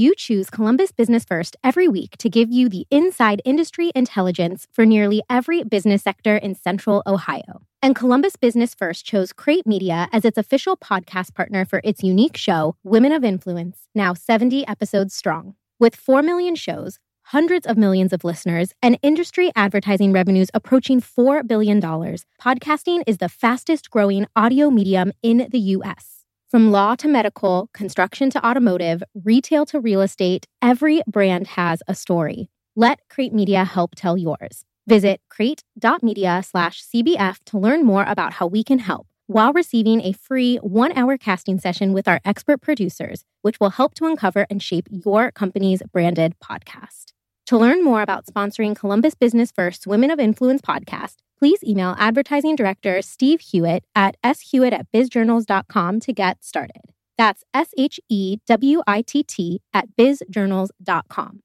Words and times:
You 0.00 0.14
choose 0.14 0.48
Columbus 0.48 0.92
Business 0.92 1.26
First 1.26 1.58
every 1.62 1.86
week 1.86 2.16
to 2.20 2.30
give 2.30 2.50
you 2.50 2.70
the 2.70 2.86
inside 2.90 3.42
industry 3.44 3.92
intelligence 3.94 4.66
for 4.72 4.86
nearly 4.86 5.22
every 5.28 5.62
business 5.62 6.02
sector 6.02 6.38
in 6.38 6.54
Central 6.54 7.02
Ohio. 7.06 7.60
And 7.82 7.94
Columbus 7.94 8.36
Business 8.36 8.74
First 8.74 9.04
chose 9.04 9.34
Crate 9.34 9.66
Media 9.66 10.08
as 10.10 10.24
its 10.24 10.38
official 10.38 10.78
podcast 10.78 11.34
partner 11.34 11.66
for 11.66 11.82
its 11.84 12.02
unique 12.02 12.38
show, 12.38 12.76
Women 12.82 13.12
of 13.12 13.24
Influence, 13.24 13.88
now 13.94 14.14
70 14.14 14.66
episodes 14.66 15.14
strong. 15.14 15.54
With 15.78 15.94
4 15.94 16.22
million 16.22 16.54
shows, 16.54 16.98
hundreds 17.24 17.66
of 17.66 17.76
millions 17.76 18.14
of 18.14 18.24
listeners, 18.24 18.72
and 18.80 18.98
industry 19.02 19.52
advertising 19.54 20.12
revenues 20.12 20.48
approaching 20.54 21.02
$4 21.02 21.46
billion, 21.46 21.78
podcasting 21.78 23.02
is 23.06 23.18
the 23.18 23.28
fastest 23.28 23.90
growing 23.90 24.26
audio 24.34 24.70
medium 24.70 25.12
in 25.22 25.46
the 25.50 25.60
U.S. 25.76 26.19
From 26.50 26.72
law 26.72 26.96
to 26.96 27.06
medical, 27.06 27.70
construction 27.72 28.28
to 28.30 28.44
automotive, 28.44 29.04
retail 29.14 29.64
to 29.66 29.78
real 29.78 30.00
estate, 30.00 30.46
every 30.60 31.00
brand 31.06 31.46
has 31.46 31.80
a 31.86 31.94
story. 31.94 32.48
Let 32.74 32.98
Crate 33.08 33.32
Media 33.32 33.64
help 33.64 33.94
tell 33.94 34.18
yours. 34.18 34.64
Visit 34.88 35.20
crate.media 35.28 36.42
slash 36.44 36.82
CBF 36.82 37.38
to 37.46 37.56
learn 37.58 37.84
more 37.84 38.04
about 38.04 38.32
how 38.32 38.48
we 38.48 38.64
can 38.64 38.80
help 38.80 39.06
while 39.28 39.52
receiving 39.52 40.00
a 40.00 40.10
free 40.10 40.56
one 40.56 40.90
hour 40.98 41.16
casting 41.16 41.60
session 41.60 41.92
with 41.92 42.08
our 42.08 42.20
expert 42.24 42.60
producers, 42.60 43.24
which 43.42 43.60
will 43.60 43.70
help 43.70 43.94
to 43.94 44.06
uncover 44.06 44.44
and 44.50 44.60
shape 44.60 44.88
your 44.90 45.30
company's 45.30 45.82
branded 45.92 46.34
podcast. 46.42 47.12
To 47.46 47.58
learn 47.58 47.84
more 47.84 48.02
about 48.02 48.26
sponsoring 48.26 48.74
Columbus 48.74 49.14
Business 49.14 49.52
First 49.52 49.86
Women 49.86 50.10
of 50.10 50.18
Influence 50.18 50.62
podcast, 50.62 51.18
please 51.40 51.64
email 51.64 51.96
advertising 51.98 52.54
director 52.54 53.00
Steve 53.00 53.40
Hewitt 53.40 53.82
at 53.94 54.14
shewitt 54.22 54.74
at 54.74 54.86
bizjournals.com 54.92 55.98
to 56.00 56.12
get 56.12 56.44
started. 56.44 56.92
That's 57.16 57.42
S 57.54 57.70
H 57.78 57.98
E 58.10 58.36
W 58.46 58.82
I 58.86 59.00
T 59.00 59.22
T 59.22 59.62
at 59.72 59.88
bizjournals.com. 59.98 61.40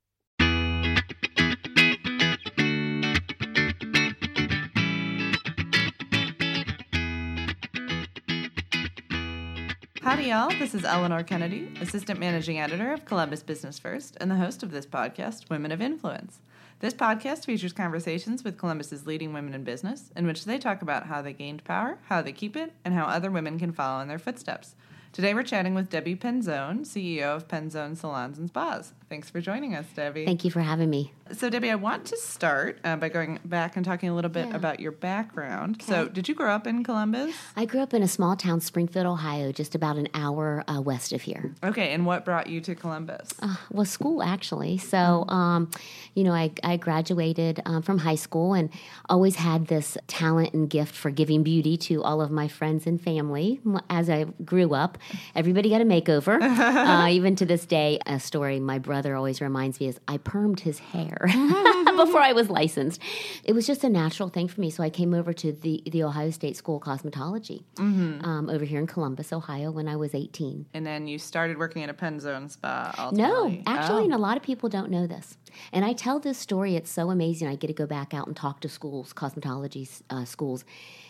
Howdy, 10.02 10.25
y'all. 10.25 10.50
This 10.59 10.75
is 10.75 10.84
Eleanor 10.84 11.23
Kennedy, 11.23 11.72
Assistant 11.81 12.19
Managing 12.19 12.59
Editor 12.59 12.91
of 12.94 13.06
Columbus 13.06 13.41
Business 13.41 13.80
First, 13.80 14.17
and 14.19 14.30
the 14.30 14.36
host 14.36 14.62
of 14.62 14.72
this 14.72 14.86
podcast, 14.86 15.50
Women 15.50 15.72
of 15.72 15.81
Influence. 15.81 16.41
This 16.80 16.94
podcast 16.94 17.45
features 17.45 17.72
conversations 17.72 18.44
with 18.44 18.58
Columbus's 18.58 19.08
leading 19.08 19.31
women 19.31 19.54
in 19.54 19.64
business, 19.64 20.12
in 20.14 20.28
which 20.28 20.44
they 20.44 20.58
talk 20.58 20.81
about 20.81 21.06
how 21.08 21.22
they 21.22 21.31
gained 21.31 21.64
power, 21.64 22.00
how 22.08 22.22
they 22.22 22.34
keep 22.34 22.58
it, 22.58 22.73
and 22.84 22.94
how 22.94 23.06
other 23.06 23.31
women 23.31 23.58
can 23.58 23.72
follow 23.72 24.02
in 24.02 24.09
their 24.09 24.20
footsteps. 24.20 24.76
Today 25.14 25.34
we're 25.34 25.44
chatting 25.44 25.73
with 25.73 25.90
Debbie 25.90 26.18
Penzone, 26.18 26.81
CEO 26.81 27.34
of 27.34 27.48
Penzone 27.48 27.96
Salons 27.96 28.38
and 28.38 28.50
Spas. 28.50 28.92
Thanks 29.08 29.30
for 29.30 29.40
joining 29.40 29.73
us, 29.73 29.86
Debbie. 29.96 30.26
Thank 30.26 30.44
you 30.44 30.52
for 30.52 30.59
having 30.59 30.90
me. 30.90 31.14
So, 31.31 31.50
Debbie, 31.50 31.72
I 31.72 31.76
want 31.76 32.06
to 32.06 32.18
start 32.18 32.78
uh, 32.84 32.98
by 32.98 33.09
going 33.09 33.40
back 33.44 33.76
and 33.76 33.84
talking 33.84 34.09
a 34.09 34.14
little 34.16 34.30
bit 34.30 34.48
Yeah. 34.50 34.56
about 34.56 34.80
your 34.80 34.92
background. 34.92 35.78
Okay. 35.81 35.86
So, 35.92 36.08
did 36.08 36.30
you 36.30 36.36
grow 36.36 36.52
up 36.52 36.68
in 36.68 36.84
Columbus? 36.84 37.36
I 37.56 37.66
grew 37.66 37.80
up 37.80 37.95
in 37.95 38.04
a 38.04 38.08
small 38.08 38.36
town, 38.36 38.62
Springfield, 38.62 39.08
Ohio, 39.08 39.52
just 39.52 39.73
about 39.73 39.98
an 39.98 40.08
hour 40.14 40.64
uh, 40.68 40.80
west 40.81 41.14
of 41.14 41.23
here. 41.23 41.56
Okay, 41.64 41.94
and 41.94 42.06
what 42.06 42.26
brought 42.26 42.46
you 42.48 42.62
to 42.62 42.76
Columbus? 42.76 43.30
Uh, 43.42 43.56
well, 43.72 43.86
school 43.86 44.22
actually. 44.22 44.78
So, 44.78 45.26
um, 45.28 45.72
you 46.14 46.23
know, 46.23 46.31
I, 46.31 46.52
I 46.64 46.78
graduated 46.78 47.59
um, 47.66 47.81
from 47.81 47.98
high 47.98 48.16
school 48.16 48.53
and 48.53 48.70
always 49.09 49.38
had 49.38 49.66
this 49.66 49.98
talent 50.06 50.53
and 50.53 50.70
gift 50.70 50.94
for 50.94 51.09
giving 51.09 51.42
beauty 51.42 51.76
to 51.78 52.03
all 52.03 52.22
of 52.22 52.30
my 52.30 52.48
friends 52.48 52.86
and 52.86 53.02
family. 53.02 53.59
As 53.90 54.12
I 54.12 54.26
grew 54.46 54.76
up, 54.76 55.00
everybody 55.34 55.72
got 55.72 55.81
a 55.81 55.86
makeover. 55.86 56.40
uh, 56.42 57.08
even 57.09 57.36
to 57.38 57.46
this 57.48 57.66
day, 57.66 58.00
a 58.06 58.20
story 58.20 58.59
my 58.59 58.78
brother 58.78 59.16
always 59.16 59.42
reminds 59.42 59.80
me 59.80 59.88
is 59.88 60.00
I 60.08 60.20
permed 60.20 60.59
his 60.59 60.78
hair 60.80 61.14
before 61.95 62.21
I 62.21 62.33
was 62.33 62.49
licensed. 62.49 63.02
It 63.44 63.53
was 63.53 63.66
just 63.66 63.83
a 63.83 63.89
natural 63.89 64.30
thing 64.30 64.47
for 64.47 64.59
me. 64.61 64.69
So 64.69 64.83
I 64.83 64.89
came 64.89 65.13
over 65.13 65.33
to 65.33 65.52
the, 65.52 65.81
the 65.89 66.03
Ohio 66.03 66.30
State 66.31 66.57
School 66.57 66.78
of 66.78 66.84
Cosmetology 66.84 67.63
um, 67.78 68.50
over 68.51 68.66
here 68.66 68.79
in 68.79 68.88
Columbus, 68.88 69.31
Ohio, 69.31 69.72
when 69.72 69.88
I 69.88 69.95
was 69.95 70.13
18. 70.13 70.66
And 70.73 70.85
then 70.85 71.07
you 71.07 71.17
started 71.19 71.57
working 71.57 71.84
at 71.84 71.90
a 71.90 71.94
Penzone 71.94 72.50
spa. 72.51 73.09
No, 73.13 73.57
actually, 73.66 74.01
Oh. 74.01 74.06
and 74.06 74.13
a 74.13 74.17
lot 74.17 74.35
of 74.38 74.44
people 74.44 74.69
don't 74.69 74.90
know 74.91 75.07
this. 75.07 75.38
And 75.72 75.85
I 75.85 75.94
tell 75.94 76.19
this 76.19 76.38
story, 76.38 76.75
it's 76.75 76.91
so 76.91 77.09
amazing. 77.12 77.47
I 77.47 77.56
get 77.56 77.67
to 77.67 77.73
go 77.73 77.85
back 77.85 78.13
out 78.13 78.28
and 78.28 78.35
talk 78.35 78.59
to 78.61 78.69
schools, 78.69 79.13
cosmetology 79.13 80.01
uh, 80.09 80.25
schools. 80.25 80.66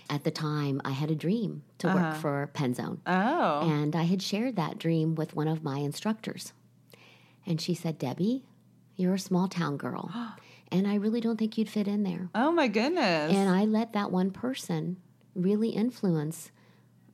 At 0.07 0.24
the 0.24 0.30
time, 0.31 0.81
I 0.85 0.91
had 0.91 1.09
a 1.09 1.16
dream 1.16 1.63
to 1.80 1.88
work 1.88 2.16
for 2.18 2.51
Penzone. 2.53 3.00
Oh. 3.07 3.68
And 3.68 3.96
I 3.96 4.03
had 4.03 4.22
shared 4.22 4.56
that 4.57 4.78
dream 4.78 5.16
with 5.16 5.35
one 5.35 5.47
of 5.47 5.63
my 5.63 5.80
instructors. 5.80 6.53
And 7.47 7.59
she 7.59 7.74
said, 7.74 7.97
Debbie, 7.97 8.44
you're 8.95 9.16
a 9.16 9.19
small 9.19 9.47
town 9.47 9.78
girl. 9.78 10.11
and 10.72 10.88
I 10.88 10.95
really 10.95 11.22
don't 11.22 11.38
think 11.38 11.57
you'd 11.57 11.69
fit 11.69 11.88
in 11.88 12.03
there. 12.03 12.29
oh 12.35 12.51
my 12.51 12.67
goodness. 12.67 13.33
And 13.33 13.50
I 13.50 13.66
let 13.66 13.94
that 13.94 14.11
one 14.11 14.31
person 14.31 14.97
really 15.35 15.69
influence 15.69 16.51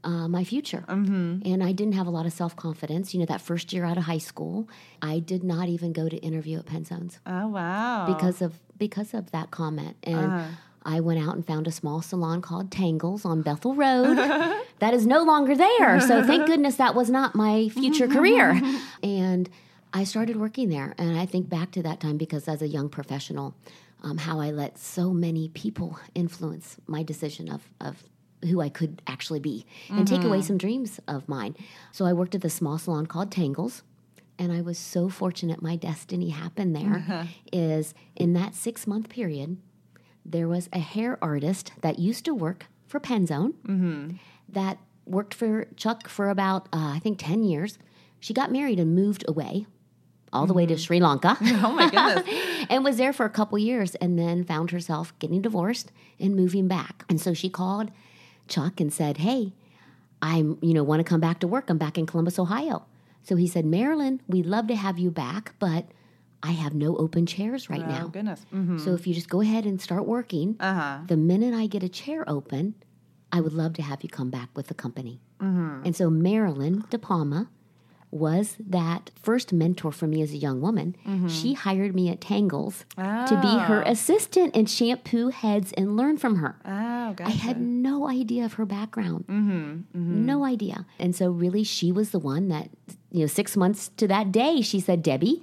uh, 0.04 0.28
my 0.28 0.44
future. 0.44 0.84
Mm-hmm. 0.88 1.42
And 1.46 1.64
I 1.64 1.72
didn't 1.72 1.94
have 1.94 2.08
a 2.08 2.10
lot 2.10 2.26
of 2.26 2.34
self 2.34 2.56
confidence. 2.56 3.14
You 3.14 3.20
know, 3.20 3.26
that 3.28 3.42
first 3.42 3.72
year 3.72 3.86
out 3.86 3.98
of 3.98 4.04
high 4.04 4.18
school, 4.18 4.68
I 5.02 5.20
did 5.20 5.44
not 5.44 5.70
even 5.70 5.94
go 5.94 6.10
to 6.10 6.18
interview 6.18 6.60
at 6.60 6.66
Penzones 6.66 7.20
oh 7.26 7.48
wow. 7.48 8.08
because 8.08 8.42
of 8.42 8.60
because 8.78 9.14
of 9.14 9.32
that 9.32 9.52
comment. 9.52 9.98
And 10.04 10.56
I 10.84 11.00
went 11.00 11.20
out 11.20 11.36
and 11.36 11.46
found 11.46 11.68
a 11.68 11.72
small 11.72 12.02
salon 12.02 12.42
called 12.42 12.72
Tangles 12.72 13.26
on 13.26 13.42
Bethel 13.42 13.76
Road. 13.76 14.16
that 14.80 14.94
is 14.94 15.06
no 15.06 15.24
longer 15.24 15.56
there. 15.56 16.00
So 16.02 16.24
thank 16.26 16.46
goodness 16.48 16.76
that 16.78 16.96
was 16.96 17.10
not 17.10 17.36
my 17.36 17.70
future 17.70 18.08
career. 18.08 18.60
And 19.04 19.50
I 19.94 20.04
started 20.04 20.38
working 20.38 20.70
there. 20.70 20.94
And 20.98 21.18
I 21.18 21.26
think 21.26 21.50
back 21.50 21.72
to 21.72 21.84
that 21.84 22.00
time 22.00 22.18
because 22.18 22.48
as 22.48 22.62
a 22.62 22.68
young 22.68 22.90
professional, 22.90 23.56
um, 24.04 24.18
how 24.18 24.40
I 24.40 24.52
let 24.52 24.78
so 24.78 25.12
many 25.12 25.50
people 25.50 26.00
influence 26.16 26.78
my 26.88 27.04
decision 27.04 27.50
of, 27.52 27.62
of 27.80 28.04
who 28.50 28.62
I 28.62 28.70
could 28.70 29.02
actually 29.06 29.40
be 29.40 29.66
and 29.90 30.08
take 30.08 30.24
away 30.24 30.42
some 30.42 30.58
dreams 30.58 31.00
of 31.08 31.30
mine. 31.30 31.56
So 31.92 32.06
I 32.06 32.14
worked 32.14 32.34
at 32.34 32.42
the 32.42 32.50
small 32.50 32.78
salon 32.80 33.06
called 33.06 33.32
Tangles 33.32 33.84
and 34.40 34.52
I 34.52 34.62
was 34.62 34.80
so 34.80 35.10
fortunate 35.10 35.62
my 35.62 35.76
destiny 35.76 36.30
happened 36.30 36.76
there. 36.76 37.28
Is 37.54 37.94
in 38.16 38.34
that 38.34 38.56
six 38.56 38.88
month 38.88 39.10
period, 39.10 39.58
there 40.26 40.48
was 40.48 40.70
a 40.74 40.80
hair 40.80 41.20
artist 41.22 41.74
that 41.82 42.00
used 42.00 42.26
to 42.26 42.34
work 42.34 42.66
for 42.88 43.00
Penzone 43.00 43.54
that 44.50 44.80
worked 45.06 45.34
for 45.36 45.66
Chuck 45.76 46.08
for 46.08 46.30
about, 46.30 46.68
uh, 46.74 46.94
I 46.96 47.00
think, 47.00 47.20
10 47.20 47.44
years. 47.44 47.78
She 48.20 48.34
got 48.34 48.52
married 48.52 48.80
and 48.80 48.96
moved 48.96 49.24
away, 49.28 49.66
all 50.34 50.46
the 50.48 50.54
way 50.54 50.66
to 50.66 50.78
Sri 50.78 51.00
Lanka, 51.00 51.38
oh 51.42 51.72
my 51.72 51.90
goodness. 51.90 52.66
and 52.70 52.84
was 52.84 52.98
there 52.98 53.14
for 53.14 53.26
a 53.26 53.30
couple 53.30 53.58
years 53.58 53.96
and 53.96 54.18
then 54.18 54.44
found 54.44 54.72
herself 54.72 55.14
getting 55.20 55.42
divorced 55.42 55.92
and 56.20 56.36
moving 56.36 56.68
back. 56.68 57.04
And 57.10 57.20
so 57.20 57.34
she 57.34 57.50
called 57.50 57.92
Chuck 58.48 58.80
and 58.80 58.92
said, 58.94 59.18
Hey, 59.18 59.54
I'm, 60.22 60.58
you 60.62 60.74
know, 60.74 60.84
want 60.84 61.00
to 61.00 61.04
come 61.04 61.20
back 61.20 61.40
to 61.40 61.48
work. 61.48 61.70
I'm 61.70 61.78
back 61.78 61.98
in 61.98 62.06
Columbus, 62.06 62.38
Ohio. 62.40 62.86
So 63.24 63.36
he 63.36 63.48
said, 63.48 63.66
Marilyn, 63.66 64.22
we'd 64.28 64.46
love 64.46 64.68
to 64.68 64.76
have 64.76 64.98
you 65.00 65.12
back, 65.12 65.54
but 65.60 65.86
I 66.44 66.52
have 66.52 66.74
no 66.74 66.96
open 66.98 67.26
chairs 67.26 67.70
right 67.70 67.84
oh 67.84 67.88
now. 67.90 68.08
goodness. 68.08 68.46
hmm 68.52 68.78
So 68.78 68.94
if 68.94 69.06
you 69.06 69.14
just 69.14 69.30
go 69.30 69.42
ahead 69.42 69.66
and 69.66 69.80
start 69.82 70.06
working, 70.08 70.56
Uh 70.60 70.74
huh. 70.74 70.98
the 71.08 71.18
minute 71.18 71.54
I 71.54 71.68
get 71.68 71.84
a 71.84 71.90
chair 71.90 72.24
open, 72.28 72.76
I 73.32 73.42
would 73.42 73.54
love 73.54 73.74
to 73.74 73.82
have 73.82 74.02
you 74.04 74.10
come 74.10 74.30
back 74.30 74.50
with 74.56 74.68
the 74.68 74.74
company. 74.74 75.22
Mm-hmm. 75.40 75.86
And 75.86 75.96
so 75.96 76.10
Marilyn 76.10 76.84
De 76.90 76.98
Palma 77.00 77.50
was 78.12 78.58
that 78.60 79.10
first 79.22 79.54
mentor 79.54 79.92
for 79.92 80.06
me 80.06 80.22
as 80.22 80.32
a 80.34 80.38
young 80.38 80.60
woman. 80.60 80.96
Mm-hmm. 81.08 81.28
She 81.30 81.54
hired 81.54 81.96
me 81.96 82.10
at 82.10 82.20
Tangles 82.22 82.84
to 82.98 83.40
be 83.42 83.48
her 83.48 83.84
Ah. 83.86 83.90
assistant 83.90 84.56
and 84.56 84.70
shampoo 84.70 85.30
heads 85.30 85.72
and 85.74 85.96
learn 85.96 86.18
from 86.18 86.36
her. 86.36 86.56
Oh, 86.66 87.14
gotcha. 87.14 87.24
I 87.26 87.30
had 87.32 87.62
no 87.62 88.10
idea 88.10 88.44
of 88.44 88.54
her 88.54 88.66
background. 88.66 89.26
Mm-hmm. 89.28 90.26
No 90.26 90.44
idea. 90.44 90.86
And 91.00 91.16
so 91.16 91.30
really 91.32 91.64
she 91.64 91.92
was 91.92 92.12
the 92.12 92.20
one 92.20 92.50
that, 92.50 92.70
you 93.12 93.22
know, 93.22 93.28
six 93.28 93.56
months 93.56 93.90
to 93.98 94.08
that 94.10 94.32
day, 94.32 94.62
she 94.62 94.80
said, 94.82 95.02
Debbie, 95.04 95.42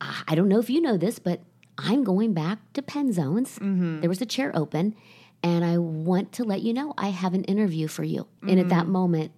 I 0.00 0.34
don't 0.34 0.48
know 0.48 0.58
if 0.58 0.68
you 0.68 0.80
know 0.82 0.96
this, 0.98 1.18
but 1.18 1.40
I'm 1.78 2.04
going 2.04 2.34
back 2.34 2.58
to 2.74 2.82
Penzones. 2.82 3.58
There 4.00 4.08
was 4.10 4.20
a 4.20 4.26
chair 4.26 4.52
open, 4.54 4.94
and 5.42 5.64
I 5.64 5.78
want 5.78 6.32
to 6.32 6.44
let 6.44 6.60
you 6.62 6.72
know 6.74 6.92
I 6.98 7.08
have 7.08 7.32
an 7.34 7.44
interview 7.44 7.88
for 7.88 8.04
you. 8.04 8.26
And 8.46 8.60
at 8.60 8.68
that 8.68 8.86
moment, 8.86 9.32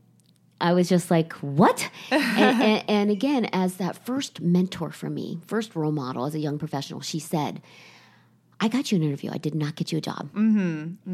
I 0.61 0.73
was 0.73 0.89
just 0.89 1.11
like, 1.11 1.33
what? 1.35 1.91
and, 2.11 2.63
and, 2.63 2.85
and 2.89 3.11
again, 3.11 3.47
as 3.53 3.77
that 3.77 4.05
first 4.05 4.41
mentor 4.41 4.91
for 4.91 5.11
me, 5.11 5.39
first 5.47 5.77
role 5.77 5.93
model 5.93 6.25
as 6.25 6.35
a 6.35 6.39
young 6.39 6.59
professional, 6.59 7.01
she 7.01 7.19
said, 7.19 7.63
I 8.59 8.69
got 8.69 8.91
you 8.91 8.97
an 8.97 9.05
interview. 9.05 9.31
I 9.33 9.39
did 9.39 9.55
not 9.55 9.77
get 9.77 9.93
you 9.93 9.99
a 9.99 10.01
job. 10.01 10.31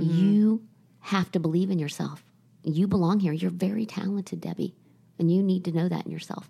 You 0.02 0.62
have 1.00 1.32
to 1.32 1.40
believe 1.40 1.70
in 1.70 1.78
yourself. 1.78 2.22
You 2.62 2.86
belong 2.86 3.20
here. 3.20 3.32
You're 3.32 3.50
very 3.50 3.84
talented, 3.84 4.40
Debbie, 4.40 4.74
and 5.18 5.30
you 5.30 5.42
need 5.42 5.64
to 5.64 5.72
know 5.72 5.88
that 5.88 6.06
in 6.06 6.12
yourself. 6.12 6.48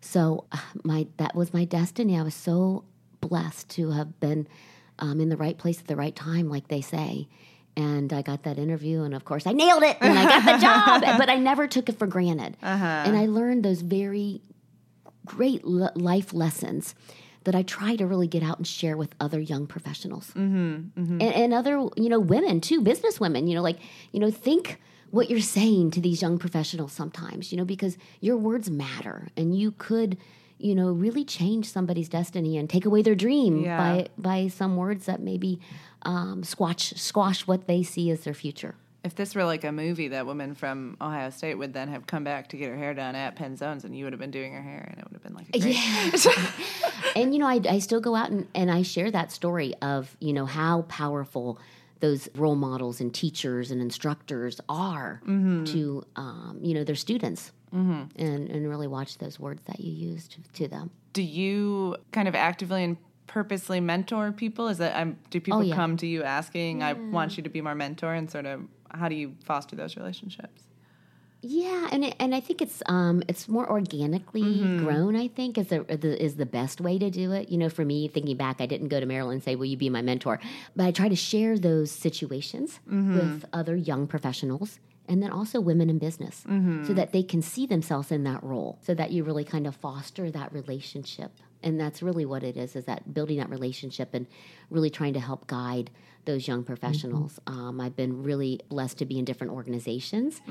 So 0.00 0.44
uh, 0.52 0.58
my 0.84 1.08
that 1.16 1.34
was 1.34 1.52
my 1.52 1.64
destiny. 1.64 2.16
I 2.16 2.22
was 2.22 2.34
so 2.34 2.84
blessed 3.20 3.68
to 3.70 3.90
have 3.90 4.20
been 4.20 4.46
um, 5.00 5.20
in 5.20 5.28
the 5.28 5.36
right 5.36 5.58
place 5.58 5.80
at 5.80 5.88
the 5.88 5.96
right 5.96 6.14
time, 6.14 6.48
like 6.48 6.68
they 6.68 6.80
say. 6.80 7.26
And 7.78 8.12
I 8.12 8.22
got 8.22 8.42
that 8.42 8.58
interview, 8.58 9.04
and 9.04 9.14
of 9.14 9.24
course, 9.24 9.46
I 9.46 9.52
nailed 9.52 9.84
it, 9.84 9.96
and 10.00 10.18
I 10.18 10.24
got 10.24 10.44
the 10.44 10.58
job. 10.60 11.18
But 11.18 11.30
I 11.30 11.36
never 11.36 11.68
took 11.68 11.88
it 11.88 11.96
for 11.96 12.08
granted. 12.08 12.56
Uh-huh. 12.60 12.84
And 13.06 13.16
I 13.16 13.26
learned 13.26 13.64
those 13.64 13.82
very 13.82 14.42
great 15.24 15.62
l- 15.64 15.92
life 15.94 16.34
lessons 16.34 16.96
that 17.44 17.54
I 17.54 17.62
try 17.62 17.94
to 17.96 18.04
really 18.04 18.26
get 18.26 18.42
out 18.42 18.58
and 18.58 18.66
share 18.66 18.96
with 18.96 19.14
other 19.20 19.38
young 19.38 19.66
professionals 19.68 20.26
mm-hmm, 20.34 21.00
mm-hmm. 21.00 21.20
and, 21.22 21.22
and 21.22 21.54
other, 21.54 21.74
you 21.96 22.08
know, 22.08 22.18
women 22.18 22.60
too, 22.60 22.80
business 22.82 23.20
women. 23.20 23.46
You 23.46 23.54
know, 23.54 23.62
like 23.62 23.78
you 24.10 24.18
know, 24.18 24.30
think 24.30 24.80
what 25.10 25.30
you're 25.30 25.40
saying 25.40 25.92
to 25.92 26.00
these 26.00 26.20
young 26.20 26.36
professionals 26.36 26.92
sometimes. 26.92 27.52
You 27.52 27.58
know, 27.58 27.64
because 27.64 27.96
your 28.20 28.36
words 28.36 28.68
matter, 28.70 29.28
and 29.36 29.56
you 29.56 29.70
could. 29.70 30.18
You 30.60 30.74
know, 30.74 30.90
really 30.90 31.24
change 31.24 31.70
somebody's 31.70 32.08
destiny 32.08 32.58
and 32.58 32.68
take 32.68 32.84
away 32.84 33.02
their 33.02 33.14
dream 33.14 33.62
Yeah. 33.62 33.78
by 33.78 34.08
by 34.18 34.48
some 34.48 34.76
words 34.76 35.06
that 35.06 35.20
maybe 35.20 35.60
um, 36.02 36.42
squash 36.42 36.92
squash 36.94 37.46
what 37.46 37.66
they 37.66 37.82
see 37.82 38.10
as 38.10 38.20
their 38.20 38.34
future. 38.34 38.74
If 39.04 39.14
this 39.14 39.34
were 39.34 39.44
like 39.44 39.64
a 39.64 39.72
movie, 39.72 40.08
that 40.08 40.26
woman 40.26 40.54
from 40.54 40.96
Ohio 41.00 41.30
State 41.30 41.54
would 41.54 41.72
then 41.72 41.88
have 41.88 42.06
come 42.06 42.24
back 42.24 42.48
to 42.48 42.56
get 42.56 42.68
her 42.68 42.76
hair 42.76 42.94
done 42.94 43.14
at 43.14 43.36
Penzones, 43.36 43.84
and 43.84 43.96
you 43.96 44.04
would 44.04 44.12
have 44.12 44.20
been 44.20 44.32
doing 44.32 44.52
her 44.52 44.60
hair, 44.60 44.88
and 44.90 44.98
it 44.98 45.04
would 45.04 45.12
have 45.14 45.22
been 45.22 45.34
like 45.34 45.46
a 45.54 45.58
great. 45.58 46.24
Yeah. 46.24 46.50
and 47.16 47.32
you 47.32 47.38
know, 47.38 47.46
I, 47.46 47.60
I 47.68 47.78
still 47.78 48.00
go 48.00 48.16
out 48.16 48.30
and, 48.30 48.48
and 48.54 48.70
I 48.70 48.82
share 48.82 49.10
that 49.10 49.30
story 49.30 49.74
of, 49.80 50.16
you 50.20 50.32
know, 50.32 50.46
how 50.46 50.82
powerful 50.82 51.58
those 52.00 52.28
role 52.34 52.56
models 52.56 53.00
and 53.00 53.14
teachers 53.14 53.70
and 53.70 53.80
instructors 53.80 54.60
are 54.68 55.20
to, 55.66 56.04
um, 56.16 56.58
you 56.62 56.74
know, 56.74 56.84
their 56.84 56.94
students. 56.94 57.52
Mm-hmm. 57.74 58.22
And, 58.22 58.48
and 58.48 58.66
really 58.66 58.86
watch 58.86 59.18
those 59.18 59.38
words 59.38 59.60
that 59.66 59.78
you 59.78 59.92
used 59.92 60.38
to 60.54 60.68
them. 60.68 60.90
Do 61.12 61.22
you 61.22 61.96
kind 62.12 62.26
of 62.26 62.34
actively 62.34 62.82
and 62.82 62.96
purposely 63.28 63.78
mentor 63.78 64.32
people? 64.32 64.66
Is 64.68 64.78
that 64.78 65.00
um, 65.00 65.16
do 65.30 65.40
people 65.40 65.60
Oh, 65.60 65.62
yeah. 65.62 65.76
come 65.76 65.96
to 65.98 66.06
you 66.06 66.24
asking, 66.24 66.82
"I 66.82 66.94
want 66.94 67.36
you 67.36 67.42
to 67.44 67.48
be 67.50 67.60
my 67.60 67.74
mentor," 67.74 68.12
and 68.14 68.28
sort 68.28 68.46
of 68.46 68.62
how 68.90 69.08
do 69.08 69.14
you 69.14 69.34
foster 69.44 69.76
those 69.76 69.96
relationships? 69.96 70.62
Yeah, 71.40 71.86
and 71.92 72.04
it, 72.04 72.16
and 72.18 72.34
I 72.34 72.40
think 72.40 72.60
it's 72.60 72.82
um 72.86 73.22
it's 73.28 73.46
more 73.48 73.70
organically 73.70 74.76
grown. 74.78 75.14
I 75.14 75.28
think 75.28 75.56
is 75.56 75.68
the, 75.68 75.84
the 75.84 76.20
is 76.20 76.34
the 76.34 76.46
best 76.46 76.80
way 76.80 76.98
to 76.98 77.10
do 77.10 77.30
it. 77.30 77.48
You 77.48 77.58
know, 77.58 77.68
for 77.68 77.84
me, 77.84 78.08
thinking 78.08 78.36
back, 78.36 78.60
I 78.60 78.66
didn't 78.66 78.88
go 78.88 78.98
to 78.98 79.06
Marilyn 79.06 79.34
and 79.34 79.42
say, 79.44 79.54
"Will 79.54 79.66
you 79.66 79.76
be 79.76 79.88
my 79.88 80.02
mentor?" 80.02 80.40
But 80.74 80.86
I 80.86 80.90
try 80.90 81.08
to 81.08 81.14
share 81.14 81.56
those 81.56 81.92
situations 81.92 82.80
with 82.86 83.44
other 83.52 83.76
young 83.76 84.08
professionals. 84.08 84.80
And 85.10 85.22
then 85.22 85.30
also 85.30 85.58
women 85.58 85.88
in 85.88 85.96
business, 85.96 86.44
so 86.86 86.92
that 86.92 87.12
they 87.12 87.22
can 87.22 87.40
see 87.40 87.64
themselves 87.66 88.12
in 88.12 88.24
that 88.24 88.42
role, 88.44 88.78
so 88.82 88.92
that 88.92 89.10
you 89.10 89.24
really 89.24 89.42
kind 89.44 89.66
of 89.66 89.74
foster 89.74 90.30
that 90.30 90.52
relationship, 90.52 91.30
and 91.62 91.80
that's 91.80 92.02
really 92.02 92.24
what 92.24 92.42
it 92.42 92.56
is: 92.56 92.76
is 92.76 92.84
that 92.86 93.12
building 93.14 93.38
that 93.38 93.50
relationship 93.50 94.10
and 94.12 94.26
really 94.70 94.90
trying 94.90 95.14
to 95.14 95.20
help 95.20 95.46
guide 95.46 95.90
those 96.28 96.46
young 96.46 96.62
professionals. 96.62 97.40
Um, 97.46 97.80
I've 97.80 97.96
been 97.96 98.22
really 98.22 98.60
blessed 98.68 98.98
to 98.98 99.06
be 99.06 99.18
in 99.18 99.24
different 99.24 99.54
organizations 99.54 100.42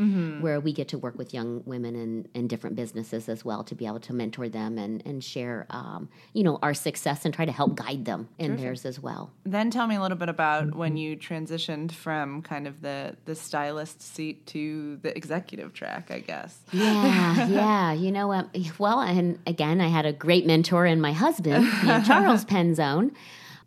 where 0.42 0.60
we 0.60 0.74
get 0.74 0.88
to 0.90 0.98
work 0.98 1.16
with 1.18 1.36
young 1.36 1.62
women 1.66 1.96
in, 1.96 2.28
in 2.34 2.48
different 2.48 2.76
businesses 2.76 3.30
as 3.30 3.46
well 3.46 3.64
to 3.64 3.76
be 3.76 3.86
able 3.86 4.00
to 4.00 4.14
mentor 4.14 4.50
them 4.50 4.80
and, 4.80 5.06
and 5.06 5.24
share, 5.24 5.68
um, 5.70 6.10
you 6.34 6.44
know, 6.44 6.58
our 6.64 6.74
success 6.74 7.26
and 7.26 7.34
try 7.34 7.46
to 7.46 7.52
help 7.52 7.76
guide 7.76 8.06
them 8.06 8.28
in 8.40 8.58
theirs 8.58 8.86
as 8.86 9.00
well. 9.00 9.32
Then 9.46 9.70
tell 9.70 9.86
me 9.86 9.96
a 9.96 10.02
little 10.02 10.18
bit 10.18 10.30
about 10.30 10.74
when 10.74 10.98
you 10.98 11.16
transitioned 11.16 11.92
from 11.92 12.42
kind 12.42 12.68
of 12.68 12.82
the 12.82 13.16
the 13.26 13.36
stylist 13.36 14.02
seat 14.02 14.48
to 14.48 14.98
the 15.04 15.16
executive 15.16 15.74
track, 15.74 16.10
I 16.10 16.22
guess. 16.22 16.60
Yeah, 16.72 17.48
yeah. 17.50 17.94
You 17.94 18.12
know, 18.12 18.34
um, 18.34 18.50
well, 18.80 19.02
and 19.02 19.38
again, 19.46 19.80
I 19.80 19.90
had 19.90 20.08
a 20.08 20.14
great 20.14 20.48
mentor 20.48 20.88
in 20.88 21.00
my 21.00 21.12
husband, 21.12 21.66
you 21.66 21.84
know, 21.88 22.02
Charles 22.02 22.46
Penzone, 22.46 23.12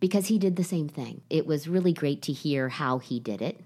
because 0.01 0.27
he 0.27 0.39
did 0.39 0.57
the 0.57 0.65
same 0.65 0.89
thing. 0.89 1.21
It 1.31 1.47
was 1.47 1.69
really 1.69 1.93
great 1.93 2.23
to 2.23 2.33
hear 2.33 2.69
how 2.69 2.99
he 2.99 3.21
did 3.21 3.41
it. 3.43 3.61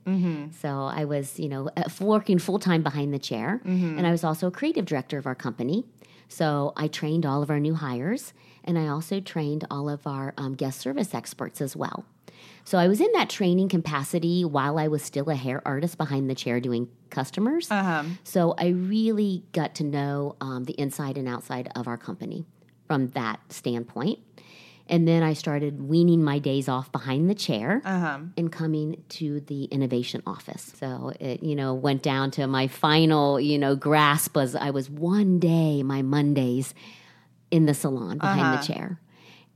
So 0.60 0.68
I 0.84 1.04
was, 1.04 1.38
you 1.38 1.48
know, 1.48 1.70
uh, 1.76 1.84
working 2.00 2.38
full 2.38 2.58
time 2.58 2.82
behind 2.82 3.14
the 3.14 3.18
chair, 3.18 3.60
and 3.98 4.06
I 4.06 4.10
was 4.10 4.24
also 4.24 4.48
a 4.48 4.50
creative 4.50 4.84
director 4.84 5.16
of 5.18 5.26
our 5.26 5.34
company. 5.34 5.84
So 6.28 6.72
I 6.76 6.88
trained 6.88 7.24
all 7.24 7.42
of 7.42 7.50
our 7.50 7.60
new 7.60 7.74
hires, 7.74 8.32
and 8.64 8.78
I 8.78 8.88
also 8.88 9.20
trained 9.20 9.64
all 9.70 9.88
of 9.88 10.06
our 10.06 10.34
um, 10.36 10.54
guest 10.54 10.80
service 10.80 11.14
experts 11.14 11.60
as 11.60 11.76
well. 11.76 12.04
So 12.64 12.78
I 12.78 12.88
was 12.88 13.00
in 13.00 13.12
that 13.12 13.28
training 13.28 13.68
capacity 13.68 14.42
while 14.44 14.78
I 14.78 14.88
was 14.88 15.02
still 15.02 15.28
a 15.28 15.34
hair 15.36 15.60
artist 15.66 15.98
behind 15.98 16.28
the 16.30 16.34
chair 16.34 16.60
doing 16.60 16.88
customers. 17.10 17.68
So 18.24 18.54
I 18.58 18.68
really 18.68 19.44
got 19.52 19.74
to 19.76 19.84
know 19.84 20.34
um, 20.40 20.64
the 20.64 20.72
inside 20.80 21.16
and 21.18 21.28
outside 21.28 21.70
of 21.76 21.86
our 21.86 21.98
company 21.98 22.46
from 22.86 23.08
that 23.10 23.40
standpoint. 23.52 24.18
And 24.86 25.08
then 25.08 25.22
I 25.22 25.32
started 25.32 25.80
weaning 25.88 26.22
my 26.22 26.38
days 26.38 26.68
off 26.68 26.92
behind 26.92 27.30
the 27.30 27.34
chair 27.34 27.80
and 28.36 28.52
coming 28.52 29.02
to 29.10 29.40
the 29.40 29.64
innovation 29.64 30.22
office. 30.26 30.72
So 30.78 31.12
it, 31.20 31.42
you 31.42 31.56
know, 31.56 31.72
went 31.72 32.02
down 32.02 32.30
to 32.32 32.46
my 32.46 32.66
final, 32.68 33.40
you 33.40 33.58
know, 33.58 33.76
grasp 33.76 34.36
was 34.36 34.54
I 34.54 34.70
was 34.70 34.90
one 34.90 35.38
day, 35.38 35.82
my 35.82 36.02
Mondays, 36.02 36.74
in 37.50 37.64
the 37.66 37.72
salon 37.74 38.18
behind 38.18 38.58
the 38.60 38.66
chair. 38.66 39.00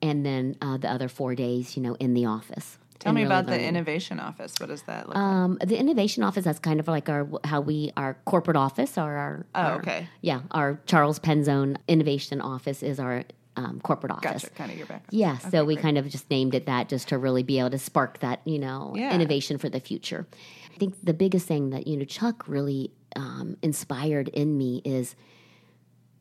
And 0.01 0.25
then 0.25 0.57
uh, 0.63 0.79
the 0.79 0.91
other 0.91 1.09
four 1.09 1.35
days, 1.35 1.77
you 1.77 1.83
know, 1.83 1.95
in 1.97 2.15
the 2.15 2.25
office. 2.25 2.79
Tell 3.01 3.13
me 3.13 3.23
really 3.23 3.35
about 3.35 3.47
the 3.47 3.61
innovation 3.63 4.19
office. 4.19 4.55
What 4.59 4.71
does 4.71 4.83
that 4.83 5.07
look 5.09 5.15
like? 5.15 5.23
Um, 5.23 5.59
the 5.65 5.77
innovation 5.79 6.23
office 6.25 6.45
that's 6.45 6.59
kind 6.59 6.81
of 6.81 6.89
like 6.89 7.09
our 7.09 7.29
how 7.45 7.61
we 7.61 7.93
our 7.97 8.15
corporate 8.25 8.57
office 8.57 8.97
or 8.99 9.03
our 9.17 9.47
Oh, 9.55 9.61
our- 9.61 9.79
okay. 9.79 10.09
yeah 10.21 10.41
our 10.51 10.81
Charles 10.87 11.21
Penzone 11.21 11.77
innovation 11.87 12.41
office 12.41 12.83
is 12.83 12.99
our 12.99 13.23
um, 13.59 13.81
corporate 13.81 14.13
office. 14.13 14.43
Gotcha, 14.43 14.51
kind 14.51 14.71
of 14.71 14.79
your 14.79 14.87
background. 14.87 15.13
Yeah, 15.13 15.39
so 15.39 15.65
we 15.65 15.75
kind 15.77 15.99
of 15.99 16.09
just 16.09 16.31
named 16.31 16.55
it 16.55 16.67
that 16.67 16.89
just 16.89 17.09
to 17.09 17.19
really 17.19 17.43
be 17.43 17.59
able 17.59 17.71
to 17.71 17.79
spark 17.79 18.21
that 18.21 18.41
you 18.45 18.59
know 18.59 18.93
Yeah. 18.97 19.15
innovation 19.15 19.59
for 19.59 19.69
the 19.69 19.81
future. 19.81 20.27
I 20.75 20.79
think 20.79 20.95
the 21.03 21.15
biggest 21.15 21.47
thing 21.47 21.71
that 21.71 21.87
you 21.89 21.97
know 21.97 22.05
Chuck 22.05 22.47
really 22.47 22.93
um, 23.17 23.57
inspired 23.63 24.29
in 24.29 24.57
me 24.57 24.81
is 24.85 25.17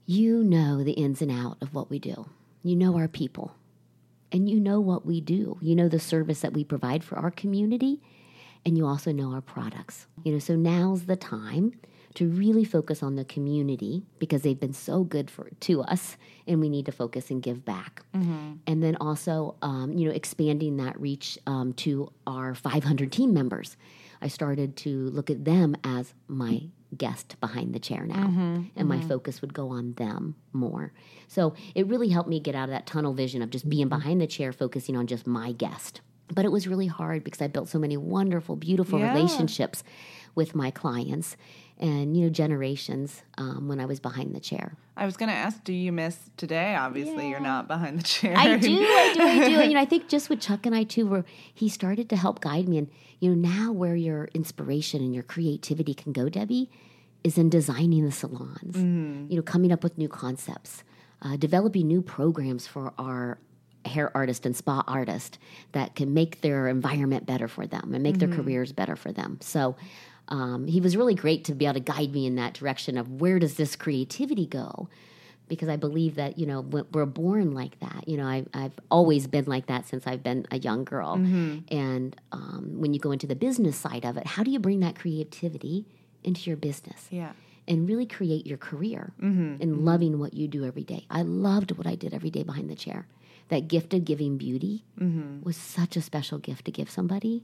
you 0.05 0.43
know 0.43 0.83
the 0.83 0.93
ins 0.93 1.21
and 1.21 1.31
out 1.31 1.57
of 1.61 1.73
what 1.73 1.89
we 1.89 1.99
do. 1.99 2.27
You 2.63 2.75
know 2.75 2.97
our 2.97 3.07
people, 3.07 3.55
and 4.31 4.49
you 4.49 4.59
know 4.59 4.79
what 4.79 5.05
we 5.05 5.21
do. 5.21 5.57
You 5.61 5.75
know 5.75 5.87
the 5.87 5.99
service 5.99 6.41
that 6.41 6.53
we 6.53 6.63
provide 6.63 7.03
for 7.03 7.17
our 7.17 7.31
community, 7.31 8.01
and 8.65 8.77
you 8.77 8.85
also 8.87 9.11
know 9.11 9.31
our 9.33 9.41
products. 9.41 10.07
You 10.23 10.33
know, 10.33 10.39
so 10.39 10.55
now's 10.55 11.05
the 11.05 11.15
time 11.15 11.73
to 12.17 12.27
really 12.29 12.63
focus 12.65 13.03
on 13.03 13.15
the 13.15 13.23
community 13.25 14.03
because 14.19 14.41
they've 14.41 14.59
been 14.59 14.73
so 14.73 15.03
good 15.03 15.29
for 15.29 15.49
to 15.61 15.81
us, 15.81 16.17
and 16.47 16.59
we 16.59 16.67
need 16.69 16.85
to 16.87 16.91
focus 16.91 17.29
and 17.31 17.41
give 17.43 17.63
back. 17.63 18.03
And 18.65 18.81
then 18.83 18.95
also, 18.99 19.55
um, 19.61 19.93
you 19.93 20.07
know, 20.07 20.13
expanding 20.15 20.77
that 20.77 20.99
reach 20.99 21.37
um, 21.45 21.73
to 21.73 22.11
our 22.25 22.55
500 22.55 23.11
team 23.11 23.33
members. 23.33 23.77
I 24.19 24.29
started 24.29 24.75
to 24.77 25.09
look 25.11 25.29
at 25.29 25.45
them 25.45 25.75
as 25.83 26.15
my 26.27 26.63
guest 26.97 27.35
behind 27.39 27.75
the 27.75 27.79
chair 27.79 28.03
now, 28.07 28.27
and 28.75 28.87
my 28.89 28.99
focus 29.01 29.41
would 29.41 29.53
go 29.53 29.69
on 29.69 29.93
them 29.93 30.35
more. 30.53 30.93
So 31.27 31.53
it 31.75 31.85
really 31.85 32.09
helped 32.09 32.29
me 32.29 32.39
get 32.39 32.55
out 32.55 32.63
of 32.69 32.71
that 32.71 32.87
tunnel 32.87 33.13
vision 33.13 33.43
of 33.43 33.51
just 33.51 33.69
being 33.69 33.89
behind 33.89 34.21
the 34.21 34.27
chair, 34.27 34.51
focusing 34.51 34.95
on 34.95 35.05
just 35.05 35.27
my 35.27 35.51
guest. 35.51 36.01
But 36.33 36.45
it 36.45 36.51
was 36.51 36.67
really 36.67 36.87
hard 36.87 37.23
because 37.23 37.41
I 37.43 37.47
built 37.47 37.69
so 37.69 37.77
many 37.79 37.95
wonderful, 37.95 38.55
beautiful 38.55 38.99
Yeah. 38.99 39.13
relationships 39.13 39.83
with 40.35 40.55
my 40.55 40.71
clients 40.71 41.37
and, 41.79 42.17
you 42.17 42.23
know, 42.23 42.29
generations 42.29 43.23
um, 43.37 43.67
when 43.67 43.79
I 43.79 43.85
was 43.85 43.99
behind 43.99 44.35
the 44.35 44.39
chair. 44.39 44.75
I 44.95 45.05
was 45.05 45.15
going 45.15 45.29
to 45.29 45.35
ask, 45.35 45.63
do 45.63 45.73
you 45.73 45.91
miss 45.91 46.17
today? 46.37 46.75
Obviously, 46.75 47.29
you're 47.29 47.39
not 47.39 47.67
behind 47.67 47.99
the 47.99 48.03
chair. 48.03 48.33
I 48.35 48.57
do, 48.57 48.83
I 48.83 49.13
do, 49.13 49.21
I 49.21 49.47
do. 49.47 49.55
And, 49.61 49.71
you 49.71 49.75
know, 49.75 49.81
I 49.81 49.85
think 49.85 50.09
just 50.09 50.29
with 50.29 50.41
Chuck 50.41 50.65
and 50.65 50.73
I 50.75 50.83
too, 50.83 51.05
where 51.05 51.25
he 51.53 51.69
started 51.69 52.09
to 52.09 52.15
help 52.15 52.41
guide 52.41 52.67
me, 52.67 52.79
and 52.79 52.89
you 53.19 53.35
know, 53.35 53.49
now 53.49 53.71
where 53.71 53.95
your 53.95 54.25
inspiration 54.33 55.01
and 55.01 55.13
your 55.13 55.23
creativity 55.23 55.93
can 55.93 56.13
go, 56.13 56.29
Debbie, 56.29 56.71
is 57.23 57.37
in 57.37 57.49
designing 57.49 58.05
the 58.05 58.11
salons. 58.11 58.75
You 59.29 59.35
know, 59.35 59.41
coming 59.43 59.71
up 59.71 59.83
with 59.83 59.97
new 59.97 60.07
concepts, 60.07 60.83
uh, 61.21 61.35
developing 61.37 61.87
new 61.87 62.01
programs 62.01 62.65
for 62.65 62.93
our 62.97 63.37
hair 63.85 64.11
artist 64.15 64.45
and 64.45 64.55
spa 64.55 64.83
artist 64.87 65.37
that 65.73 65.95
can 65.95 66.13
make 66.13 66.41
their 66.41 66.67
environment 66.67 67.25
better 67.25 67.47
for 67.47 67.67
them 67.67 67.93
and 67.93 68.03
make 68.03 68.17
their 68.17 68.27
careers 68.29 68.71
better 68.71 68.95
for 68.95 69.11
them. 69.11 69.37
So. 69.41 69.75
Um, 70.29 70.67
he 70.67 70.81
was 70.81 70.97
really 70.97 71.15
great 71.15 71.45
to 71.45 71.55
be 71.55 71.65
able 71.65 71.75
to 71.75 71.79
guide 71.79 72.11
me 72.11 72.25
in 72.25 72.35
that 72.35 72.53
direction 72.53 72.97
of 72.97 73.21
where 73.21 73.39
does 73.39 73.55
this 73.55 73.75
creativity 73.75 74.45
go 74.45 74.89
because 75.47 75.69
I 75.69 75.77
believe 75.77 76.15
that 76.15 76.37
you 76.37 76.45
know 76.45 76.61
we're 76.61 77.05
born 77.05 77.53
like 77.53 77.79
that. 77.79 78.07
You 78.07 78.17
know, 78.17 78.25
I, 78.25 78.45
I've 78.53 78.73
always 78.91 79.27
been 79.27 79.45
like 79.45 79.67
that 79.67 79.87
since 79.87 80.05
I've 80.07 80.23
been 80.23 80.45
a 80.51 80.57
young 80.59 80.83
girl. 80.83 81.15
And 81.69 82.15
um, 82.31 82.73
when 82.79 82.93
you 82.93 82.99
go 82.99 83.11
into 83.11 83.27
the 83.27 83.35
business 83.35 83.77
side 83.77 84.05
of 84.05 84.17
it, 84.17 84.27
how 84.27 84.43
do 84.43 84.51
you 84.51 84.59
bring 84.59 84.79
that 84.81 84.97
creativity 84.97 85.85
into 86.23 86.49
your 86.49 86.57
business 86.57 87.07
yeah. 87.09 87.31
and 87.67 87.87
really 87.87 88.05
create 88.05 88.45
your 88.45 88.57
career 88.57 89.13
and 89.61 89.85
loving 89.85 90.19
what 90.19 90.33
you 90.33 90.47
do 90.47 90.65
every 90.65 90.83
day? 90.83 91.05
I 91.09 91.21
loved 91.21 91.71
what 91.77 91.87
I 91.87 91.95
did 91.95 92.13
every 92.13 92.29
day 92.29 92.43
behind 92.43 92.69
the 92.69 92.75
chair. 92.75 93.07
That 93.49 93.69
gift 93.69 93.93
of 93.93 94.03
giving 94.03 94.37
beauty 94.37 94.83
was 95.43 95.55
such 95.55 95.95
a 95.95 96.01
special 96.01 96.37
gift 96.37 96.65
to 96.65 96.71
give 96.71 96.89
somebody. 96.89 97.43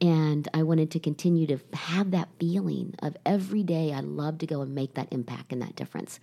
And 0.00 0.46
I 0.54 0.62
wanted 0.62 0.90
to 0.92 1.00
continue 1.00 1.46
to 1.48 1.58
have 1.74 2.12
that 2.12 2.28
feeling 2.38 2.94
of 3.00 3.16
every 3.26 3.62
day 3.62 3.92
I 3.92 4.00
love 4.00 4.38
to 4.38 4.46
go 4.46 4.60
and 4.60 4.74
make 4.74 4.94
that 4.94 5.08
impact 5.10 5.52
and 5.52 5.60
that 5.60 5.74
difference. 5.74 6.20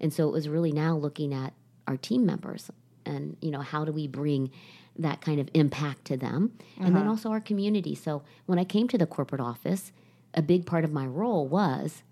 And 0.00 0.12
so 0.12 0.26
it 0.28 0.32
was 0.32 0.48
really 0.48 0.72
now 0.72 0.96
looking 0.96 1.34
at 1.34 1.52
our 1.86 1.98
team 1.98 2.24
members 2.24 2.70
and, 3.04 3.36
you 3.42 3.50
know, 3.50 3.60
how 3.60 3.84
do 3.84 3.92
we 3.92 4.06
bring 4.06 4.50
that 4.98 5.20
kind 5.20 5.40
of 5.40 5.48
impact 5.54 6.06
to 6.06 6.16
them 6.16 6.52
and 6.78 6.94
then 6.94 7.02
uh-huh. 7.02 7.10
also 7.10 7.30
our 7.30 7.40
community. 7.40 7.94
So 7.94 8.22
when 8.46 8.58
I 8.58 8.64
came 8.64 8.88
to 8.88 8.98
the 8.98 9.06
corporate 9.06 9.40
office, 9.40 9.92
a 10.34 10.42
big 10.42 10.66
part 10.66 10.84
of 10.84 10.92
my 10.92 11.06
role 11.06 11.46
was 11.46 12.02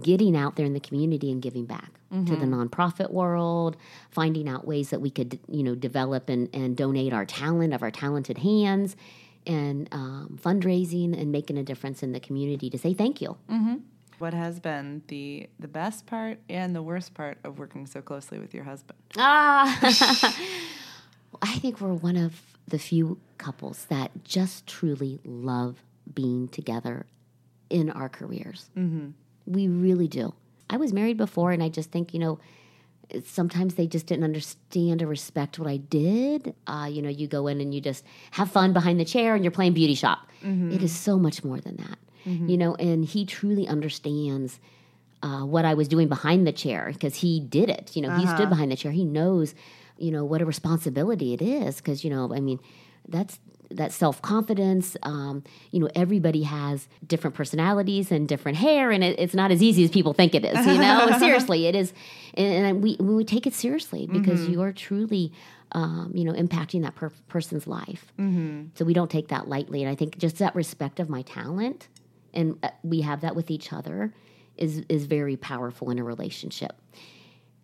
getting 0.00 0.36
out 0.36 0.56
there 0.56 0.66
in 0.66 0.72
the 0.72 0.80
community 0.80 1.30
and 1.32 1.42
giving 1.42 1.64
back 1.64 1.92
to 2.10 2.36
the 2.36 2.44
mm-hmm. 2.44 2.62
nonprofit 2.62 3.10
world, 3.10 3.76
finding 4.10 4.48
out 4.48 4.66
ways 4.66 4.90
that 4.90 5.00
we 5.00 5.10
could, 5.10 5.38
you 5.48 5.62
know, 5.62 5.74
develop 5.74 6.28
and, 6.28 6.48
and 6.54 6.76
donate 6.76 7.12
our 7.12 7.24
talent 7.24 7.72
of 7.72 7.82
our 7.82 7.90
talented 7.90 8.38
hands 8.38 8.96
and 9.46 9.88
um, 9.92 10.38
fundraising 10.42 11.18
and 11.18 11.32
making 11.32 11.58
a 11.58 11.62
difference 11.62 12.02
in 12.02 12.12
the 12.12 12.20
community 12.20 12.70
to 12.70 12.78
say 12.78 12.94
thank 12.94 13.20
you. 13.20 13.36
What 14.18 14.34
has 14.34 14.60
been 14.60 15.02
the 15.08 15.48
the 15.58 15.68
best 15.68 16.06
part 16.06 16.38
and 16.50 16.76
the 16.76 16.82
worst 16.82 17.14
part 17.14 17.38
of 17.42 17.58
working 17.58 17.86
so 17.86 18.02
closely 18.02 18.38
with 18.38 18.52
your 18.52 18.64
husband? 18.64 18.98
Ah, 19.16 19.78
I 21.42 21.58
think 21.58 21.80
we're 21.80 21.94
one 21.94 22.16
of 22.16 22.42
the 22.68 22.78
few 22.78 23.18
couples 23.38 23.86
that 23.86 24.24
just 24.24 24.66
truly 24.66 25.20
love 25.24 25.82
being 26.12 26.48
together 26.48 27.06
in 27.70 27.90
our 27.90 28.08
careers. 28.08 28.68
Mm-hmm. 28.76 29.10
We 29.46 29.68
really 29.68 30.08
do. 30.08 30.34
I 30.68 30.76
was 30.76 30.92
married 30.92 31.16
before, 31.16 31.52
and 31.52 31.62
I 31.62 31.68
just 31.68 31.90
think, 31.90 32.12
you 32.12 32.20
know, 32.20 32.38
sometimes 33.24 33.74
they 33.74 33.86
just 33.86 34.06
didn't 34.06 34.24
understand 34.24 35.02
or 35.02 35.06
respect 35.06 35.58
what 35.58 35.68
I 35.68 35.76
did. 35.78 36.54
Uh, 36.66 36.88
you 36.90 37.02
know, 37.02 37.08
you 37.08 37.26
go 37.26 37.46
in 37.46 37.60
and 37.60 37.74
you 37.74 37.80
just 37.80 38.04
have 38.32 38.50
fun 38.50 38.72
behind 38.72 38.98
the 39.00 39.04
chair 39.04 39.34
and 39.34 39.44
you're 39.44 39.50
playing 39.50 39.72
beauty 39.74 39.94
shop. 39.94 40.20
It 40.72 40.82
is 40.82 40.94
so 40.94 41.18
much 41.18 41.42
more 41.44 41.60
than 41.60 41.76
that, 41.76 41.98
you 42.48 42.56
know, 42.56 42.74
and 42.76 43.04
he 43.04 43.24
truly 43.26 43.66
understands 43.68 44.58
uh, 45.22 45.44
what 45.44 45.64
I 45.64 45.74
was 45.74 45.86
doing 45.88 46.08
behind 46.08 46.46
the 46.46 46.52
chair 46.52 46.90
because 46.92 47.16
he 47.16 47.40
did 47.40 47.68
it. 47.68 47.94
You 47.94 48.02
know, 48.02 48.10
he 48.20 48.26
stood 48.36 48.48
behind 48.48 48.70
the 48.72 48.76
chair. 48.76 48.92
He 48.92 49.04
knows, 49.04 49.54
you 49.98 50.10
know, 50.10 50.24
what 50.24 50.40
a 50.40 50.46
responsibility 50.46 51.34
it 51.34 51.42
is 51.42 51.76
because, 51.76 52.04
you 52.04 52.10
know, 52.10 52.32
I 52.34 52.40
mean, 52.40 52.58
that's 53.08 53.38
that 53.70 53.92
self 53.92 54.20
confidence. 54.22 54.96
Um, 55.02 55.42
you 55.70 55.80
know, 55.80 55.88
everybody 55.94 56.42
has 56.42 56.88
different 57.06 57.34
personalities 57.36 58.10
and 58.10 58.28
different 58.28 58.58
hair, 58.58 58.90
and 58.90 59.02
it, 59.04 59.18
it's 59.18 59.34
not 59.34 59.50
as 59.50 59.62
easy 59.62 59.84
as 59.84 59.90
people 59.90 60.12
think 60.12 60.34
it 60.34 60.44
is. 60.44 60.66
You 60.66 60.78
know, 60.78 61.10
seriously, 61.18 61.66
it 61.66 61.74
is, 61.74 61.92
and, 62.34 62.66
and 62.66 62.82
we 62.82 62.96
we 63.00 63.24
take 63.24 63.46
it 63.46 63.54
seriously 63.54 64.06
because 64.06 64.48
you 64.48 64.62
are 64.62 64.72
truly. 64.72 65.32
Um, 65.72 66.10
you 66.16 66.24
know, 66.24 66.32
impacting 66.32 66.82
that 66.82 66.96
per- 66.96 67.12
person's 67.28 67.68
life. 67.68 68.12
So 68.74 68.84
we 68.84 68.92
don't 68.92 69.08
take 69.08 69.28
that 69.28 69.48
lightly. 69.48 69.84
And 69.84 69.88
I 69.88 69.94
think 69.94 70.18
just 70.18 70.38
that 70.38 70.56
respect 70.56 70.98
of 70.98 71.08
my 71.08 71.22
talent, 71.22 71.86
and 72.34 72.58
uh, 72.64 72.70
we 72.82 73.02
have 73.02 73.20
that 73.20 73.36
with 73.36 73.52
each 73.52 73.72
other, 73.72 74.12
is 74.56 74.82
is 74.88 75.06
very 75.06 75.36
powerful 75.36 75.90
in 75.90 76.00
a 76.00 76.02
relationship 76.02 76.72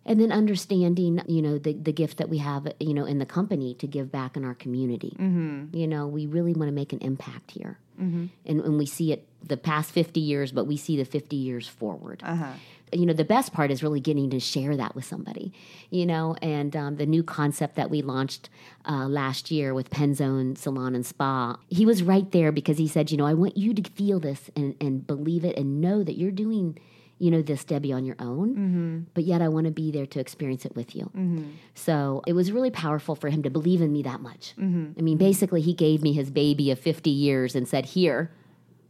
and 0.07 0.19
then 0.19 0.31
understanding 0.31 1.21
you 1.27 1.41
know 1.41 1.57
the, 1.59 1.73
the 1.73 1.91
gift 1.91 2.17
that 2.17 2.29
we 2.29 2.37
have 2.39 2.67
you 2.79 2.93
know 2.93 3.05
in 3.05 3.19
the 3.19 3.25
company 3.25 3.73
to 3.75 3.85
give 3.85 4.11
back 4.11 4.35
in 4.37 4.43
our 4.45 4.55
community 4.55 5.13
mm-hmm. 5.19 5.75
you 5.75 5.87
know 5.87 6.07
we 6.07 6.25
really 6.25 6.53
want 6.53 6.69
to 6.69 6.73
make 6.73 6.93
an 6.93 6.99
impact 6.99 7.51
here 7.51 7.77
mm-hmm. 8.01 8.25
and, 8.45 8.61
and 8.61 8.77
we 8.77 8.85
see 8.85 9.11
it 9.11 9.27
the 9.43 9.57
past 9.57 9.91
50 9.91 10.19
years 10.19 10.51
but 10.51 10.65
we 10.65 10.77
see 10.77 10.97
the 10.97 11.05
50 11.05 11.35
years 11.35 11.67
forward 11.67 12.23
Uh-huh. 12.25 12.53
you 12.93 13.05
know 13.05 13.13
the 13.13 13.25
best 13.25 13.53
part 13.53 13.69
is 13.69 13.83
really 13.83 13.99
getting 13.99 14.29
to 14.31 14.39
share 14.39 14.75
that 14.77 14.95
with 14.95 15.05
somebody 15.05 15.51
you 15.89 16.05
know 16.05 16.35
and 16.41 16.75
um, 16.75 16.95
the 16.95 17.05
new 17.05 17.23
concept 17.23 17.75
that 17.75 17.89
we 17.89 18.01
launched 18.01 18.49
uh, 18.89 19.05
last 19.07 19.51
year 19.51 19.73
with 19.73 19.89
penzone 19.89 20.57
salon 20.57 20.95
and 20.95 21.05
spa 21.05 21.57
he 21.67 21.85
was 21.85 22.01
right 22.01 22.31
there 22.31 22.51
because 22.51 22.77
he 22.77 22.87
said 22.87 23.11
you 23.11 23.17
know 23.17 23.25
i 23.27 23.33
want 23.33 23.57
you 23.57 23.73
to 23.73 23.83
feel 23.91 24.19
this 24.19 24.49
and, 24.55 24.75
and 24.81 25.05
believe 25.05 25.43
it 25.45 25.55
and 25.57 25.81
know 25.81 26.03
that 26.03 26.17
you're 26.17 26.31
doing 26.31 26.77
you 27.19 27.31
know 27.31 27.41
this 27.41 27.63
debbie 27.63 27.91
on 27.91 28.05
your 28.05 28.15
own 28.19 28.55
mm-hmm. 28.55 28.99
but 29.13 29.23
yet 29.23 29.41
i 29.41 29.47
want 29.47 29.65
to 29.65 29.71
be 29.71 29.91
there 29.91 30.05
to 30.05 30.19
experience 30.19 30.65
it 30.65 30.75
with 30.75 30.95
you. 30.95 31.05
Mm-hmm. 31.05 31.49
So 31.73 32.21
it 32.27 32.33
was 32.33 32.51
really 32.51 32.71
powerful 32.71 33.15
for 33.15 33.29
him 33.29 33.43
to 33.43 33.49
believe 33.49 33.81
in 33.81 33.91
me 33.91 34.03
that 34.03 34.21
much. 34.21 34.53
Mm-hmm. 34.57 34.99
I 34.99 35.01
mean 35.01 35.17
basically 35.17 35.61
he 35.61 35.73
gave 35.73 36.01
me 36.01 36.13
his 36.13 36.29
baby 36.29 36.71
of 36.71 36.79
50 36.79 37.09
years 37.09 37.55
and 37.55 37.67
said 37.67 37.85
here 37.85 38.31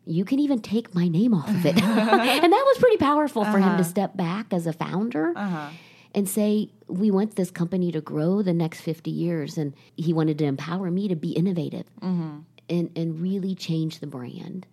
you 0.08 0.24
can 0.24 0.40
even 0.40 0.62
take 0.62 0.96
my 0.96 1.08
name 1.08 1.34
off 1.34 1.50
of 1.50 1.66
it. 1.66 1.78
and 1.84 2.54
that 2.54 2.64
was 2.66 2.78
pretty 2.78 2.98
powerful 2.98 3.44
for 3.44 3.58
him 3.58 3.64
to 3.64 3.68
uh-huh. 3.68 3.84
step 3.84 4.18
back 4.18 4.54
as 4.54 4.66
a 4.66 4.74
founder 4.74 5.34
uh-huh. 5.36 5.70
and 6.16 6.30
say, 6.30 6.70
we 6.88 7.12
want 7.12 7.36
this 7.36 7.52
company 7.52 7.92
to 7.92 8.00
grow 8.00 8.42
the 8.42 8.54
next 8.54 8.82
50 8.82 9.12
years. 9.12 9.58
And 9.58 9.74
he 9.98 10.14
wanted 10.14 10.38
to 10.40 10.46
empower 10.46 10.90
me 10.90 11.10
to 11.10 11.16
be 11.16 11.34
innovative 11.34 11.86
and, 12.70 12.90
and 12.96 13.22
really 13.22 13.54
change 13.54 14.00
the 14.00 14.08
brand. 14.08 14.66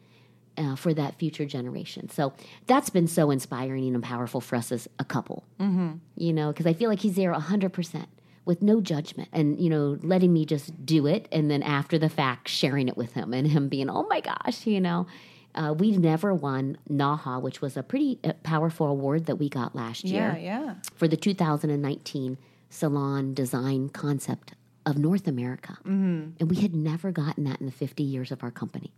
Uh, 0.56 0.76
for 0.76 0.94
that 0.94 1.18
future 1.18 1.44
generation. 1.44 2.08
So 2.08 2.32
that's 2.68 2.88
been 2.88 3.08
so 3.08 3.32
inspiring 3.32 3.92
and 3.92 4.04
powerful 4.04 4.40
for 4.40 4.54
us 4.54 4.70
as 4.70 4.86
a 5.00 5.04
couple. 5.04 5.42
Mm-hmm. 5.58 5.94
You 6.16 6.32
know, 6.32 6.52
because 6.52 6.64
I 6.66 6.74
feel 6.74 6.88
like 6.88 7.00
he's 7.00 7.16
there 7.16 7.32
100% 7.34 8.06
with 8.44 8.62
no 8.62 8.80
judgment 8.80 9.28
and, 9.32 9.58
you 9.60 9.68
know, 9.68 9.98
letting 10.02 10.32
me 10.32 10.46
just 10.46 10.86
do 10.86 11.06
it. 11.08 11.26
And 11.32 11.50
then 11.50 11.62
after 11.64 11.98
the 11.98 12.08
fact, 12.08 12.48
sharing 12.48 12.86
it 12.86 12.96
with 12.96 13.14
him 13.14 13.34
and 13.34 13.48
him 13.48 13.68
being, 13.68 13.90
oh 13.90 14.06
my 14.08 14.20
gosh, 14.20 14.64
you 14.66 14.80
know. 14.80 15.08
Uh, 15.56 15.72
we 15.72 15.96
never 15.96 16.34
won 16.34 16.76
NAHA, 16.88 17.40
which 17.40 17.60
was 17.60 17.76
a 17.76 17.82
pretty 17.82 18.18
uh, 18.24 18.32
powerful 18.42 18.86
award 18.88 19.26
that 19.26 19.36
we 19.36 19.48
got 19.48 19.74
last 19.74 20.04
year 20.04 20.36
Yeah, 20.40 20.64
yeah. 20.66 20.74
for 20.96 21.06
the 21.08 21.16
2019 21.16 22.38
Salon 22.70 23.34
Design 23.34 23.88
Concept 23.88 24.54
of 24.86 24.98
North 24.98 25.26
America. 25.28 25.78
And 25.84 26.50
we 26.50 26.56
had 26.56 26.74
never 26.74 27.12
gotten 27.12 27.44
that 27.44 27.60
in 27.60 27.66
the 27.66 27.72
50 27.72 28.02
years 28.02 28.32
of 28.32 28.42
our 28.42 28.50
company. 28.50 28.92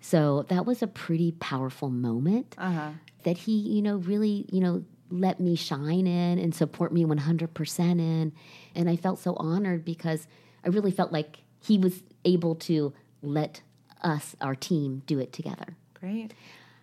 So 0.00 0.44
that 0.48 0.64
was 0.66 0.82
a 0.82 0.86
pretty 0.86 1.32
powerful 1.32 1.90
moment 1.90 2.54
Uh-huh. 2.58 2.90
that 3.24 3.36
he, 3.38 3.52
you 3.58 3.82
know, 3.82 3.96
really, 3.96 4.46
you 4.52 4.60
know, 4.60 4.84
let 5.10 5.40
me 5.40 5.56
shine 5.56 6.06
in 6.06 6.38
and 6.38 6.54
support 6.54 6.92
me 6.92 7.04
100% 7.04 7.80
in. 8.00 8.32
And 8.74 8.88
I 8.90 8.96
felt 8.96 9.18
so 9.18 9.34
honored 9.38 9.84
because 9.84 10.26
I 10.64 10.68
really 10.68 10.90
felt 10.90 11.12
like 11.12 11.38
he 11.60 11.78
was 11.78 12.02
able 12.24 12.54
to 12.56 12.92
let 13.22 13.62
us, 14.02 14.36
our 14.40 14.54
team, 14.54 15.02
do 15.06 15.18
it 15.18 15.32
together. 15.32 15.76
Great. 15.98 16.32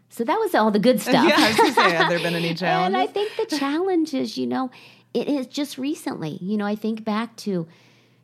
So 0.10 0.24
that 0.24 0.38
was 0.39 0.53
all 0.55 0.72
the 0.72 0.79
good 0.79 1.00
stuff. 1.00 1.25
Yeah, 1.29 1.36
I 1.38 1.48
was 1.50 1.57
going 1.57 1.69
to 1.69 1.75
say, 1.75 1.91
have 1.91 2.10
there 2.10 2.19
been 2.19 2.36
any 2.36 2.53
challenges? 2.53 2.86
And? 2.88 2.98
I 2.98 3.07
think 3.07 3.31
the 3.38 3.57
challenge 3.57 4.13
is, 4.13 4.38
you 4.38 4.48
know, 4.48 4.72
it 5.13 5.27
is 5.29 5.48
just 5.48 5.77
recently. 5.77 6.38
You 6.41 6.57
know, 6.57 6.65
I 6.65 6.75
think 6.75 7.03
back 7.05 7.36
to, 7.38 7.67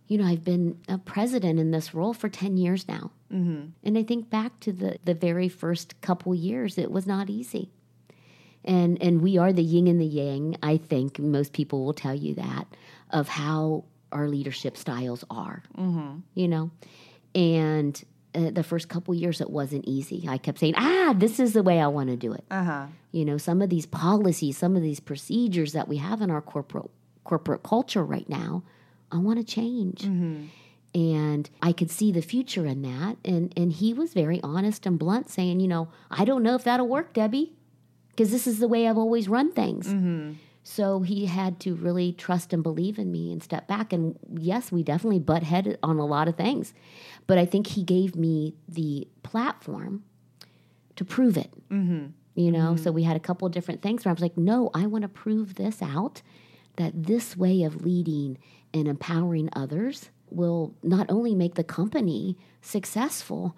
you 0.08 0.18
know, 0.18 0.26
I've 0.26 0.44
been 0.44 0.78
a 0.90 0.98
president 0.98 1.60
in 1.60 1.72
this 1.72 1.94
role 1.94 2.14
for 2.14 2.28
10 2.28 2.58
years 2.58 2.88
now. 2.88 3.12
Mm-hmm. 3.32 3.68
And 3.84 3.98
I 3.98 4.04
think 4.04 4.30
back 4.30 4.60
to 4.62 4.72
the, 4.72 4.98
the 5.04 5.14
very 5.14 5.50
first 5.50 6.00
couple 6.02 6.36
years, 6.36 6.78
it 6.78 6.92
was 6.92 7.08
not 7.08 7.30
easy. 7.30 7.72
And, 8.64 9.02
and 9.02 9.22
we 9.22 9.38
are 9.38 9.52
the 9.52 9.64
yin 9.64 9.88
and 9.88 10.00
the 10.00 10.06
yang, 10.06 10.56
I 10.62 10.78
think 10.78 11.18
most 11.18 11.54
people 11.54 11.84
will 11.84 11.94
tell 11.94 12.14
you 12.14 12.36
that, 12.36 12.68
of 13.10 13.28
how 13.28 13.86
our 14.12 14.28
leadership 14.28 14.78
styles 14.78 15.24
are, 15.32 15.64
you 16.36 16.48
know? 16.48 16.70
And 17.34 18.04
uh, 18.36 18.52
the 18.52 18.64
first 18.64 18.88
couple 18.88 19.16
years, 19.16 19.42
it 19.42 19.50
wasn't 19.50 19.86
easy. 19.88 20.26
I 20.28 20.38
kept 20.38 20.60
saying, 20.60 20.76
ah, 20.78 21.14
this 21.18 21.40
is 21.40 21.54
the 21.54 21.64
way 21.64 21.80
I 21.80 21.88
want 21.88 22.10
to 22.10 22.16
do 22.16 22.34
it 22.34 22.44
uh-huh. 22.50 22.88
you 23.12 23.26
know 23.26 23.38
some 23.38 23.62
of 23.62 23.70
these 23.70 23.86
policies 23.86 24.58
some 24.58 24.76
of 24.76 24.82
these 24.82 25.00
procedures 25.00 25.74
that 25.74 25.88
we 25.88 25.98
have 25.98 26.22
in 26.22 26.32
our 26.32 26.42
corporate 26.42 26.90
corporate 27.24 27.64
culture 27.64 28.04
right 28.04 28.28
now 28.30 28.64
i 29.12 29.18
want 29.18 29.38
to 29.40 29.44
change 29.44 30.04
and 30.94 31.50
i 31.62 31.72
could 31.72 31.90
see 31.90 32.12
the 32.12 32.22
future 32.22 32.66
in 32.66 32.82
that. 32.82 33.18
And 33.24 33.54
and 33.56 33.72
he 33.72 33.94
was 33.94 34.14
very 34.14 34.40
honest 34.44 34.86
and 34.86 35.00
blunt 35.00 35.30
saying 35.30 35.60
you 35.60 35.68
know 35.68 35.90
i 36.10 36.26
don't 36.26 36.44
know 36.44 36.56
if 36.56 36.64
that'll 36.64 36.88
work 36.88 37.14
debbie 37.14 37.54
because 38.10 38.32
this 38.32 38.48
is 38.48 38.60
the 38.60 38.68
way 38.68 38.88
i've 38.88 38.98
always 38.98 39.30
run 39.30 39.52
things. 39.52 39.88
Mm-hmm. 39.88 40.34
So 40.64 41.02
he 41.02 41.26
had 41.26 41.60
to 41.62 41.74
really 41.74 42.14
trust 42.14 42.54
and 42.54 42.62
believe 42.62 43.00
in 43.00 43.12
me 43.12 43.32
and 43.32 43.42
step 43.42 43.68
back. 43.68 43.92
And 43.92 44.20
yes 44.30 44.72
we 44.72 44.84
definitely 44.84 45.20
butt 45.20 45.44
headed 45.44 45.80
on 45.82 45.98
a 45.98 46.06
lot 46.06 46.28
of 46.28 46.36
things 46.36 46.74
but 47.28 47.38
i 47.38 47.46
think 47.46 47.68
he 47.68 47.84
gave 47.84 48.16
me 48.16 48.56
the 48.68 49.08
platform 49.24 50.04
to 50.96 51.06
prove 51.06 51.38
it 51.38 51.52
mm-hmm. 51.70 52.08
you 52.36 52.52
know? 52.52 52.74
Mm-hmm. 52.74 52.84
So 52.84 52.92
we 52.92 53.04
had 53.04 53.16
a 53.16 53.20
couple 53.20 53.46
of 53.46 53.54
different 53.54 53.82
things 53.82 54.04
where 54.04 54.12
i 54.12 54.14
was 54.14 54.22
like 54.22 54.38
no 54.38 54.70
i 54.74 54.86
want 54.86 55.04
to 55.04 55.08
prove 55.08 55.56
this 55.56 55.82
out 55.82 56.22
that 56.78 56.92
this 56.94 57.38
way 57.38 57.64
of 57.64 57.86
leading 57.86 58.38
and 58.74 58.88
empowering 58.88 59.50
others 59.54 60.10
will 60.32 60.74
not 60.84 61.10
only 61.10 61.36
make 61.36 61.56
the 61.56 61.64
company 61.64 62.38
successful 62.62 63.56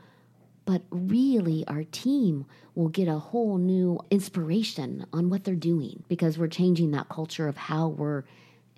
but 0.65 0.81
really 0.91 1.65
our 1.67 1.83
team 1.83 2.45
will 2.73 2.87
get 2.87 3.07
a 3.07 3.19
whole 3.19 3.57
new 3.57 3.99
inspiration 4.09 5.05
on 5.11 5.29
what 5.29 5.43
they're 5.43 5.55
doing 5.55 6.03
because 6.07 6.37
we're 6.37 6.47
changing 6.47 6.91
that 6.91 7.09
culture 7.09 7.47
of 7.47 7.57
how 7.57 7.87
we're 7.87 8.23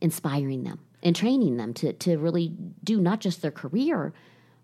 inspiring 0.02 0.64
them 0.64 0.80
and 1.04 1.16
training 1.16 1.58
them 1.58 1.74
to, 1.74 1.94
to 1.94 2.18
really 2.18 2.54
do 2.84 3.00
not 3.00 3.20
just 3.20 3.42
their 3.42 3.52
career 3.52 4.14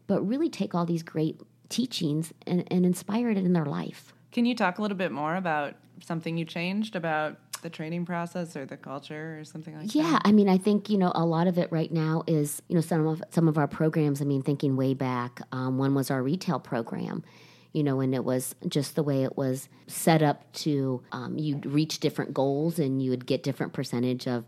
but 0.07 0.27
really 0.27 0.49
take 0.49 0.75
all 0.75 0.85
these 0.85 1.03
great 1.03 1.39
teachings 1.69 2.33
and, 2.45 2.65
and 2.71 2.85
inspire 2.85 3.29
it 3.29 3.37
in 3.37 3.53
their 3.53 3.65
life. 3.65 4.13
Can 4.31 4.45
you 4.45 4.55
talk 4.55 4.77
a 4.77 4.81
little 4.81 4.97
bit 4.97 5.11
more 5.11 5.35
about 5.35 5.75
something 6.03 6.37
you 6.37 6.43
changed 6.43 6.95
about 6.95 7.37
the 7.61 7.69
training 7.69 8.05
process 8.05 8.55
or 8.55 8.65
the 8.65 8.77
culture 8.77 9.39
or 9.39 9.43
something 9.45 9.75
like 9.75 9.87
that? 9.87 9.95
Yeah, 9.95 10.19
I 10.23 10.31
mean, 10.31 10.49
I 10.49 10.57
think 10.57 10.89
you 10.89 10.97
know 10.97 11.11
a 11.15 11.25
lot 11.25 11.47
of 11.47 11.57
it 11.57 11.71
right 11.71 11.91
now 11.91 12.23
is 12.27 12.61
you 12.67 12.75
know 12.75 12.81
some 12.81 13.07
of 13.07 13.23
some 13.31 13.47
of 13.47 13.57
our 13.57 13.67
programs. 13.67 14.21
I 14.21 14.25
mean, 14.25 14.41
thinking 14.41 14.75
way 14.75 14.93
back, 14.93 15.41
um, 15.51 15.77
one 15.77 15.93
was 15.95 16.11
our 16.11 16.21
retail 16.23 16.59
program. 16.59 17.23
You 17.73 17.83
know, 17.83 18.01
and 18.01 18.13
it 18.13 18.25
was 18.25 18.53
just 18.67 18.95
the 18.95 19.03
way 19.03 19.23
it 19.23 19.37
was 19.37 19.69
set 19.87 20.21
up 20.21 20.51
to 20.53 21.01
um, 21.13 21.37
you'd 21.37 21.65
reach 21.65 22.01
different 22.01 22.33
goals 22.33 22.79
and 22.79 23.01
you 23.01 23.11
would 23.11 23.25
get 23.25 23.43
different 23.43 23.71
percentage 23.71 24.27
of 24.27 24.43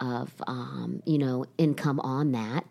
of 0.00 0.32
um, 0.48 1.00
you 1.06 1.18
know 1.18 1.44
income 1.56 2.00
on 2.00 2.32
that. 2.32 2.64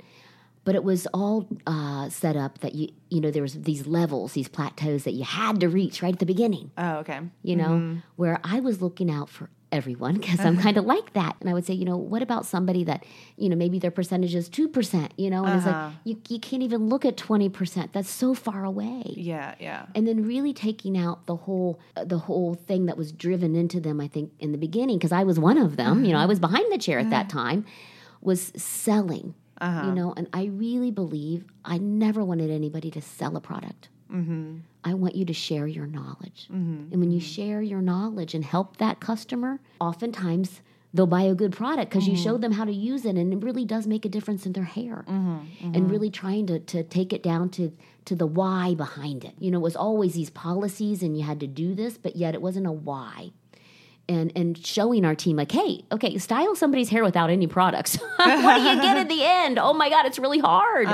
but 0.66 0.76
it 0.76 0.84
was 0.84 1.08
all 1.14 1.48
uh, 1.68 2.10
set 2.10 2.36
up 2.36 2.60
that 2.60 2.76
you 2.76 2.90
you 3.10 3.22
know 3.22 3.32
there 3.32 3.42
was 3.42 3.54
these 3.64 3.86
levels, 3.88 4.34
these 4.34 4.48
plateaus 4.50 5.04
that 5.06 5.12
you 5.14 5.24
had 5.24 5.60
to 5.62 5.70
reach 5.70 6.02
right 6.02 6.14
at 6.14 6.20
the 6.20 6.26
beginning. 6.26 6.72
Oh, 6.78 6.98
okay. 6.98 7.20
You 7.42 7.56
know, 7.56 7.98
where 8.16 8.40
I 8.44 8.60
was 8.60 8.82
looking 8.82 9.10
out 9.12 9.30
for 9.30 9.50
everyone 9.74 10.15
because 10.15 10.39
I'm 10.39 10.53
mm-hmm. 10.53 10.63
kind 10.63 10.77
of 10.77 10.86
like 10.86 11.13
that, 11.13 11.36
and 11.42 11.50
I 11.50 11.53
would 11.53 11.65
say, 11.65 11.74
you 11.74 11.84
know, 11.84 11.98
what 11.98 12.22
about 12.22 12.46
somebody 12.46 12.86
that 12.86 13.03
you 13.36 13.50
know 13.50 13.56
maybe 13.58 13.80
their 13.80 13.92
percentage 13.92 14.36
is 14.36 14.48
two 14.48 14.70
percent, 14.70 15.13
you 15.18 15.30
know, 15.30 15.44
and 15.44 15.58
it's 15.58 15.65
like 15.65 15.75
uh-huh. 15.75 15.92
you 16.06 16.22
you 16.30 16.39
can't 16.39 16.63
even 16.63 16.88
look 16.88 17.03
at 17.03 17.18
twenty 17.18 17.50
percent. 17.50 17.92
That's 17.92 18.10
so 18.10 18.34
far 18.34 18.63
away. 18.63 19.03
Yeah, 19.06 19.56
yeah. 19.60 19.88
and 19.96 20.08
then 20.08 20.24
really 20.24 20.53
taking 20.53 20.98
out 20.98 21.25
the 21.25 21.36
whole 21.36 21.80
uh, 21.98 22.06
the 22.06 22.20
whole 22.20 22.53
thing 22.53 22.86
that 22.86 22.98
was 22.98 23.12
driven 23.12 23.56
into 23.56 23.80
them 23.80 24.00
i 24.00 24.08
think 24.08 24.32
in 24.39 24.51
the 24.51 24.58
beginning 24.58 24.98
because 24.98 25.12
i 25.12 25.24
was 25.24 25.39
one 25.39 25.58
of 25.58 25.77
them 25.77 26.06
you 26.06 26.12
know? 26.12 26.18
I 26.18 26.22
mm-hmm. 26.22 26.30
was 26.30 26.39
behind 26.39 26.72
the 26.72 26.77
chair 26.77 27.00
at 27.00 27.10
that 27.10 27.27
mm-hmm. 27.27 27.38
time 27.38 27.65
was 28.22 28.51
selling 28.56 29.36
you 29.62 29.68
uh-huh. 29.68 29.94
know? 29.94 30.13
And 30.15 30.27
i 30.34 30.46
really 30.46 30.92
believe 30.92 31.46
i 31.63 31.77
never 31.77 32.24
wanted 32.24 32.50
anybody 32.50 32.92
to 32.92 33.01
sell 33.01 33.36
a 33.36 33.42
product 33.42 33.89
Mm-hmm. 34.13 34.58
I 34.84 34.93
want 34.93 35.15
you 35.15 35.25
to 35.25 35.34
share 35.34 35.67
your 35.67 35.88
knowledge. 35.88 36.48
Mm-hmm. 36.51 36.91
And 36.91 37.00
when 37.00 37.12
you 37.12 37.20
share 37.20 37.62
your 37.62 37.82
knowledge 37.82 38.34
and 38.36 38.43
help 38.43 38.77
that 38.77 39.00
customer, 39.00 39.60
oftentimes 39.79 40.62
they'll 40.93 41.08
buy 41.08 41.24
a 41.24 41.34
good 41.34 41.51
product 41.51 41.89
because 41.89 42.08
you 42.08 42.15
showed 42.15 42.36
mm-hmm. 42.36 42.41
them 42.41 42.51
how 42.51 42.65
to 42.65 42.72
use 42.72 43.05
it 43.05 43.15
and 43.15 43.34
it 43.34 43.43
really 43.43 43.65
does 43.65 43.88
make 43.88 44.05
a 44.05 44.10
difference 44.10 44.46
in 44.46 44.53
their 44.53 44.63
hair. 44.63 45.03
And 45.74 45.89
really 45.89 46.12
trying 46.12 46.48
to, 46.48 46.60
to 46.60 46.84
take 46.84 47.13
it 47.13 47.24
down 47.24 47.50
to, 47.51 47.72
to 48.05 48.15
the 48.15 48.27
why 48.27 48.75
behind 48.75 49.24
it. 49.25 49.34
You 49.39 49.51
know, 49.51 49.58
it 49.58 49.63
was 49.63 49.75
always 49.75 50.13
these 50.13 50.29
policies 50.29 51.01
and 51.01 51.17
you 51.17 51.24
had 51.24 51.39
to 51.39 51.48
do 51.48 51.74
this, 51.74 51.98
but 51.98 52.15
yet 52.15 52.36
it 52.36 52.41
wasn't 52.41 52.67
a 52.67 52.72
why. 52.72 53.32
And, 54.10 54.33
and 54.36 54.57
showing 54.57 55.05
our 55.05 55.15
team 55.15 55.38
like, 55.38 55.51
hey, 55.53 55.86
okay, 55.89 56.17
style 56.17 56.55
somebody's 56.55 56.89
hair 56.89 57.05
without 57.05 57.29
any 57.29 57.48
products. 57.48 57.95
what 58.17 58.57
do 58.57 58.62
you 58.62 58.75
get 58.81 58.98
at 58.98 59.07
the 59.07 59.24
end? 59.24 59.57
Oh 59.57 59.72
my 59.72 59.89
God, 59.89 60.05
it's 60.05 60.19
really 60.19 60.39
hard. 60.39 60.88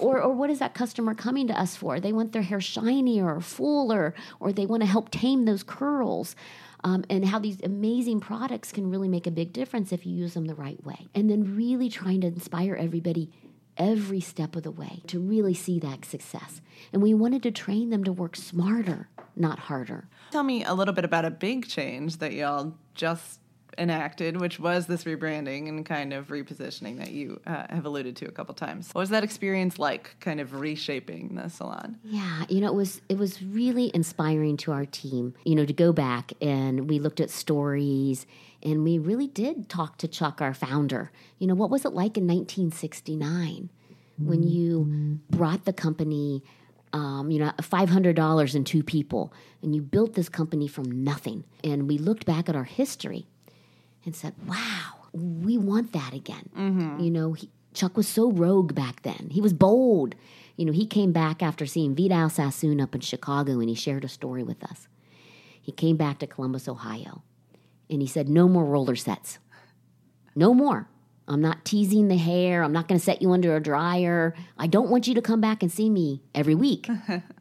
Or, 0.00 0.20
or 0.20 0.34
what 0.34 0.50
is 0.50 0.58
that 0.58 0.74
customer 0.74 1.14
coming 1.14 1.46
to 1.46 1.58
us 1.58 1.76
for? 1.76 2.00
They 2.00 2.12
want 2.12 2.32
their 2.32 2.42
hair 2.42 2.60
shinier 2.60 3.32
or 3.32 3.40
fuller, 3.40 4.14
or 4.40 4.52
they 4.52 4.66
want 4.66 4.82
to 4.82 4.88
help 4.88 5.10
tame 5.10 5.44
those 5.44 5.62
curls. 5.62 6.34
Um, 6.82 7.04
and 7.10 7.24
how 7.26 7.38
these 7.38 7.58
amazing 7.62 8.20
products 8.20 8.72
can 8.72 8.90
really 8.90 9.08
make 9.08 9.26
a 9.26 9.30
big 9.30 9.52
difference 9.52 9.92
if 9.92 10.06
you 10.06 10.14
use 10.14 10.34
them 10.34 10.46
the 10.46 10.54
right 10.54 10.82
way. 10.82 11.08
And 11.14 11.30
then 11.30 11.54
really 11.54 11.90
trying 11.90 12.22
to 12.22 12.26
inspire 12.26 12.74
everybody 12.74 13.30
every 13.80 14.20
step 14.20 14.54
of 14.54 14.62
the 14.62 14.70
way 14.70 15.02
to 15.06 15.18
really 15.18 15.54
see 15.54 15.80
that 15.80 16.04
success. 16.04 16.60
And 16.92 17.02
we 17.02 17.14
wanted 17.14 17.42
to 17.44 17.50
train 17.50 17.88
them 17.88 18.04
to 18.04 18.12
work 18.12 18.36
smarter, 18.36 19.08
not 19.34 19.58
harder. 19.58 20.06
Tell 20.30 20.42
me 20.42 20.62
a 20.62 20.74
little 20.74 20.92
bit 20.92 21.06
about 21.06 21.24
a 21.24 21.30
big 21.30 21.66
change 21.66 22.18
that 22.18 22.34
y'all 22.34 22.74
just 22.94 23.40
enacted, 23.78 24.40
which 24.40 24.58
was 24.58 24.86
this 24.86 25.04
rebranding 25.04 25.68
and 25.68 25.84
kind 25.84 26.12
of 26.12 26.28
repositioning 26.28 26.98
that 26.98 27.10
you 27.10 27.40
uh, 27.46 27.66
have 27.70 27.86
alluded 27.86 28.16
to 28.16 28.26
a 28.26 28.30
couple 28.30 28.54
times. 28.54 28.90
What 28.92 29.00
was 29.00 29.10
that 29.10 29.24
experience 29.24 29.78
like, 29.78 30.16
kind 30.20 30.40
of 30.40 30.54
reshaping 30.54 31.34
the 31.34 31.48
salon? 31.48 31.98
Yeah, 32.02 32.44
you 32.48 32.60
know, 32.60 32.68
it 32.68 32.74
was 32.74 33.00
it 33.08 33.18
was 33.18 33.42
really 33.42 33.90
inspiring 33.94 34.56
to 34.58 34.72
our 34.72 34.86
team, 34.86 35.34
you 35.44 35.54
know, 35.54 35.64
to 35.64 35.72
go 35.72 35.92
back 35.92 36.32
and 36.40 36.88
we 36.88 36.98
looked 36.98 37.20
at 37.20 37.30
stories 37.30 38.26
and 38.62 38.84
we 38.84 38.98
really 38.98 39.26
did 39.26 39.68
talk 39.68 39.96
to 39.98 40.08
Chuck, 40.08 40.40
our 40.40 40.54
founder. 40.54 41.10
You 41.38 41.46
know, 41.46 41.54
what 41.54 41.70
was 41.70 41.84
it 41.84 41.92
like 41.92 42.16
in 42.16 42.26
1969 42.26 43.70
when 44.18 44.42
you 44.42 45.18
brought 45.30 45.64
the 45.64 45.72
company 45.72 46.42
um, 46.92 47.30
you 47.30 47.38
know, 47.38 47.52
five 47.62 47.88
hundred 47.88 48.16
dollars 48.16 48.54
and 48.54 48.66
two 48.66 48.82
people, 48.82 49.32
and 49.62 49.74
you 49.74 49.80
built 49.80 50.14
this 50.14 50.28
company 50.28 50.66
from 50.66 51.04
nothing. 51.04 51.44
And 51.62 51.88
we 51.88 51.98
looked 51.98 52.26
back 52.26 52.48
at 52.48 52.56
our 52.56 52.64
history 52.64 53.28
and 54.04 54.14
said, 54.14 54.34
"Wow, 54.46 55.08
we 55.12 55.58
want 55.58 55.92
that 55.92 56.14
again." 56.14 56.48
Mm-hmm. 56.56 57.00
You 57.00 57.10
know, 57.10 57.32
he, 57.32 57.50
Chuck 57.74 57.96
was 57.96 58.08
so 58.08 58.30
rogue 58.30 58.74
back 58.74 59.02
then. 59.02 59.28
He 59.30 59.40
was 59.40 59.52
bold. 59.52 60.14
You 60.56 60.66
know, 60.66 60.72
he 60.72 60.86
came 60.86 61.12
back 61.12 61.42
after 61.42 61.66
seeing 61.66 61.94
Vidal 61.94 62.28
Sassoon 62.28 62.80
up 62.80 62.94
in 62.94 63.00
Chicago, 63.00 63.60
and 63.60 63.68
he 63.68 63.74
shared 63.74 64.04
a 64.04 64.08
story 64.08 64.42
with 64.42 64.62
us. 64.64 64.88
He 65.60 65.72
came 65.72 65.96
back 65.96 66.18
to 66.18 66.26
Columbus, 66.26 66.68
Ohio, 66.68 67.22
and 67.88 68.00
he 68.00 68.08
said, 68.08 68.28
"No 68.28 68.48
more 68.48 68.64
roller 68.64 68.96
sets. 68.96 69.38
No 70.34 70.54
more." 70.54 70.88
I'm 71.28 71.40
not 71.40 71.64
teasing 71.64 72.08
the 72.08 72.16
hair. 72.16 72.64
I'm 72.64 72.72
not 72.72 72.88
going 72.88 72.98
to 72.98 73.04
set 73.04 73.22
you 73.22 73.30
under 73.30 73.54
a 73.54 73.62
dryer. 73.62 74.34
I 74.58 74.66
don't 74.66 74.90
want 74.90 75.06
you 75.06 75.14
to 75.14 75.22
come 75.22 75.40
back 75.40 75.62
and 75.62 75.70
see 75.70 75.88
me 75.88 76.22
every 76.34 76.56
week. 76.56 76.88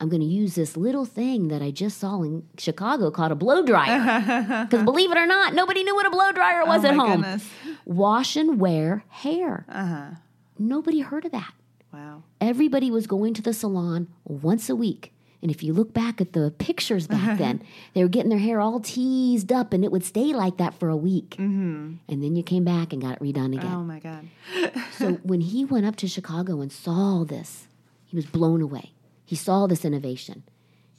I'm 0.00 0.08
going 0.08 0.20
to 0.20 0.26
use 0.26 0.54
this 0.56 0.76
little 0.76 1.04
thing 1.04 1.48
that 1.48 1.62
I 1.62 1.70
just 1.70 1.98
saw 1.98 2.22
in 2.22 2.46
Chicago 2.58 3.10
called 3.10 3.32
a 3.32 3.36
blow 3.36 3.64
dryer. 3.64 4.64
Because 4.68 4.84
believe 4.84 5.10
it 5.12 5.18
or 5.18 5.26
not, 5.26 5.54
nobody 5.54 5.84
knew 5.84 5.94
what 5.94 6.06
a 6.06 6.10
blow 6.10 6.32
dryer 6.32 6.64
was 6.64 6.84
oh 6.84 6.88
at 6.88 6.94
home. 6.94 7.10
goodness. 7.22 7.48
Wash 7.84 8.36
and 8.36 8.58
wear 8.58 9.04
hair. 9.08 9.64
Uh-huh. 9.68 10.16
Nobody 10.58 11.00
heard 11.00 11.24
of 11.24 11.32
that. 11.32 11.52
Wow. 11.92 12.24
Everybody 12.40 12.90
was 12.90 13.06
going 13.06 13.34
to 13.34 13.42
the 13.42 13.52
salon 13.52 14.08
once 14.24 14.68
a 14.68 14.74
week. 14.76 15.12
And 15.42 15.50
if 15.50 15.62
you 15.62 15.72
look 15.74 15.92
back 15.92 16.20
at 16.22 16.32
the 16.32 16.52
pictures 16.58 17.06
back 17.06 17.38
then, 17.44 17.62
they 17.92 18.02
were 18.02 18.08
getting 18.08 18.30
their 18.30 18.38
hair 18.38 18.60
all 18.60 18.80
teased 18.80 19.52
up 19.52 19.72
and 19.72 19.84
it 19.84 19.92
would 19.92 20.04
stay 20.04 20.32
like 20.32 20.56
that 20.56 20.74
for 20.74 20.88
a 20.88 20.96
week. 20.96 21.36
Mm-hmm. 21.38 21.94
And 22.08 22.22
then 22.24 22.34
you 22.34 22.42
came 22.42 22.64
back 22.64 22.92
and 22.92 23.00
got 23.00 23.16
it 23.16 23.20
redone 23.20 23.54
again. 23.56 23.72
Oh 23.72 23.84
my 23.84 24.00
God. 24.00 24.28
So 24.98 25.14
when 25.22 25.40
he 25.42 25.64
went 25.64 25.84
up 25.86 25.96
to 25.96 26.08
Chicago 26.08 26.60
and 26.60 26.72
saw 26.72 27.24
this, 27.24 27.66
he 28.06 28.16
was 28.16 28.24
blown 28.26 28.62
away. 28.62 28.92
He 29.24 29.36
saw 29.36 29.66
this 29.66 29.84
innovation. 29.84 30.44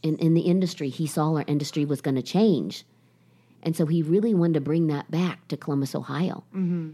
In, 0.01 0.17
in 0.17 0.33
the 0.33 0.41
industry, 0.41 0.89
he 0.89 1.07
saw 1.07 1.35
our 1.35 1.43
industry 1.47 1.85
was 1.85 2.01
going 2.01 2.15
to 2.15 2.21
change. 2.21 2.85
And 3.63 3.75
so 3.75 3.85
he 3.85 4.01
really 4.03 4.33
wanted 4.33 4.55
to 4.55 4.61
bring 4.61 4.87
that 4.87 5.09
back 5.09 5.47
to 5.47 5.57
Columbus, 5.57 5.95
Ohio. 5.95 6.43
Mm-hmm. 6.55 6.91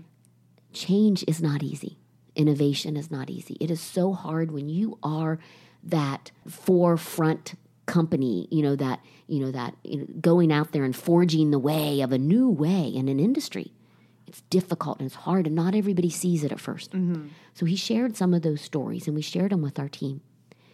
Change 0.73 1.25
is 1.27 1.41
not 1.41 1.63
easy. 1.63 1.97
Innovation 2.35 2.95
is 2.95 3.11
not 3.11 3.29
easy. 3.29 3.57
It 3.59 3.69
is 3.69 3.81
so 3.81 4.13
hard 4.13 4.51
when 4.51 4.69
you 4.69 4.97
are 5.03 5.39
that 5.83 6.31
forefront 6.47 7.55
company, 7.85 8.47
you 8.51 8.61
know, 8.61 8.75
that, 8.77 9.01
you 9.27 9.43
know, 9.43 9.51
that 9.51 9.75
you 9.83 9.97
know, 9.97 10.05
going 10.21 10.51
out 10.51 10.71
there 10.71 10.85
and 10.85 10.95
forging 10.95 11.51
the 11.51 11.59
way 11.59 11.99
of 11.99 12.13
a 12.13 12.17
new 12.17 12.49
way 12.49 12.87
in 12.87 13.09
an 13.09 13.19
industry 13.19 13.73
it's 14.31 14.41
difficult 14.49 14.97
and 14.99 15.07
it's 15.07 15.15
hard 15.15 15.45
and 15.45 15.53
not 15.57 15.75
everybody 15.75 16.09
sees 16.09 16.41
it 16.45 16.53
at 16.53 16.57
1st 16.57 16.89
mm-hmm. 16.89 17.27
so 17.53 17.65
he 17.65 17.75
shared 17.75 18.15
some 18.15 18.33
of 18.33 18.43
those 18.43 18.61
stories 18.61 19.05
and 19.05 19.13
we 19.13 19.21
shared 19.21 19.51
them 19.51 19.61
with 19.61 19.77
our 19.77 19.89
team 19.89 20.21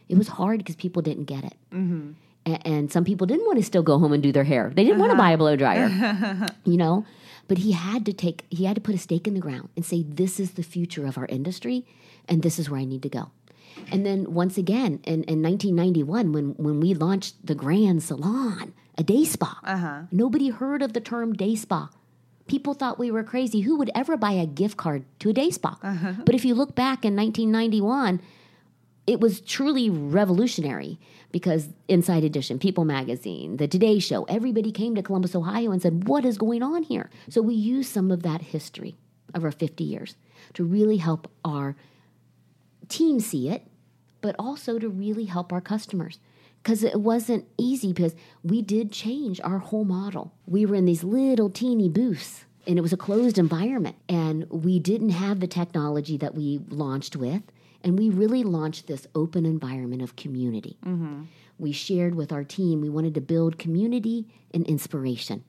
it 0.10 0.18
was 0.18 0.28
hard 0.28 0.60
because 0.60 0.76
people 0.76 1.02
didn't 1.02 1.26
get 1.26 1.44
it. 1.44 1.56
Mm-hmm. 1.72 2.12
A- 2.46 2.68
and 2.68 2.92
some 2.92 3.04
people 3.04 3.28
didn't 3.28 3.46
want 3.46 3.58
to 3.58 3.64
still 3.64 3.84
go 3.84 4.00
home 4.00 4.14
and 4.14 4.24
do 4.24 4.32
their 4.32 4.44
hair. 4.44 4.72
They 4.74 4.84
didn't 4.84 5.00
want 5.00 5.12
to 5.12 5.18
buy 5.18 5.32
a 5.32 5.34
uh-huh. 5.34 5.38
blow 5.38 5.56
dryer 5.56 6.48
you 6.64 6.78
know? 6.78 7.06
But 7.48 7.60
he 7.60 7.72
had 7.72 8.06
to 8.06 8.14
take 8.14 8.46
he 8.50 8.66
had 8.66 8.76
to 8.76 8.82
put 8.82 8.96
a 8.96 8.98
stake 8.98 9.28
in 9.28 9.34
the 9.34 9.40
ground 9.40 9.70
and 9.76 9.86
say 9.86 10.04
this 10.04 10.40
is 10.40 10.52
the 10.52 10.64
future 10.64 11.06
of 11.06 11.18
our 11.18 11.26
industry 11.28 11.86
and 12.28 12.44
this 12.44 12.60
is 12.60 12.70
where 12.70 12.80
i 12.80 12.84
need 12.84 13.04
to 13.04 13.10
go. 13.10 13.32
And 13.92 14.06
then 14.06 14.34
once 14.34 14.58
again 14.58 15.00
in, 15.04 15.24
in 15.24 15.42
1991 15.42 16.34
when, 16.34 16.50
when 16.56 16.80
we 16.80 16.94
launched 16.94 17.46
the 17.46 17.56
grand 17.56 18.04
salon 18.04 18.74
a 18.98 19.04
day 19.04 19.24
spa. 19.24 19.60
Uh-huh. 19.64 20.02
Nobody 20.12 20.50
heard 20.50 20.82
of 20.82 20.94
the 20.94 21.00
term 21.00 21.34
day 21.34 21.56
spa. 21.56 21.90
People 22.48 22.74
thought 22.74 22.98
we 22.98 23.12
were 23.12 23.24
crazy. 23.24 23.62
Who 23.62 23.78
would 23.78 23.92
ever 23.94 24.18
buy 24.18 24.32
a 24.32 24.46
gift 24.46 24.78
card 24.78 25.06
to 25.20 25.30
a 25.30 25.34
day 25.34 25.52
spa? 25.52 25.78
Uh-huh. 25.84 26.14
But 26.26 26.36
if 26.36 26.44
you 26.44 26.56
look 26.56 26.76
back 26.76 27.06
in 27.06 27.16
1991 27.16 28.22
it 29.08 29.22
was 29.22 29.40
truly 29.40 29.90
revolutionary 29.90 31.00
because 31.32 31.70
Inside 31.88 32.26
Edition, 32.26 32.60
People 32.60 32.84
Magazine, 32.84 33.56
The 33.56 33.68
Today 33.68 34.00
Show, 34.00 34.26
everybody 34.26 34.72
came 34.72 34.96
to 34.96 35.02
Columbus, 35.02 35.34
Ohio 35.34 35.72
and 35.72 35.82
said, 35.82 36.08
What 36.08 36.26
is 36.26 36.38
going 36.38 36.62
on 36.62 36.84
here? 36.84 37.10
So 37.30 37.42
we 37.42 37.56
used 37.56 37.92
some 37.92 38.12
of 38.12 38.22
that 38.24 38.42
history 38.42 38.98
of 39.34 39.46
our 39.46 39.52
50 39.52 39.84
years 39.84 40.18
to 40.54 40.64
really 40.64 40.98
help 40.98 41.32
our 41.44 41.78
team 42.90 43.20
see 43.22 43.50
it, 43.50 43.66
but 44.22 44.36
also 44.38 44.78
to 44.78 44.90
really 44.90 45.26
help 45.26 45.54
our 45.54 45.62
customers. 45.62 46.20
Because 46.62 46.84
it 46.84 47.00
wasn't 47.00 47.46
easy 47.58 47.94
because 47.94 48.14
we 48.44 48.62
did 48.62 48.92
change 48.92 49.40
our 49.42 49.60
whole 49.60 49.86
model. 49.86 50.34
We 50.46 50.66
were 50.66 50.76
in 50.76 50.84
these 50.84 51.04
little 51.04 51.50
teeny 51.50 51.88
booths 51.88 52.44
and 52.66 52.78
it 52.78 52.82
was 52.82 52.92
a 52.92 52.98
closed 52.98 53.38
environment. 53.38 53.96
And 54.10 54.50
we 54.50 54.80
didn't 54.80 55.12
have 55.12 55.40
the 55.40 55.48
technology 55.48 56.18
that 56.18 56.36
we 56.36 56.60
launched 56.68 57.16
with. 57.16 57.42
And 57.88 57.98
we 57.98 58.10
really 58.10 58.44
launched 58.44 58.88
this 58.88 59.08
open 59.16 59.46
environment 59.46 60.02
of 60.02 60.18
community. 60.18 60.78
We 61.58 61.72
shared 61.72 62.16
with 62.16 62.34
our 62.34 62.44
team, 62.44 62.82
we 62.82 62.90
wanted 62.90 63.14
to 63.16 63.22
build 63.22 63.58
community 63.58 64.28
and 64.54 64.68
inspiration. 64.68 65.46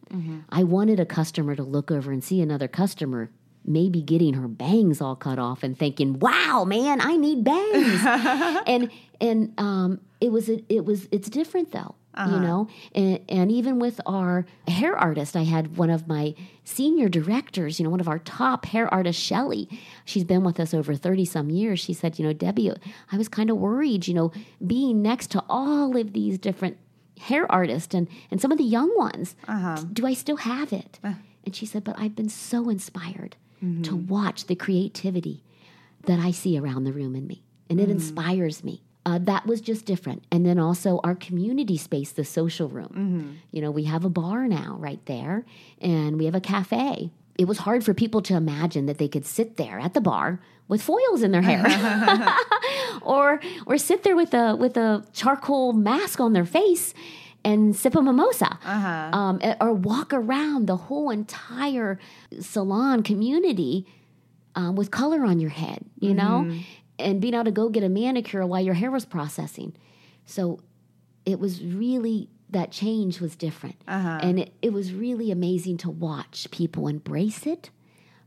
I 0.48 0.62
wanted 0.62 1.00
a 1.00 1.04
customer 1.04 1.56
to 1.56 1.64
look 1.64 1.90
over 1.90 2.12
and 2.12 2.22
see 2.22 2.40
another 2.40 2.68
customer 2.68 3.30
maybe 3.64 4.00
getting 4.00 4.34
her 4.34 4.48
bangs 4.48 5.00
all 5.00 5.16
cut 5.16 5.38
off 5.38 5.62
and 5.64 5.76
thinking, 5.76 6.18
"Wow, 6.20 6.64
man, 6.64 7.00
I 7.00 7.16
need 7.16 7.42
bangs." 7.44 8.02
and 8.66 8.90
and 9.20 9.52
um, 9.58 10.00
it 10.20 10.30
was 10.32 10.48
it 10.48 10.84
was 10.84 11.08
it's 11.10 11.28
different 11.28 11.72
though. 11.72 11.96
You 12.18 12.24
uh-huh. 12.24 12.38
know, 12.40 12.68
and, 12.94 13.20
and 13.28 13.52
even 13.52 13.78
with 13.78 14.00
our 14.04 14.44
hair 14.66 14.96
artist, 14.96 15.36
I 15.36 15.44
had 15.44 15.76
one 15.76 15.88
of 15.88 16.08
my 16.08 16.34
senior 16.64 17.08
directors, 17.08 17.78
you 17.78 17.84
know, 17.84 17.90
one 17.90 18.00
of 18.00 18.08
our 18.08 18.18
top 18.18 18.66
hair 18.66 18.92
artists, 18.92 19.22
Shelly. 19.22 19.68
She's 20.04 20.24
been 20.24 20.42
with 20.42 20.58
us 20.58 20.74
over 20.74 20.94
30 20.94 21.24
some 21.24 21.48
years. 21.50 21.78
She 21.78 21.92
said, 21.92 22.18
you 22.18 22.26
know, 22.26 22.32
Debbie, 22.32 22.72
I 23.12 23.16
was 23.16 23.28
kind 23.28 23.50
of 23.50 23.58
worried, 23.58 24.08
you 24.08 24.14
know, 24.14 24.32
being 24.66 25.00
next 25.00 25.30
to 25.30 25.44
all 25.48 25.96
of 25.96 26.12
these 26.12 26.38
different 26.38 26.76
hair 27.20 27.50
artists 27.50 27.94
and, 27.94 28.08
and 28.30 28.40
some 28.40 28.50
of 28.50 28.58
the 28.58 28.64
young 28.64 28.96
ones. 28.96 29.36
Uh-huh. 29.46 29.76
Do 29.92 30.06
I 30.06 30.14
still 30.14 30.38
have 30.38 30.72
it? 30.72 30.98
Uh. 31.04 31.14
And 31.44 31.54
she 31.54 31.66
said, 31.66 31.84
but 31.84 31.98
I've 31.98 32.16
been 32.16 32.28
so 32.28 32.68
inspired 32.68 33.36
to 33.60 33.66
mm-hmm. 33.66 34.06
watch 34.06 34.46
the 34.46 34.54
creativity, 34.54 35.42
that 36.06 36.18
I 36.18 36.30
see 36.30 36.58
around 36.58 36.84
the 36.84 36.92
room 36.92 37.14
in 37.14 37.26
me, 37.26 37.42
and 37.68 37.80
it 37.80 37.88
mm. 37.88 37.92
inspires 37.92 38.64
me. 38.64 38.82
Uh, 39.08 39.18
that 39.18 39.46
was 39.46 39.62
just 39.62 39.86
different. 39.86 40.22
And 40.30 40.44
then 40.44 40.58
also 40.58 41.00
our 41.02 41.14
community 41.14 41.78
space, 41.78 42.12
the 42.12 42.24
social 42.26 42.68
room. 42.68 42.90
You 43.52 43.62
know, 43.62 43.70
we 43.70 43.84
have 43.84 44.04
a 44.04 44.10
bar 44.10 44.46
now 44.46 44.76
right 44.78 45.02
there, 45.06 45.46
and 45.80 46.18
we 46.18 46.26
have 46.26 46.34
a 46.34 46.42
cafe. 46.42 47.10
It 47.38 47.46
was 47.46 47.58
hard 47.58 47.84
for 47.84 47.94
people 47.94 48.20
to 48.22 48.34
imagine 48.34 48.84
that 48.84 48.98
they 48.98 49.08
could 49.08 49.24
sit 49.24 49.56
there 49.56 49.78
at 49.78 49.94
the 49.94 50.02
bar 50.02 50.40
with 50.66 50.82
foils 50.82 51.22
in 51.22 51.30
their 51.30 51.40
hair, 51.40 51.64
or 53.02 53.40
or 53.64 53.78
sit 53.78 54.02
there 54.02 54.14
with 54.16 54.34
a 54.34 54.54
with 54.56 54.76
a 54.76 55.02
charcoal 55.14 55.72
mask 55.72 56.20
on 56.20 56.34
their 56.34 56.44
face 56.44 56.92
and 57.44 57.74
sip 57.74 57.94
a 57.94 58.02
mimosa, 58.02 58.58
um, 59.14 59.38
eh, 59.40 59.54
or 59.60 59.72
walk 59.72 60.12
around 60.12 60.66
the 60.66 60.76
whole 60.76 61.08
entire 61.08 61.98
salon 62.40 63.02
community 63.02 63.86
um, 64.54 64.74
with 64.76 64.90
color 64.90 65.24
on 65.24 65.40
your 65.40 65.50
head, 65.50 65.80
you 66.00 66.12
know, 66.12 66.42
and 66.98 67.20
being 67.20 67.34
able 67.34 67.44
to 67.44 67.50
go 67.50 67.68
get 67.68 67.82
a 67.82 67.88
manicure 67.88 68.46
while 68.46 68.60
your 68.60 68.74
hair 68.74 68.90
was 68.90 69.04
processing. 69.04 69.74
So 70.24 70.60
it 71.24 71.38
was 71.38 71.62
really 71.62 72.28
that 72.50 72.70
change 72.70 73.20
was 73.20 73.36
different, 73.36 73.76
uh-huh. 73.86 74.20
and 74.22 74.40
it, 74.40 74.54
it 74.62 74.72
was 74.72 74.92
really 74.92 75.30
amazing 75.30 75.76
to 75.78 75.90
watch 75.90 76.50
people 76.50 76.88
embrace 76.88 77.46
it. 77.46 77.70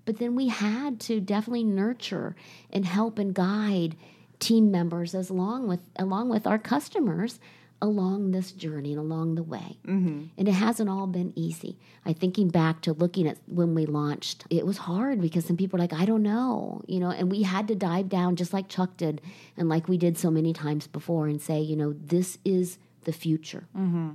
But 0.06 0.18
then 0.18 0.36
we 0.36 0.48
had 0.48 1.00
to 1.02 1.20
definitely 1.20 1.64
nurture 1.64 2.36
and 2.72 2.86
help 2.86 3.18
and 3.18 3.34
guide 3.34 3.96
team 4.40 4.72
members 4.72 5.14
as 5.14 5.30
long 5.30 5.68
with 5.68 5.82
along 5.96 6.30
with 6.30 6.48
our 6.48 6.58
customers 6.58 7.40
along 7.82 8.32
this 8.32 8.52
journey 8.52 8.92
and 8.92 9.00
along 9.00 9.36
the 9.36 9.44
way. 9.44 9.78
Mm-hmm. 9.88 10.26
And 10.38 10.48
it 10.48 10.54
hasn't 10.54 10.90
all 10.90 11.08
been 11.08 11.34
easy. 11.36 11.78
I 12.06 12.14
thinking 12.14 12.50
back 12.50 12.82
to 12.82 12.94
looking 12.94 13.28
at 13.28 13.38
when 13.48 13.74
we 13.74 13.86
launched, 13.86 14.46
it 14.50 14.66
was 14.66 14.78
hard 14.78 15.20
because 15.20 15.46
some 15.46 15.58
people 15.58 15.78
were 15.78 15.84
like, 15.84 15.94
I 15.94 16.06
don't 16.06 16.22
know, 16.22 16.84
you 16.88 17.00
know, 17.00 17.10
and 17.10 17.32
we 17.32 17.42
had 17.42 17.68
to 17.70 17.76
dive 17.76 18.08
down 18.10 18.36
just 18.36 18.54
like 18.54 18.70
Chuck 18.70 18.98
did 18.98 19.22
and 19.58 19.68
like 19.68 19.88
we 19.88 19.98
did 19.98 20.18
so 20.18 20.30
many 20.30 20.54
times 20.54 20.86
before 20.88 21.28
and 21.28 21.42
say, 21.42 21.60
you 21.60 21.76
know, 21.76 21.94
this 21.94 22.38
is 22.46 22.78
the 23.04 23.14
future. 23.14 23.64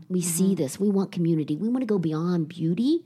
We 0.09 0.21
see 0.23 0.55
this. 0.55 0.79
We 0.79 0.89
want 0.89 1.11
community. 1.11 1.57
We 1.57 1.69
want 1.69 1.83
to 1.83 1.87
go 1.87 1.99
beyond 1.99 2.49
beauty. 2.49 3.05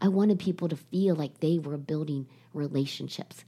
I 0.00 0.06
wanted 0.06 0.38
people 0.38 0.68
to 0.68 0.76
feel 0.76 1.16
like 1.16 1.40
they 1.40 1.58
were 1.58 1.76
building 1.76 2.28
relationships 2.54 3.44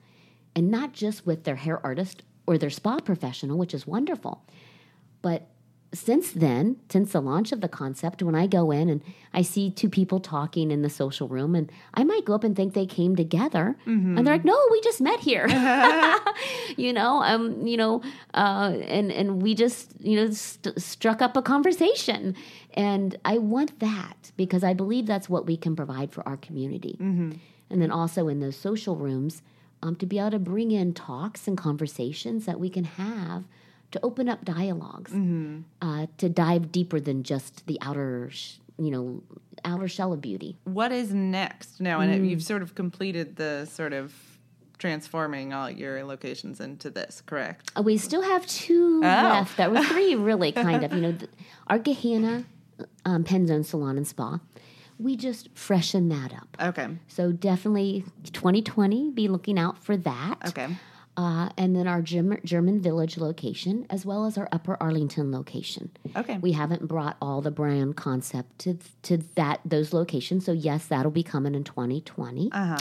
and 0.57 0.69
not 0.69 0.93
just 0.93 1.25
with 1.25 1.45
their 1.45 1.55
hair 1.55 1.79
artist 1.87 2.25
or 2.47 2.59
their 2.59 2.71
spa 2.71 2.99
professional, 2.99 3.57
which 3.57 3.73
is 3.73 3.87
wonderful, 3.87 4.45
but 5.23 5.47
since 5.93 6.31
then, 6.31 6.77
since 6.89 7.13
the 7.13 7.21
launch 7.21 7.51
of 7.51 7.61
the 7.61 7.69
concept, 7.69 8.23
when 8.23 8.37
I 8.37 8.47
go 8.47 8.71
in 8.71 8.89
and 8.89 9.03
I 9.35 9.43
see 9.43 9.71
two 9.71 9.89
people 9.89 10.21
talking 10.21 10.71
in 10.71 10.83
the 10.83 10.91
social 10.91 11.27
room, 11.27 11.55
and 11.57 11.71
I 11.95 12.05
might 12.05 12.25
go 12.25 12.35
up 12.35 12.45
and 12.45 12.55
think 12.55 12.75
they 12.75 12.87
came 12.87 13.17
together, 13.17 13.77
and 14.17 14.25
they're 14.25 14.35
like, 14.35 14.45
"No, 14.45 14.57
we 14.71 14.81
just 14.83 15.01
met 15.01 15.19
here," 15.21 15.49
you 16.77 16.93
know, 16.93 17.23
um, 17.23 17.67
you 17.67 17.77
know, 17.77 18.03
uh, 18.35 18.79
and 18.87 19.11
and 19.11 19.43
we 19.43 19.55
just 19.55 20.01
you 20.01 20.17
know 20.17 20.31
st- 20.31 20.81
struck 20.81 21.21
up 21.21 21.37
a 21.37 21.43
conversation, 21.43 22.37
and 22.75 23.17
I 23.25 23.39
want 23.39 23.81
that 23.81 24.31
because 24.37 24.63
I 24.63 24.75
believe 24.75 25.07
that's 25.07 25.29
what 25.29 25.45
we 25.47 25.57
can 25.57 25.75
provide 25.75 26.13
for 26.13 26.27
our 26.29 26.37
community, 26.37 26.97
and 27.69 27.83
then 27.83 27.91
also 27.91 28.29
in 28.29 28.39
those 28.39 28.57
social 28.57 28.95
rooms, 28.95 29.43
um, 29.83 29.97
to 29.97 30.07
be 30.07 30.19
able 30.21 30.31
to 30.33 30.39
bring 30.39 30.71
in 30.71 30.95
talks 30.95 31.49
and 31.49 31.59
conversations 31.59 32.47
that 32.47 32.61
we 32.61 32.71
can 32.71 32.85
have 32.85 33.45
to 33.93 34.01
open 34.03 34.29
up 34.29 34.45
dialogs 34.45 35.13
uh, 35.83 36.07
to 36.19 36.29
dive 36.29 36.71
deeper 36.73 37.01
than 37.01 37.23
just 37.23 37.67
the 37.67 37.79
outer, 37.83 38.31
sh- 38.31 38.55
you 38.79 38.91
know, 38.91 39.23
outer 39.65 39.89
shell 39.89 40.13
of 40.13 40.21
beauty. 40.21 40.57
What 40.65 40.93
is 40.93 41.13
next 41.13 41.81
now? 41.81 42.01
And 42.01 42.29
you've 42.29 42.43
sort 42.43 42.63
of 42.63 42.75
completed 42.75 43.37
the 43.37 43.67
sort 43.67 43.93
of 43.93 44.15
transforming 44.79 45.53
all 45.53 45.71
your 45.71 46.03
locations 46.05 46.61
into 46.61 46.91
this, 46.91 47.23
correct? 47.27 47.71
Uh, 47.77 47.83
we 47.83 47.99
still 47.99 48.23
have 48.23 48.47
two 48.47 49.01
left. 49.01 49.57
That 49.59 49.71
were 49.71 49.83
three, 49.83 50.15
really, 50.17 50.53
kind 50.53 50.83
of. 50.85 50.93
You 50.93 51.01
know, 51.01 51.13
th- 51.13 51.31
our 51.67 51.79
Gahanna 51.79 52.45
um, 53.05 53.25
Penzone 53.25 53.65
Salon 53.65 53.97
and 53.97 54.07
Spa. 54.07 54.41
We 54.99 55.17
just 55.17 55.49
freshen 55.55 56.09
that 56.11 56.33
up. 56.35 56.57
Okay. 56.61 56.89
So 57.09 57.33
definitely 57.33 58.05
2020, 58.33 59.11
be 59.13 59.29
looking 59.29 59.59
out 59.59 59.79
for 59.83 59.97
that. 59.97 60.37
Okay. 60.49 60.69
Uh, 61.21 61.51
and 61.59 61.77
then 61.77 61.87
our 61.87 62.01
German, 62.01 62.41
German 62.47 62.81
Village 62.81 63.19
location, 63.19 63.87
as 63.91 64.07
well 64.07 64.25
as 64.25 64.39
our 64.39 64.49
Upper 64.53 64.79
Arlington 64.81 65.31
location. 65.31 65.91
Okay. 66.17 66.39
We 66.39 66.53
haven't 66.53 66.89
brought 66.89 67.19
all 67.21 67.43
the 67.43 67.51
brand 67.51 67.97
concept 67.97 68.59
to 68.61 68.79
to 69.03 69.19
that 69.35 69.61
those 69.63 69.93
locations. 69.93 70.47
So 70.47 70.53
yes, 70.53 70.87
that'll 70.87 71.11
be 71.11 71.23
coming 71.23 71.55
in 71.55 71.63
2020. 71.63 72.51
Uh 72.53 72.65
huh. 72.65 72.79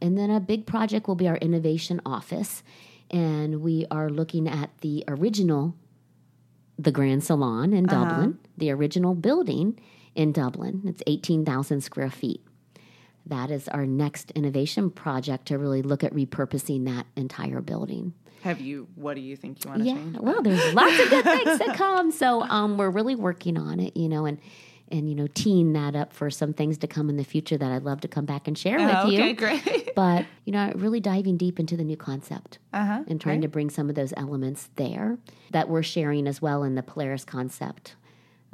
And 0.00 0.18
then 0.18 0.28
a 0.28 0.40
big 0.40 0.66
project 0.66 1.06
will 1.06 1.14
be 1.14 1.28
our 1.28 1.36
innovation 1.36 2.00
office, 2.04 2.64
and 3.12 3.62
we 3.62 3.86
are 3.92 4.10
looking 4.10 4.48
at 4.48 4.70
the 4.80 5.04
original, 5.06 5.76
the 6.80 6.90
Grand 6.90 7.22
Salon 7.22 7.72
in 7.72 7.86
Dublin, 7.86 8.40
the 8.56 8.72
original 8.72 9.14
building 9.14 9.78
in 10.16 10.32
Dublin. 10.32 10.82
It's 10.84 11.02
18,000 11.06 11.80
square 11.80 12.10
feet. 12.10 12.44
That 13.28 13.50
is 13.50 13.68
our 13.68 13.86
next 13.86 14.30
innovation 14.32 14.90
project 14.90 15.46
to 15.46 15.58
really 15.58 15.82
look 15.82 16.02
at 16.04 16.12
repurposing 16.14 16.84
that 16.86 17.06
entire 17.16 17.60
building. 17.60 18.14
Have 18.42 18.60
you? 18.60 18.88
What 18.94 19.14
do 19.14 19.20
you 19.20 19.36
think 19.36 19.64
you 19.64 19.70
want 19.70 19.82
to 19.82 19.86
Yeah, 19.88 19.94
change? 19.94 20.16
well, 20.18 20.42
there's 20.42 20.72
lots 20.74 20.98
of 21.00 21.10
good 21.10 21.24
things 21.24 21.58
to 21.58 21.72
come. 21.74 22.10
So 22.12 22.42
um, 22.42 22.78
we're 22.78 22.90
really 22.90 23.16
working 23.16 23.56
on 23.58 23.80
it, 23.80 23.96
you 23.96 24.08
know, 24.08 24.26
and 24.26 24.38
and 24.90 25.06
you 25.06 25.14
know, 25.14 25.26
teeing 25.34 25.74
that 25.74 25.94
up 25.94 26.14
for 26.14 26.30
some 26.30 26.54
things 26.54 26.78
to 26.78 26.86
come 26.86 27.10
in 27.10 27.18
the 27.18 27.24
future 27.24 27.58
that 27.58 27.70
I'd 27.70 27.82
love 27.82 28.00
to 28.02 28.08
come 28.08 28.24
back 28.24 28.48
and 28.48 28.56
share 28.56 28.78
with 28.78 28.88
Oh, 28.96 29.08
okay, 29.08 29.28
you. 29.30 29.34
great. 29.34 29.90
But 29.94 30.24
you 30.44 30.52
know, 30.52 30.72
really 30.76 31.00
diving 31.00 31.36
deep 31.36 31.58
into 31.60 31.76
the 31.76 31.84
new 31.84 31.96
concept 31.96 32.58
Uh 32.72 32.84
huh. 32.84 33.04
and 33.08 33.20
trying 33.20 33.40
to 33.42 33.48
bring 33.48 33.68
some 33.68 33.88
of 33.90 33.96
those 33.96 34.14
elements 34.16 34.70
there 34.76 35.18
that 35.50 35.68
we're 35.68 35.82
sharing 35.82 36.26
as 36.28 36.40
well 36.40 36.62
in 36.62 36.74
the 36.76 36.82
Polaris 36.84 37.24
concept. 37.24 37.96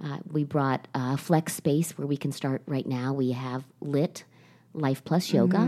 Uh, 0.03 0.19
we 0.33 0.43
brought 0.43 0.89
uh, 0.95 1.17
flex 1.17 1.55
space 1.55 1.97
where 1.97 2.07
we 2.07 2.17
can 2.17 2.33
start 2.33 2.63
right 2.67 2.87
now. 2.87 3.13
We 3.13 3.31
have 3.33 3.65
lit 3.81 4.25
Life 4.75 5.05
Plus 5.05 5.33
Yoga, 5.33 5.59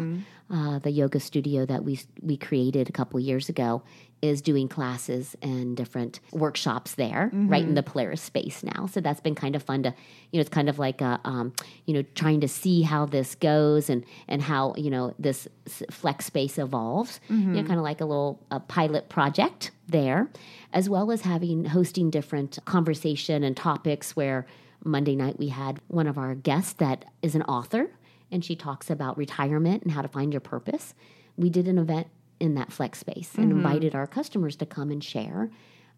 uh, 0.51 0.79
the 0.79 0.90
yoga 0.90 1.19
studio 1.19 1.66
that 1.66 1.85
we 1.85 1.99
we 2.23 2.37
created 2.37 2.88
a 2.88 2.92
couple 2.92 3.19
years 3.19 3.49
ago 3.49 3.83
is 4.23 4.40
doing 4.40 4.66
classes 4.69 5.37
and 5.42 5.77
different 5.77 6.21
workshops 6.33 6.95
there, 6.95 7.31
right 7.33 7.62
in 7.62 7.75
the 7.75 7.83
Polaris 7.83 8.23
space 8.23 8.62
now. 8.62 8.87
So 8.87 9.01
that's 9.01 9.21
been 9.21 9.35
kind 9.35 9.55
of 9.55 9.62
fun 9.62 9.83
to, 9.83 9.95
you 10.31 10.38
know, 10.38 10.40
it's 10.40 10.49
kind 10.49 10.69
of 10.69 10.79
like 10.79 11.01
a, 11.01 11.21
um, 11.25 11.53
you 11.85 11.95
know, 11.95 12.03
trying 12.14 12.40
to 12.40 12.49
see 12.49 12.83
how 12.83 13.07
this 13.07 13.35
goes 13.35 13.90
and 13.90 14.05
and 14.29 14.40
how 14.40 14.75
you 14.77 14.90
know 14.90 15.14
this 15.19 15.49
flex 15.90 16.27
space 16.27 16.59
evolves. 16.59 17.21
You 17.29 17.62
know, 17.62 17.62
kind 17.64 17.79
of 17.79 17.85
like 17.85 18.01
a 18.01 18.05
little 18.05 18.40
a 18.51 18.61
pilot 18.61 19.09
project 19.09 19.73
there, 19.88 20.29
as 20.73 20.88
well 20.88 21.11
as 21.11 21.23
having 21.23 21.64
hosting 21.64 22.11
different 22.11 22.59
conversation 22.64 23.42
and 23.42 23.57
topics 23.57 24.14
where 24.16 24.47
Monday 24.85 25.16
night 25.16 25.38
we 25.38 25.49
had 25.49 25.81
one 25.88 26.07
of 26.07 26.16
our 26.19 26.35
guests 26.35 26.75
that 26.75 27.05
is 27.21 27.35
an 27.35 27.42
author 27.42 27.90
and 28.31 28.45
she 28.45 28.57
talks 28.57 28.91
about 28.91 29.17
retirement 29.17 29.83
and 29.83 29.93
how 29.93 30.03
to 30.03 30.09
find 30.09 30.33
your 30.33 30.41
purpose. 30.41 30.95
We 31.37 31.51
did 31.51 31.69
an 31.69 31.79
event 31.79 32.09
in 32.41 32.55
that 32.55 32.73
flex 32.73 32.99
space 32.99 33.35
and 33.37 33.51
invited 33.51 33.95
our 33.95 34.07
customers 34.07 34.57
to 34.57 34.67
come 34.67 34.91
and 34.91 35.03
share 35.03 35.51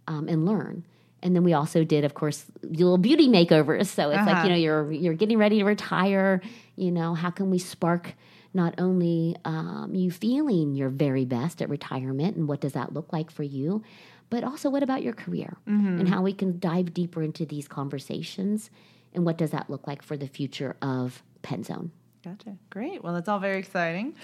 um, 0.06 0.28
and 0.28 0.46
learn. 0.46 0.84
And 1.20 1.34
then 1.34 1.42
we 1.42 1.52
also 1.52 1.82
did, 1.82 2.04
of 2.04 2.14
course, 2.14 2.44
little 2.62 2.98
beauty 2.98 3.28
makeovers. 3.28 3.86
So 3.86 4.10
it's 4.10 4.24
like 4.26 4.44
you 4.44 4.50
know 4.50 4.56
you're 4.56 4.92
you're 4.92 5.14
getting 5.14 5.38
ready 5.38 5.58
to 5.58 5.64
retire. 5.64 6.40
You 6.76 6.92
know 6.92 7.14
how 7.14 7.30
can 7.30 7.50
we 7.50 7.58
spark 7.58 8.14
not 8.54 8.74
only 8.78 9.36
um, 9.44 9.94
you 9.94 10.10
feeling 10.10 10.74
your 10.74 10.88
very 10.90 11.24
best 11.24 11.60
at 11.60 11.68
retirement 11.68 12.36
and 12.36 12.48
what 12.48 12.60
does 12.60 12.72
that 12.72 12.92
look 12.94 13.12
like 13.12 13.30
for 13.30 13.42
you, 13.42 13.82
but 14.30 14.44
also 14.44 14.70
what 14.70 14.82
about 14.82 15.02
your 15.02 15.12
career 15.12 15.56
and 15.98 16.08
how 16.08 16.22
we 16.22 16.32
can 16.32 16.58
dive 16.60 16.94
deeper 16.94 17.22
into 17.22 17.44
these 17.44 17.66
conversations 17.68 18.70
and 19.12 19.24
what 19.24 19.36
does 19.38 19.50
that 19.50 19.68
look 19.68 19.86
like 19.86 20.02
for 20.02 20.16
the 20.16 20.28
future 20.28 20.76
of 20.80 21.22
Penzone. 21.42 21.90
Gotcha. 22.24 22.56
Great. 22.70 23.02
Well, 23.04 23.14
that's 23.14 23.28
all 23.28 23.38
very 23.38 23.58
exciting. 23.58 24.14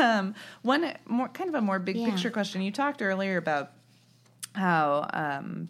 Um, 0.00 0.34
one 0.62 0.92
more 1.06 1.28
kind 1.28 1.48
of 1.48 1.54
a 1.54 1.60
more 1.60 1.78
big 1.78 1.96
Yeah. 1.96 2.10
picture 2.10 2.30
question. 2.30 2.62
You 2.62 2.70
talked 2.70 3.00
earlier 3.02 3.36
about 3.38 3.72
how 4.54 5.08
um, 5.12 5.68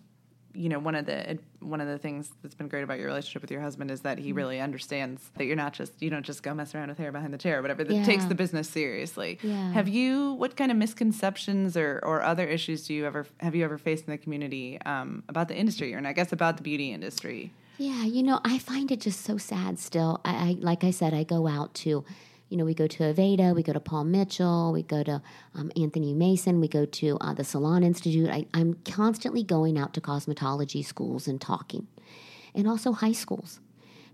you 0.54 0.68
know 0.68 0.78
one 0.78 0.94
of 0.94 1.06
the 1.06 1.38
one 1.60 1.80
of 1.80 1.86
the 1.86 1.96
things 1.98 2.30
that's 2.42 2.54
been 2.56 2.66
great 2.68 2.82
about 2.82 2.98
your 2.98 3.06
relationship 3.06 3.40
with 3.42 3.50
your 3.50 3.60
husband 3.60 3.90
is 3.90 4.00
that 4.00 4.16
Mm-hmm. 4.18 4.24
he 4.26 4.32
really 4.32 4.60
understands 4.60 5.30
that 5.36 5.44
you're 5.44 5.56
not 5.56 5.72
just 5.72 5.92
you 6.02 6.10
don't 6.10 6.26
just 6.26 6.42
go 6.42 6.52
mess 6.52 6.74
around 6.74 6.88
with 6.88 6.98
hair 6.98 7.12
behind 7.12 7.32
the 7.32 7.38
chair 7.38 7.60
or 7.60 7.62
whatever. 7.62 7.84
That 7.84 8.04
takes 8.04 8.24
the 8.24 8.34
business 8.34 8.68
seriously. 8.68 9.38
Yeah. 9.42 9.72
Have 9.72 9.88
you? 9.88 10.32
What 10.32 10.56
kind 10.56 10.70
of 10.72 10.76
misconceptions 10.76 11.76
or 11.76 12.00
or 12.02 12.22
other 12.22 12.44
issues 12.46 12.86
do 12.88 12.94
you 12.94 13.06
ever 13.06 13.26
have 13.38 13.54
you 13.54 13.64
ever 13.64 13.78
faced 13.78 14.06
in 14.06 14.10
the 14.10 14.18
community 14.18 14.80
um, 14.82 15.22
about 15.28 15.46
the 15.48 15.56
industry 15.56 15.94
or 15.94 15.98
and 15.98 16.08
I 16.08 16.12
guess 16.12 16.32
about 16.32 16.56
the 16.56 16.62
beauty 16.64 16.92
industry? 16.92 17.52
Yeah, 17.82 18.04
you 18.04 18.22
know, 18.22 18.38
I 18.44 18.58
find 18.58 18.92
it 18.92 19.00
just 19.00 19.24
so 19.24 19.38
sad 19.38 19.76
still. 19.76 20.20
I, 20.24 20.30
I 20.30 20.56
like 20.60 20.84
I 20.84 20.92
said, 20.92 21.12
I 21.12 21.24
go 21.24 21.48
out 21.48 21.74
to, 21.82 22.04
you 22.48 22.56
know, 22.56 22.64
we 22.64 22.74
go 22.74 22.86
to 22.86 23.12
Aveda, 23.12 23.56
we 23.56 23.64
go 23.64 23.72
to 23.72 23.80
Paul 23.80 24.04
Mitchell, 24.04 24.72
we 24.72 24.84
go 24.84 25.02
to 25.02 25.20
um, 25.56 25.72
Anthony 25.74 26.14
Mason, 26.14 26.60
we 26.60 26.68
go 26.68 26.84
to 26.84 27.18
uh, 27.20 27.34
the 27.34 27.42
Salon 27.42 27.82
Institute. 27.82 28.30
I, 28.30 28.46
I'm 28.54 28.74
constantly 28.84 29.42
going 29.42 29.76
out 29.76 29.94
to 29.94 30.00
cosmetology 30.00 30.84
schools 30.84 31.26
and 31.26 31.40
talking, 31.40 31.88
and 32.54 32.68
also 32.68 32.92
high 32.92 33.10
schools, 33.10 33.58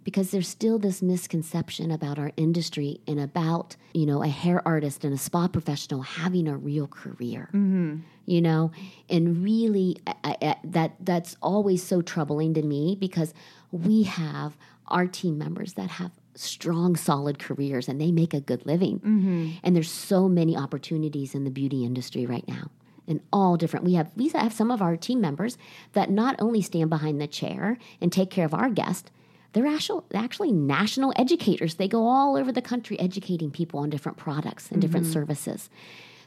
because 0.05 0.31
there's 0.31 0.49
still 0.49 0.79
this 0.79 1.03
misconception 1.03 1.91
about 1.91 2.19
our 2.19 2.33
industry 2.37 3.01
and 3.07 3.21
about 3.21 3.77
you 3.95 4.07
know 4.07 4.23
a 4.23 4.29
hair 4.29 4.67
artist 4.67 5.05
and 5.05 5.15
a 5.15 5.19
spa 5.19 5.49
professional 5.49 6.03
having 6.03 6.49
a 6.49 6.57
real 6.57 6.87
career 6.87 7.49
mm-hmm. 7.53 7.97
you 8.27 8.41
know? 8.41 8.71
And 9.09 9.43
really 9.43 9.99
I, 10.07 10.37
I, 10.43 10.57
that 10.65 10.95
that's 11.01 11.37
always 11.43 11.83
so 11.83 12.03
troubling 12.03 12.55
to 12.55 12.63
me 12.63 12.97
because 12.99 13.35
we 13.71 14.05
have 14.05 14.57
our 14.89 15.07
team 15.07 15.39
members 15.39 15.75
that 15.75 15.91
have 15.91 16.13
strong 16.35 16.97
solid 16.97 17.39
careers 17.39 17.89
and 17.89 18.01
they 18.01 18.13
make 18.13 18.33
a 18.33 18.41
good 18.41 18.65
living. 18.65 19.01
Mm-hmm. 19.01 19.51
And 19.63 19.75
there's 19.77 19.91
so 19.91 20.29
many 20.29 20.57
opportunities 20.57 21.35
in 21.35 21.45
the 21.45 21.51
beauty 21.51 21.85
industry 21.85 22.27
right 22.27 22.47
now 22.47 22.71
in 23.07 23.23
all 23.33 23.57
different 23.57 23.85
we 23.87 23.95
have 23.95 24.11
we 24.15 24.29
have 24.29 24.53
some 24.53 24.71
of 24.71 24.83
our 24.83 24.97
team 24.97 25.21
members 25.21 25.57
that 25.95 26.11
not 26.11 26.37
only 26.39 26.61
stand 26.61 26.91
behind 26.91 27.21
the 27.21 27.27
chair 27.27 27.79
and 28.01 28.13
take 28.13 28.31
care 28.31 28.45
of 28.45 28.53
our 28.55 28.69
guest 28.69 29.11
they're 29.53 29.67
actual, 29.67 30.05
actually 30.15 30.53
national 30.53 31.13
educators. 31.17 31.77
They 31.77 31.89
go 31.89 32.07
all 32.07 32.37
over 32.37 32.53
the 32.53 32.63
country 32.63 32.99
educating 33.01 33.51
people 33.51 33.81
on 33.81 33.91
different 33.91 34.19
products 34.19 34.71
and 34.71 34.81
different 34.81 35.07
services. 35.07 35.71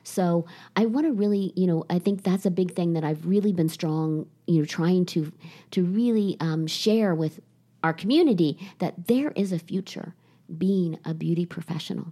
So 0.04 0.46
I 0.76 0.88
want 0.88 1.06
to 1.06 1.14
really, 1.14 1.54
you 1.56 1.68
know, 1.68 1.86
I 1.90 2.00
think 2.00 2.24
that's 2.24 2.46
a 2.46 2.52
big 2.52 2.74
thing 2.74 2.94
that 2.94 3.04
I've 3.04 3.26
really 3.26 3.54
been 3.54 3.70
strong, 3.70 4.26
you 4.48 4.60
know, 4.60 4.66
trying 4.66 5.06
to 5.08 5.32
to 5.72 5.84
really 5.84 6.38
um, 6.40 6.66
share 6.68 7.14
with 7.14 7.40
our 7.84 7.94
community 7.94 8.58
that 8.80 9.08
there 9.08 9.32
is 9.32 9.52
a 9.52 9.60
future 9.60 10.16
being 10.58 10.98
a 11.06 11.14
beauty 11.14 11.46
professional, 11.46 12.12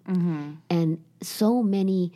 and 0.69 1.04
so 1.22 1.62
many 1.63 2.12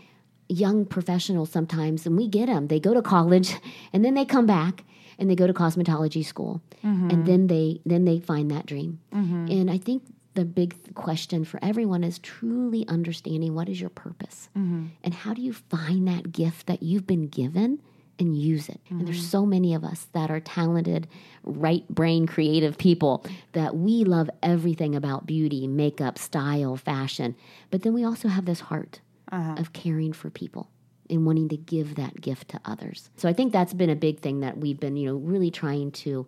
young 0.48 0.86
professionals 0.86 1.50
sometimes, 1.50 2.06
and 2.06 2.16
we 2.16 2.28
get 2.28 2.46
them. 2.46 2.68
They 2.68 2.80
go 2.80 2.94
to 2.94 3.02
college, 3.02 3.56
and 3.94 4.06
then 4.06 4.14
they 4.14 4.26
come 4.26 4.46
back 4.46 4.84
and 5.18 5.30
they 5.30 5.36
go 5.36 5.48
to 5.48 5.54
cosmetology 5.54 6.26
school, 6.26 6.62
and 6.82 7.12
mm-hmm. 7.12 7.24
then 7.26 7.48
they 7.48 7.82
then 7.86 8.06
they 8.06 8.20
find 8.20 8.52
that 8.52 8.66
dream. 8.66 9.00
Mm-hmm. 9.14 9.48
And 9.52 9.72
I 9.72 9.78
think 9.78 10.04
the 10.34 10.46
big 10.46 10.94
question 10.96 11.46
for 11.46 11.60
everyone 11.64 12.04
is 12.04 12.20
truly 12.20 12.88
understanding 12.88 13.54
what 13.54 13.70
is 13.70 13.80
your 13.80 13.92
purpose. 13.92 14.50
Mm-hmm. 14.58 14.88
And 15.04 15.14
how 15.14 15.34
do 15.34 15.42
you 15.42 15.54
find 15.54 16.08
that 16.08 16.32
gift 16.32 16.68
that 16.68 16.82
you've 16.82 17.06
been 17.06 17.28
given 17.28 17.80
and 18.20 18.38
use 18.38 18.70
it. 18.70 18.80
And 18.90 19.08
there's 19.08 19.28
so 19.28 19.46
many 19.46 19.74
of 19.74 19.84
us 19.84 20.08
that 20.14 20.30
are 20.30 20.40
talented, 20.40 21.08
right 21.44 21.88
brain 21.88 22.28
creative 22.28 22.78
people 22.78 23.26
that 23.54 23.76
we 23.76 24.04
love 24.04 24.30
everything 24.42 24.96
about 24.96 25.26
beauty, 25.26 25.68
makeup, 25.68 26.18
style, 26.18 26.76
fashion. 26.78 27.36
But 27.72 27.82
then 27.82 27.94
we 27.94 28.04
also 28.04 28.28
have 28.28 28.46
this 28.46 28.62
heart 28.62 29.02
uh-huh. 29.32 29.56
of 29.58 29.74
caring 29.74 30.14
for 30.14 30.30
people 30.30 30.70
and 31.10 31.26
wanting 31.26 31.50
to 31.50 31.58
give 31.58 31.96
that 31.96 32.20
gift 32.22 32.50
to 32.50 32.60
others. 32.66 33.10
So 33.18 33.28
I 33.30 33.34
think 33.34 33.52
that's 33.52 33.74
been 33.74 33.90
a 33.90 33.96
big 33.96 34.20
thing 34.20 34.40
that 34.42 34.58
we've 34.58 34.80
been, 34.80 34.96
you 34.96 35.08
know, 35.10 35.16
really 35.16 35.52
trying 35.52 35.92
to 35.92 36.28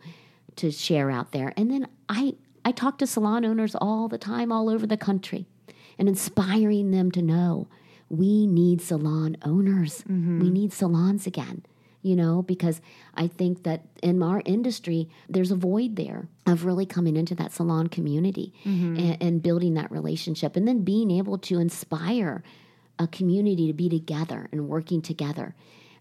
to 0.58 0.72
share 0.72 1.12
out 1.12 1.32
there. 1.32 1.54
And 1.58 1.70
then 1.70 1.88
I 2.10 2.36
I 2.64 2.72
talk 2.72 2.98
to 3.00 3.08
salon 3.08 3.46
owners 3.46 3.76
all 3.76 4.08
the 4.08 4.18
time 4.18 4.52
all 4.52 4.70
over 4.70 4.88
the 4.88 4.98
country 4.98 5.46
and 5.98 6.08
inspiring 6.08 6.92
them 6.92 7.12
to 7.12 7.22
know 7.22 7.68
we 8.10 8.48
need 8.48 8.82
salon 8.82 9.38
owners. 9.44 10.04
Mm-hmm. 10.04 10.40
We 10.40 10.50
need 10.50 10.74
salons 10.74 11.28
again. 11.28 11.64
You 12.02 12.16
know, 12.16 12.44
because 12.44 12.82
I 13.16 13.26
think 13.26 13.64
that 13.64 13.82
in 14.04 14.22
our 14.22 14.44
industry, 14.46 15.10
there's 15.28 15.50
a 15.50 15.56
void 15.56 15.96
there 15.96 16.28
of 16.46 16.64
really 16.64 16.86
coming 16.86 17.18
into 17.18 17.34
that 17.34 17.52
salon 17.52 17.88
community 17.88 18.54
mm-hmm. 18.64 18.96
and, 18.96 19.24
and 19.24 19.42
building 19.42 19.74
that 19.74 19.92
relationship 19.92 20.56
and 20.56 20.68
then 20.68 20.84
being 20.84 21.10
able 21.10 21.40
to 21.40 21.58
inspire 21.58 22.44
a 22.98 23.08
community 23.08 23.68
to 23.68 23.74
be 23.74 23.90
together 23.90 24.48
and 24.52 24.68
working 24.68 25.02
together. 25.02 25.56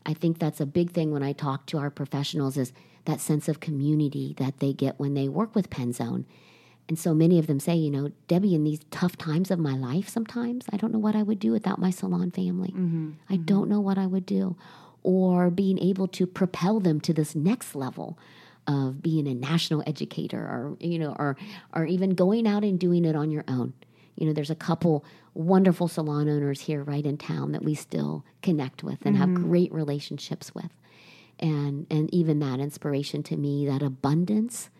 I 0.07 0.15
think 0.15 0.39
that's 0.39 0.61
a 0.61 0.67
big 0.67 0.91
thing 0.91 1.11
when 1.13 1.23
I 1.23 1.33
talk 1.33 1.67
to 1.67 1.79
our 1.79 1.91
professionals 1.91 2.57
is 2.57 2.73
that 3.05 3.21
sense 3.21 3.49
of 3.49 3.61
community 3.61 4.35
that 4.39 4.61
they 4.61 4.73
get 4.73 4.99
when 4.99 5.15
they 5.15 5.29
work 5.29 5.55
with 5.55 5.71
Penzone. 5.71 6.25
And 6.89 6.99
so 6.99 7.15
many 7.15 7.39
of 7.39 7.47
them 7.47 7.61
say, 7.61 7.75
you 7.75 7.91
know, 7.91 8.11
Debbie, 8.29 8.55
in 8.55 8.65
these 8.65 8.81
tough 8.91 9.17
times 9.17 9.51
of 9.51 9.59
my 9.59 9.75
life, 9.75 10.09
sometimes 10.09 10.67
I 10.71 10.77
don't 10.77 10.93
know 10.93 10.99
what 10.99 11.17
I 11.17 11.23
would 11.23 11.39
do 11.39 11.53
without 11.53 11.79
my 11.79 11.91
salon 11.91 12.31
family. 12.31 12.71
Mm-hmm, 12.71 13.13
I 13.29 13.35
mm-hmm. 13.35 13.45
don't 13.45 13.71
know 13.71 13.81
what 13.81 13.97
I 13.97 14.07
would 14.07 14.27
do. 14.27 14.57
Or 15.03 15.51
being 15.51 15.79
able 15.79 16.09
to 16.09 16.27
propel 16.27 16.81
them 16.81 17.01
to 17.03 17.13
this 17.13 17.35
next 17.35 17.75
level 17.75 18.19
of 18.67 19.03
being 19.03 19.27
a 19.27 19.35
national 19.35 19.83
educator 19.87 20.39
or, 20.39 20.77
you 20.81 20.99
know, 20.99 21.15
or, 21.19 21.37
or 21.75 21.85
even 21.85 22.15
going 22.15 22.47
out 22.47 22.65
and 22.65 22.79
doing 22.79 23.05
it 23.05 23.17
on 23.17 23.31
your 23.31 23.45
own. 23.49 23.75
You 24.17 24.27
know, 24.27 24.33
there's 24.33 24.51
a 24.51 24.55
couple 24.55 25.05
wonderful 25.35 25.89
salon 25.89 26.29
owners 26.29 26.61
here 26.61 26.83
right 26.83 27.05
in 27.05 27.17
town 27.17 27.53
that 27.53 27.65
we 27.65 27.75
still 27.75 28.25
connect 28.43 28.83
with 28.85 29.05
and 29.05 29.17
have 29.17 29.35
great 29.35 29.73
relationships 29.73 30.55
with. 30.55 30.71
And 31.41 31.87
and 31.91 32.13
even 32.15 32.39
that 32.39 32.61
inspiration 32.61 33.23
to 33.25 33.37
me, 33.37 33.67
that 33.67 33.83
abundance. 33.83 34.71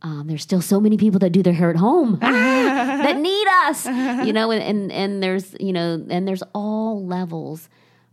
Um, 0.00 0.28
there's 0.28 0.42
still 0.42 0.60
so 0.60 0.80
many 0.80 0.96
people 0.96 1.18
that 1.20 1.30
do 1.30 1.42
their 1.42 1.54
hair 1.54 1.70
at 1.70 1.76
home 1.76 2.18
that 2.20 3.16
need 3.18 3.48
us, 3.48 3.84
you 3.86 4.32
know, 4.32 4.50
and, 4.52 4.62
and 4.62 4.92
and 4.92 5.22
there's 5.22 5.56
you 5.58 5.72
know, 5.72 6.04
and 6.08 6.28
there's 6.28 6.42
all 6.54 7.04
levels 7.04 7.68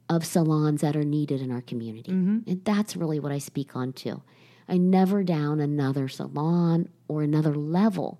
of 0.10 0.26
salons 0.26 0.82
that 0.82 0.96
are 0.96 1.04
needed 1.04 1.42
in 1.42 1.52
our 1.52 1.62
community, 1.62 2.12
and 2.48 2.62
that's 2.64 2.96
really 2.96 3.20
what 3.20 3.32
I 3.32 3.38
speak 3.38 3.76
on 3.76 3.94
too. 3.94 4.22
I 4.68 4.78
never 4.78 5.22
down 5.24 5.60
another 5.60 6.08
salon 6.08 6.90
or 7.08 7.22
another 7.22 7.54
level 7.54 8.20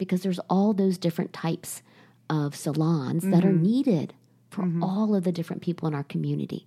because 0.00 0.22
there's 0.22 0.40
all 0.50 0.72
those 0.72 0.98
different 0.98 1.32
types 1.32 1.82
of 2.28 2.56
salons 2.56 3.22
that 3.32 3.44
are 3.44 3.52
needed 3.52 4.14
for 4.50 4.68
all 4.82 5.14
of 5.14 5.22
the 5.24 5.30
different 5.32 5.62
people 5.62 5.86
in 5.86 5.94
our 5.94 6.02
community. 6.04 6.66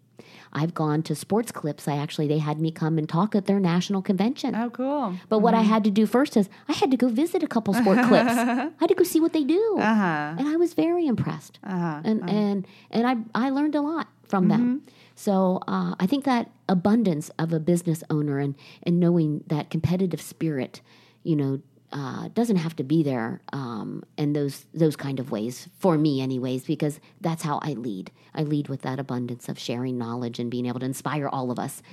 I've 0.54 0.74
gone 0.74 1.02
to 1.04 1.16
sports 1.16 1.52
clips. 1.52 1.88
I 1.88 1.98
actually 1.98 2.28
they 2.28 2.38
had 2.38 2.58
me 2.60 2.72
come 2.72 2.98
and 3.00 3.10
talk 3.10 3.36
at 3.36 3.46
their 3.46 3.60
national 3.60 4.02
convention. 4.02 4.56
Oh, 4.56 4.70
cool. 4.70 5.16
But 5.28 5.40
what 5.40 5.54
I 5.54 5.62
had 5.64 5.84
to 5.86 5.92
do 5.92 6.06
first 6.06 6.38
is 6.38 6.48
I 6.70 6.74
had 6.74 6.92
to 6.92 6.98
go 6.98 7.08
visit 7.10 7.42
a 7.44 7.48
couple 7.48 7.74
sport 7.74 7.98
clips. 8.08 8.30
I 8.38 8.70
had 8.80 8.88
to 8.90 8.96
go 8.96 9.04
see 9.04 9.20
what 9.20 9.34
they 9.34 9.44
do, 9.44 9.78
Uh-huh. 9.80 10.36
and 10.40 10.48
I 10.48 10.56
was 10.56 10.74
very 10.76 11.08
impressed. 11.08 11.60
Uh-huh. 11.64 12.02
And 12.06 12.30
and 12.30 12.68
and 12.92 13.04
I 13.08 13.16
I 13.46 13.50
learned 13.50 13.76
a 13.76 13.82
lot 13.82 14.08
from 14.32 14.48
them. 14.48 14.84
So 15.16 15.60
uh, 15.68 15.96
I 16.00 16.06
think 16.08 16.24
that 16.26 16.52
abundance 16.70 17.30
of 17.40 17.52
a 17.52 17.60
business 17.60 18.04
owner 18.10 18.38
and 18.40 18.56
and 18.84 19.00
knowing 19.00 19.44
that 19.48 19.70
competitive 19.70 20.22
spirit, 20.22 20.82
you 21.24 21.36
know. 21.36 21.60
Uh, 21.96 22.28
doesn't 22.34 22.56
have 22.56 22.76
to 22.76 22.84
be 22.84 23.04
there 23.04 23.40
um, 23.54 24.02
in 24.18 24.34
those 24.34 24.66
those 24.74 24.96
kind 24.96 25.20
of 25.20 25.30
ways 25.30 25.70
for 25.78 25.96
me, 25.96 26.22
anyways, 26.22 26.66
because 26.66 27.00
that's 27.22 27.44
how 27.44 27.60
I 27.62 27.74
lead. 27.74 28.10
I 28.34 28.42
lead 28.42 28.68
with 28.68 28.82
that 28.82 29.00
abundance 29.00 29.48
of 29.48 29.60
sharing 29.60 29.96
knowledge 30.00 30.40
and 30.40 30.50
being 30.50 30.66
able 30.66 30.80
to 30.80 30.88
inspire 30.88 31.28
all 31.28 31.52
of 31.52 31.60
us 31.60 31.84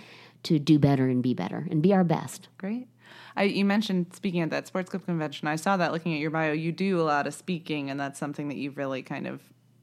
to 0.45 0.59
do 0.59 0.79
better 0.79 1.07
and 1.09 1.23
be 1.23 1.35
better 1.35 1.69
and 1.71 1.83
be 1.83 1.93
our 1.93 2.03
best. 2.03 2.49
Great. 2.57 2.89
I, 3.37 3.43
you 3.43 3.67
mentioned 3.67 4.15
speaking 4.15 4.41
at 4.41 4.49
that 4.51 4.67
sports 4.67 4.89
club 4.89 5.05
convention. 5.05 5.49
I 5.49 5.57
saw 5.57 5.77
that 5.77 5.93
looking 5.93 6.15
at 6.15 6.21
your 6.21 6.31
bio. 6.31 6.53
You 6.53 6.73
do 6.73 6.99
a 6.99 7.05
lot 7.05 7.27
of 7.27 7.35
speaking, 7.35 7.91
and 7.91 8.01
that's 8.01 8.19
something 8.19 8.49
that 8.49 8.57
you've 8.57 8.79
really 8.79 9.03
kind 9.03 9.27
of 9.27 9.43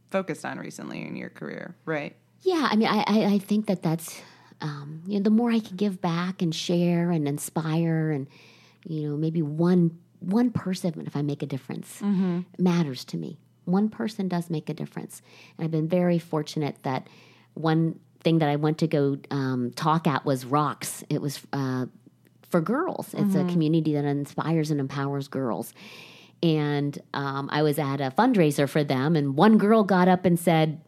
focused 0.10 0.46
on 0.46 0.58
recently 0.58 1.06
in 1.06 1.16
your 1.16 1.30
career, 1.30 1.76
right? 1.86 2.16
Yeah, 2.42 2.68
I 2.72 2.76
mean, 2.76 2.88
I, 2.88 3.04
I, 3.06 3.26
I 3.34 3.38
think 3.38 3.68
that 3.68 3.84
that's, 3.84 4.20
um, 4.62 5.04
you 5.06 5.20
know, 5.20 5.24
the 5.24 5.30
more 5.30 5.52
I 5.52 5.60
can 5.60 5.76
give 5.76 6.02
back 6.02 6.42
and 6.42 6.56
share 6.56 7.12
and 7.12 7.28
inspire 7.28 8.10
and, 8.10 8.28
you 8.86 9.08
know, 9.08 9.18
maybe 9.18 9.42
one 9.42 10.00
one 10.20 10.52
person, 10.52 11.04
if 11.06 11.16
I 11.16 11.22
make 11.22 11.44
a 11.44 11.46
difference, 11.46 12.02
matters 12.58 13.06
to 13.06 13.18
me. 13.18 13.38
One 13.66 13.90
person 13.90 14.28
does 14.28 14.50
make 14.50 14.70
a 14.70 14.74
difference. 14.74 15.22
And 15.58 15.66
I've 15.66 15.72
been 15.72 15.88
very 15.88 16.20
fortunate 16.20 16.78
that 16.84 17.08
one 17.54 18.00
thing 18.22 18.40
that 18.40 18.50
I 18.50 18.56
went 18.56 18.78
to 18.80 18.88
go 18.88 19.18
um, 19.32 19.72
talk 19.76 20.08
at 20.08 20.26
was 20.26 20.46
ROX. 20.46 21.04
It 21.10 21.22
was 21.22 21.42
uh, 21.54 21.86
for 22.50 22.62
girls. 22.62 23.14
It's 23.14 23.36
a 23.36 23.44
community 23.46 23.94
that 23.94 24.06
inspires 24.06 24.72
and 24.72 24.80
empowers 24.80 25.28
girls. 25.28 25.74
And 26.42 26.98
um, 27.14 27.50
I 27.52 27.62
was 27.64 27.78
at 27.78 28.00
a 28.00 28.12
fundraiser 28.12 28.70
for 28.70 28.84
them, 28.84 29.16
and 29.16 29.36
one 29.36 29.58
girl 29.58 29.84
got 29.84 30.08
up 30.08 30.24
and 30.24 30.40
said, 30.40 30.82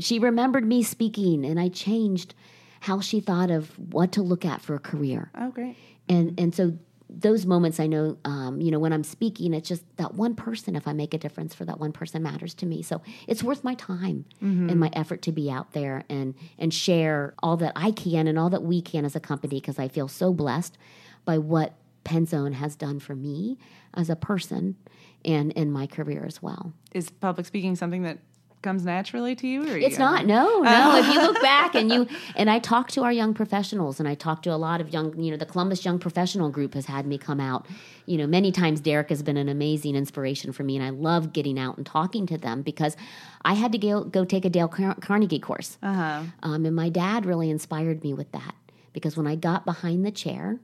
she 0.00 0.18
remembered 0.18 0.66
me 0.66 0.82
speaking 0.82 1.44
and 1.44 1.60
I 1.60 1.68
changed 1.68 2.34
how 2.80 3.00
she 3.00 3.20
thought 3.20 3.50
of 3.50 3.78
what 3.78 4.12
to 4.12 4.22
look 4.22 4.44
at 4.44 4.60
for 4.60 4.74
a 4.74 4.78
career. 4.78 5.30
Oh, 5.38 5.50
great. 5.50 5.76
And 6.08 6.38
and 6.40 6.54
so 6.54 6.78
those 7.12 7.44
moments 7.44 7.80
I 7.80 7.86
know, 7.86 8.16
um, 8.24 8.60
you 8.60 8.70
know, 8.70 8.78
when 8.78 8.92
I'm 8.92 9.02
speaking, 9.02 9.52
it's 9.52 9.68
just 9.68 9.84
that 9.96 10.14
one 10.14 10.34
person. 10.34 10.76
If 10.76 10.86
I 10.86 10.92
make 10.92 11.12
a 11.12 11.18
difference 11.18 11.54
for 11.54 11.64
that 11.64 11.80
one 11.80 11.92
person, 11.92 12.22
matters 12.22 12.54
to 12.54 12.66
me. 12.66 12.82
So 12.82 13.02
it's 13.26 13.42
worth 13.42 13.64
my 13.64 13.74
time 13.74 14.24
and 14.70 14.78
my 14.78 14.90
effort 14.92 15.22
to 15.22 15.32
be 15.32 15.50
out 15.50 15.72
there 15.72 16.04
and 16.08 16.34
and 16.58 16.72
share 16.72 17.34
all 17.42 17.56
that 17.58 17.72
I 17.74 17.90
can 17.90 18.28
and 18.28 18.38
all 18.38 18.50
that 18.50 18.62
we 18.62 18.80
can 18.80 19.04
as 19.04 19.16
a 19.16 19.20
company 19.20 19.60
because 19.60 19.78
I 19.78 19.88
feel 19.88 20.08
so 20.08 20.32
blessed 20.32 20.78
by 21.24 21.38
what 21.38 21.74
Penzone 22.04 22.54
has 22.54 22.76
done 22.76 23.00
for 23.00 23.14
me 23.14 23.58
as 23.94 24.08
a 24.08 24.16
person 24.16 24.76
and 25.24 25.52
in 25.52 25.70
my 25.70 25.86
career 25.86 26.24
as 26.26 26.40
well. 26.42 26.72
Is 26.92 27.10
public 27.10 27.46
speaking 27.46 27.76
something 27.76 28.02
that 28.02 28.18
comes 28.62 28.84
naturally 28.84 29.34
to 29.36 29.46
you? 29.46 29.62
Or 29.72 29.76
It's 29.76 29.98
not. 29.98 30.26
No, 30.26 30.60
no. 30.60 30.96
if 30.98 31.06
you 31.12 31.20
look 31.20 31.40
back 31.42 31.74
and 31.74 31.90
you 31.90 32.06
and 32.36 32.50
I 32.50 32.58
talk 32.58 32.88
to 32.92 33.02
our 33.02 33.12
young 33.12 33.34
professionals 33.34 33.98
and 33.98 34.08
I 34.08 34.14
talk 34.14 34.42
to 34.42 34.50
a 34.52 34.56
lot 34.56 34.80
of 34.80 34.90
young, 34.92 35.18
you 35.20 35.30
know, 35.30 35.36
the 35.36 35.46
Columbus 35.46 35.84
Young 35.84 35.98
Professional 35.98 36.50
Group 36.50 36.74
has 36.74 36.86
had 36.86 37.06
me 37.06 37.18
come 37.18 37.40
out. 37.40 37.66
You 38.06 38.18
know, 38.18 38.26
many 38.26 38.52
times 38.52 38.80
Derek 38.80 39.08
has 39.08 39.22
been 39.22 39.36
an 39.36 39.48
amazing 39.48 39.96
inspiration 39.96 40.52
for 40.52 40.62
me 40.62 40.76
and 40.76 40.84
I 40.84 40.90
love 40.90 41.32
getting 41.32 41.58
out 41.58 41.76
and 41.76 41.86
talking 41.86 42.26
to 42.26 42.38
them 42.38 42.62
because 42.62 42.96
I 43.44 43.54
had 43.54 43.72
to 43.72 43.78
go, 43.78 44.04
go 44.04 44.24
take 44.24 44.44
a 44.44 44.50
Dale 44.50 44.68
Car- 44.68 44.96
Carnegie 45.00 45.38
course. 45.38 45.78
Uh-huh. 45.82 46.24
Um, 46.42 46.66
and 46.66 46.76
my 46.76 46.88
dad 46.88 47.24
really 47.26 47.50
inspired 47.50 48.02
me 48.02 48.12
with 48.14 48.30
that 48.32 48.54
because 48.92 49.16
when 49.16 49.26
I 49.26 49.36
got 49.36 49.64
behind 49.64 50.04
the 50.04 50.10
chair 50.10 50.58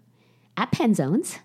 at 0.57 0.73
Penzones, 0.73 1.39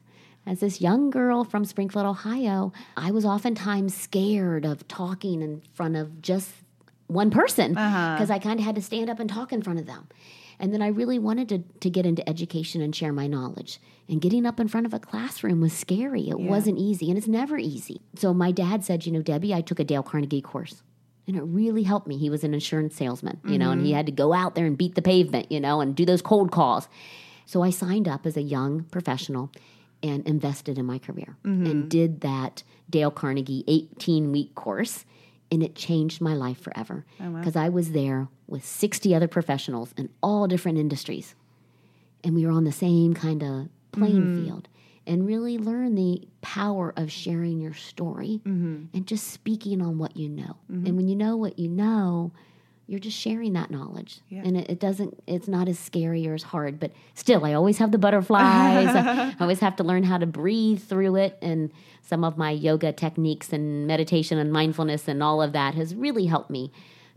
as 0.46 0.60
this 0.60 0.82
young 0.82 1.10
girl 1.10 1.44
from 1.44 1.66
Springfield, 1.66 2.06
Ohio, 2.06 2.74
I 2.98 3.12
was 3.12 3.26
oftentimes 3.26 3.96
scared 3.96 4.66
of 4.66 4.88
talking 4.88 5.42
in 5.42 5.62
front 5.74 5.96
of 5.96 6.22
just 6.22 6.52
one 7.08 7.30
person 7.30 7.78
uh-huh. 7.78 8.16
because 8.16 8.32
I 8.32 8.40
kind 8.40 8.60
of 8.60 8.66
had 8.66 8.76
to 8.76 8.82
stand 8.82 9.10
up 9.10 9.20
and 9.20 9.30
talk 9.30 9.54
in 9.54 9.62
front 9.62 9.80
of 9.80 9.86
them. 9.86 10.08
And 10.60 10.74
then 10.74 10.82
I 10.82 10.88
really 10.88 11.20
wanted 11.20 11.50
to, 11.50 11.60
to 11.80 11.90
get 11.90 12.06
into 12.06 12.28
education 12.30 12.82
and 12.82 12.96
share 12.96 13.12
my 13.12 13.28
knowledge. 13.28 13.80
And 14.08 14.22
getting 14.22 14.46
up 14.46 14.60
in 14.60 14.68
front 14.68 14.86
of 14.86 14.94
a 14.94 15.00
classroom 15.00 15.62
was 15.62 15.74
scary. 15.74 16.30
It 16.30 16.40
wasn't 16.40 16.78
easy, 16.78 17.10
and 17.10 17.18
it's 17.18 17.28
never 17.28 17.58
easy. 17.58 18.02
So 18.16 18.34
my 18.34 18.52
dad 18.52 18.84
said, 18.84 19.06
You 19.06 19.12
know, 19.12 19.22
Debbie, 19.22 19.54
I 19.54 19.62
took 19.62 19.80
a 19.80 19.84
Dale 19.84 20.04
Carnegie 20.04 20.42
course. 20.42 20.84
And 21.28 21.38
it 21.38 21.44
really 21.44 21.84
helped 21.84 22.08
me. 22.08 22.18
He 22.18 22.30
was 22.30 22.44
an 22.44 22.54
insurance 22.54 22.96
salesman, 22.96 23.40
you 23.46 23.58
know, 23.58 23.72
and 23.72 23.82
he 23.82 23.90
mm-hmm. 23.90 23.98
had 23.98 24.06
to 24.08 24.12
go 24.12 24.34
out 24.34 24.56
there 24.56 24.66
and 24.66 24.78
beat 24.78 24.96
the 24.96 25.02
pavement, 25.02 25.52
you 25.52 25.60
know, 25.60 25.80
and 25.80 25.96
do 25.96 26.04
those 26.04 26.22
cold 26.22 26.52
calls. 26.52 26.90
So 27.46 27.62
I 27.62 27.70
signed 27.70 28.08
up 28.08 28.26
as 28.26 28.36
a 28.36 28.42
young 28.42 28.84
professional 28.86 29.52
and 30.04 30.26
invested 30.28 30.78
in 30.78 30.86
my 30.86 30.98
career 30.98 31.38
and 31.44 31.66
mm-hmm. 31.66 31.88
did 31.88 32.22
that 32.22 32.64
Dale 32.90 33.12
Carnegie 33.12 33.64
18 33.68 34.32
week 34.32 34.56
course. 34.56 35.06
And 35.54 35.62
it 35.62 35.76
changed 35.76 36.22
my 36.22 36.34
life 36.34 36.62
forever 36.62 37.06
oh, 37.20 37.32
because 37.32 37.58
I 37.58 37.68
was 37.68 37.92
there 37.92 38.30
with 38.48 38.64
60 38.64 39.14
other 39.14 39.28
professionals 39.28 39.94
in 39.98 40.08
all 40.24 40.48
different 40.48 40.78
industries. 40.78 41.36
And 42.24 42.36
we 42.36 42.46
were 42.46 42.54
on 42.54 42.64
the 42.64 42.72
same 42.72 43.14
kind 43.14 43.44
of 43.44 43.68
playing 43.92 44.22
mm-hmm. 44.22 44.46
field 44.46 44.70
and 45.06 45.28
really 45.28 45.58
learn 45.58 45.96
the 45.96 46.26
power 46.42 46.94
of 46.96 47.12
sharing 47.12 47.60
your 47.60 47.74
story 47.74 48.40
mm-hmm. 48.46 48.86
and 48.94 49.06
just 49.06 49.28
speaking 49.28 49.82
on 49.82 49.98
what 49.98 50.16
you 50.16 50.30
know. 50.30 50.56
And 50.70 50.96
when 50.96 51.08
you 51.10 51.16
know 51.16 51.36
what 51.36 51.60
you 51.60 51.68
know, 51.68 52.32
you're 52.88 53.00
just 53.00 53.18
sharing 53.18 53.54
that 53.54 53.72
knowledge. 53.72 54.20
And 54.30 54.58
it, 54.58 54.70
it 54.70 54.80
doesn't, 54.80 55.24
it's 55.26 55.48
not 55.48 55.70
as 55.70 55.80
scary 55.80 56.28
or 56.28 56.34
as 56.34 56.44
hard, 56.44 56.80
but 56.80 56.92
still, 57.14 57.46
I 57.46 57.54
always 57.54 57.78
have 57.78 57.92
the 57.92 57.98
butterflies. 57.98 58.90
I 58.90 59.36
always 59.40 59.60
have 59.60 59.76
to 59.78 59.84
learn 59.84 60.04
how 60.04 60.18
to 60.18 60.26
breathe 60.26 60.82
through 60.82 61.16
it. 61.16 61.38
And 61.42 61.72
some 62.02 62.24
of 62.24 62.38
my 62.38 62.52
yoga 62.52 62.92
techniques 62.92 63.54
and 63.54 63.88
meditation 63.88 64.38
and 64.38 64.52
mindfulness 64.52 65.08
and 65.08 65.24
all 65.24 65.42
of 65.42 65.54
that 65.54 65.76
has 65.76 65.96
really 65.96 66.26
helped 66.26 66.50
me 66.50 66.72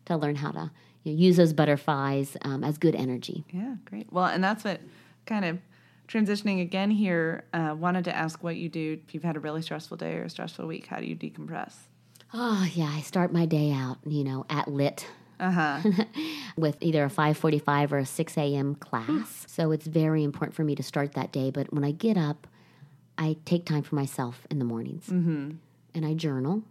to 0.05 0.17
learn 0.17 0.37
how 0.37 0.53
to 0.53 0.71
you 1.03 1.13
know, 1.13 1.19
use 1.19 1.37
those 1.37 1.53
butterflies 1.53 2.37
um, 2.43 2.63
as 2.63 2.79
good 2.79 2.95
energy. 2.95 3.45
Yeah, 3.51 3.77
great. 3.85 4.13
Well, 4.13 4.27
and 4.27 4.45
that's 4.45 4.65
what 4.65 4.81
kind 5.27 5.45
of 5.45 5.59
transitioning 6.09 6.61
again 6.63 6.91
here. 6.91 7.45
Uh, 7.53 7.75
wanted 7.77 8.05
to 8.05 8.15
ask 8.15 8.43
what 8.43 8.57
you 8.57 8.69
do 8.69 9.01
if 9.07 9.15
you've 9.15 9.25
had 9.25 9.37
a 9.37 9.41
really 9.41 9.63
stressful 9.63 9.97
day 9.97 10.15
or 10.15 10.25
a 10.25 10.31
stressful 10.31 10.67
week. 10.67 10.87
How 10.87 11.01
do 11.01 11.07
you 11.07 11.17
decompress? 11.17 11.75
Oh, 12.33 12.67
yeah, 12.75 12.91
I 12.93 13.01
start 13.01 13.33
my 13.33 13.47
day 13.47 13.73
out, 13.73 13.99
you 14.05 14.25
know, 14.25 14.45
at 14.51 14.69
lit. 14.69 15.07
Uh 15.41 15.51
huh. 15.51 15.81
with 16.57 16.77
either 16.81 17.05
a 17.05 17.11
5:45 17.11 17.93
or 17.93 17.99
a 17.99 18.07
6 18.07 18.39
a.m. 18.39 18.75
class. 18.77 19.45
So 19.49 19.73
it's 19.73 19.87
very 19.87 20.23
important 20.23 20.55
for 20.55 20.65
me 20.65 20.75
to 20.75 20.83
start 20.83 21.13
that 21.13 21.33
day. 21.33 21.51
But 21.51 21.73
when 21.73 21.85
I 21.85 21.91
get 21.91 22.17
up, 22.17 22.47
I 23.19 23.37
take 23.45 23.65
time 23.65 23.83
for 23.83 23.95
myself 23.95 24.47
in 24.51 24.59
the 24.59 24.65
mornings, 24.65 25.07
mm-hmm. 25.07 25.53
and 25.95 26.07
I 26.07 26.15
journal, 26.15 26.63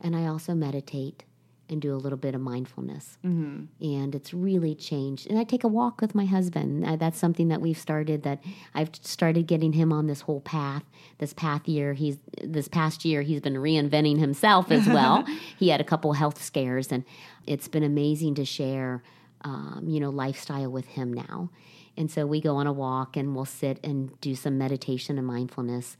and 0.00 0.14
I 0.14 0.26
also 0.26 0.54
meditate 0.54 1.24
and 1.68 1.82
do 1.82 1.94
a 1.94 1.96
little 1.96 2.18
bit 2.18 2.34
of 2.34 2.40
mindfulness. 2.40 3.18
Mm-hmm. 3.24 3.84
And 3.84 4.14
it's 4.14 4.32
really 4.32 4.74
changed. 4.74 5.28
And 5.28 5.38
I 5.38 5.44
take 5.44 5.64
a 5.64 5.68
walk 5.68 6.00
with 6.00 6.14
my 6.14 6.24
husband. 6.24 7.00
That's 7.00 7.18
something 7.18 7.48
that 7.48 7.60
we've 7.60 7.78
started. 7.78 8.22
That 8.22 8.42
I've 8.74 8.90
started 9.02 9.46
getting 9.46 9.72
him 9.72 9.92
on 9.92 10.06
this 10.06 10.22
whole 10.22 10.40
path. 10.40 10.84
This 11.18 11.32
path 11.32 11.68
year, 11.68 11.94
he's 11.94 12.18
this 12.42 12.68
past 12.68 13.04
year, 13.04 13.22
he's 13.22 13.40
been 13.40 13.54
reinventing 13.54 14.18
himself 14.18 14.70
as 14.70 14.86
well. 14.86 15.24
he 15.58 15.68
had 15.68 15.80
a 15.80 15.84
couple 15.84 16.12
health 16.12 16.42
scares, 16.42 16.92
and 16.92 17.04
it's 17.46 17.68
been 17.68 17.82
amazing 17.82 18.34
to 18.36 18.44
share, 18.44 19.02
um, 19.42 19.84
you 19.86 20.00
know, 20.00 20.10
lifestyle 20.10 20.70
with 20.70 20.86
him 20.86 21.12
now. 21.12 21.50
And 21.96 22.10
so 22.10 22.26
we 22.26 22.40
go 22.40 22.56
on 22.56 22.66
a 22.66 22.72
walk 22.72 23.16
and 23.16 23.34
we'll 23.34 23.46
sit 23.46 23.80
and 23.82 24.20
do 24.20 24.34
some 24.34 24.58
meditation 24.58 25.16
and 25.18 25.26
mindfulness. 25.26 25.96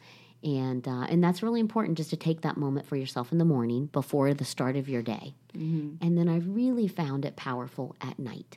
And, 0.46 0.86
uh, 0.86 1.06
and 1.10 1.22
that's 1.22 1.42
really 1.42 1.58
important 1.60 1.98
just 1.98 2.10
to 2.10 2.16
take 2.16 2.42
that 2.42 2.56
moment 2.56 2.86
for 2.86 2.94
yourself 2.96 3.32
in 3.32 3.38
the 3.38 3.44
morning 3.44 3.86
before 3.86 4.32
the 4.32 4.44
start 4.44 4.76
of 4.76 4.88
your 4.88 5.02
day. 5.02 5.34
And 6.00 6.16
then 6.16 6.28
I've 6.28 6.46
really 6.46 6.86
found 6.88 7.24
it 7.24 7.34
powerful 7.34 7.96
at 8.00 8.18
night 8.18 8.56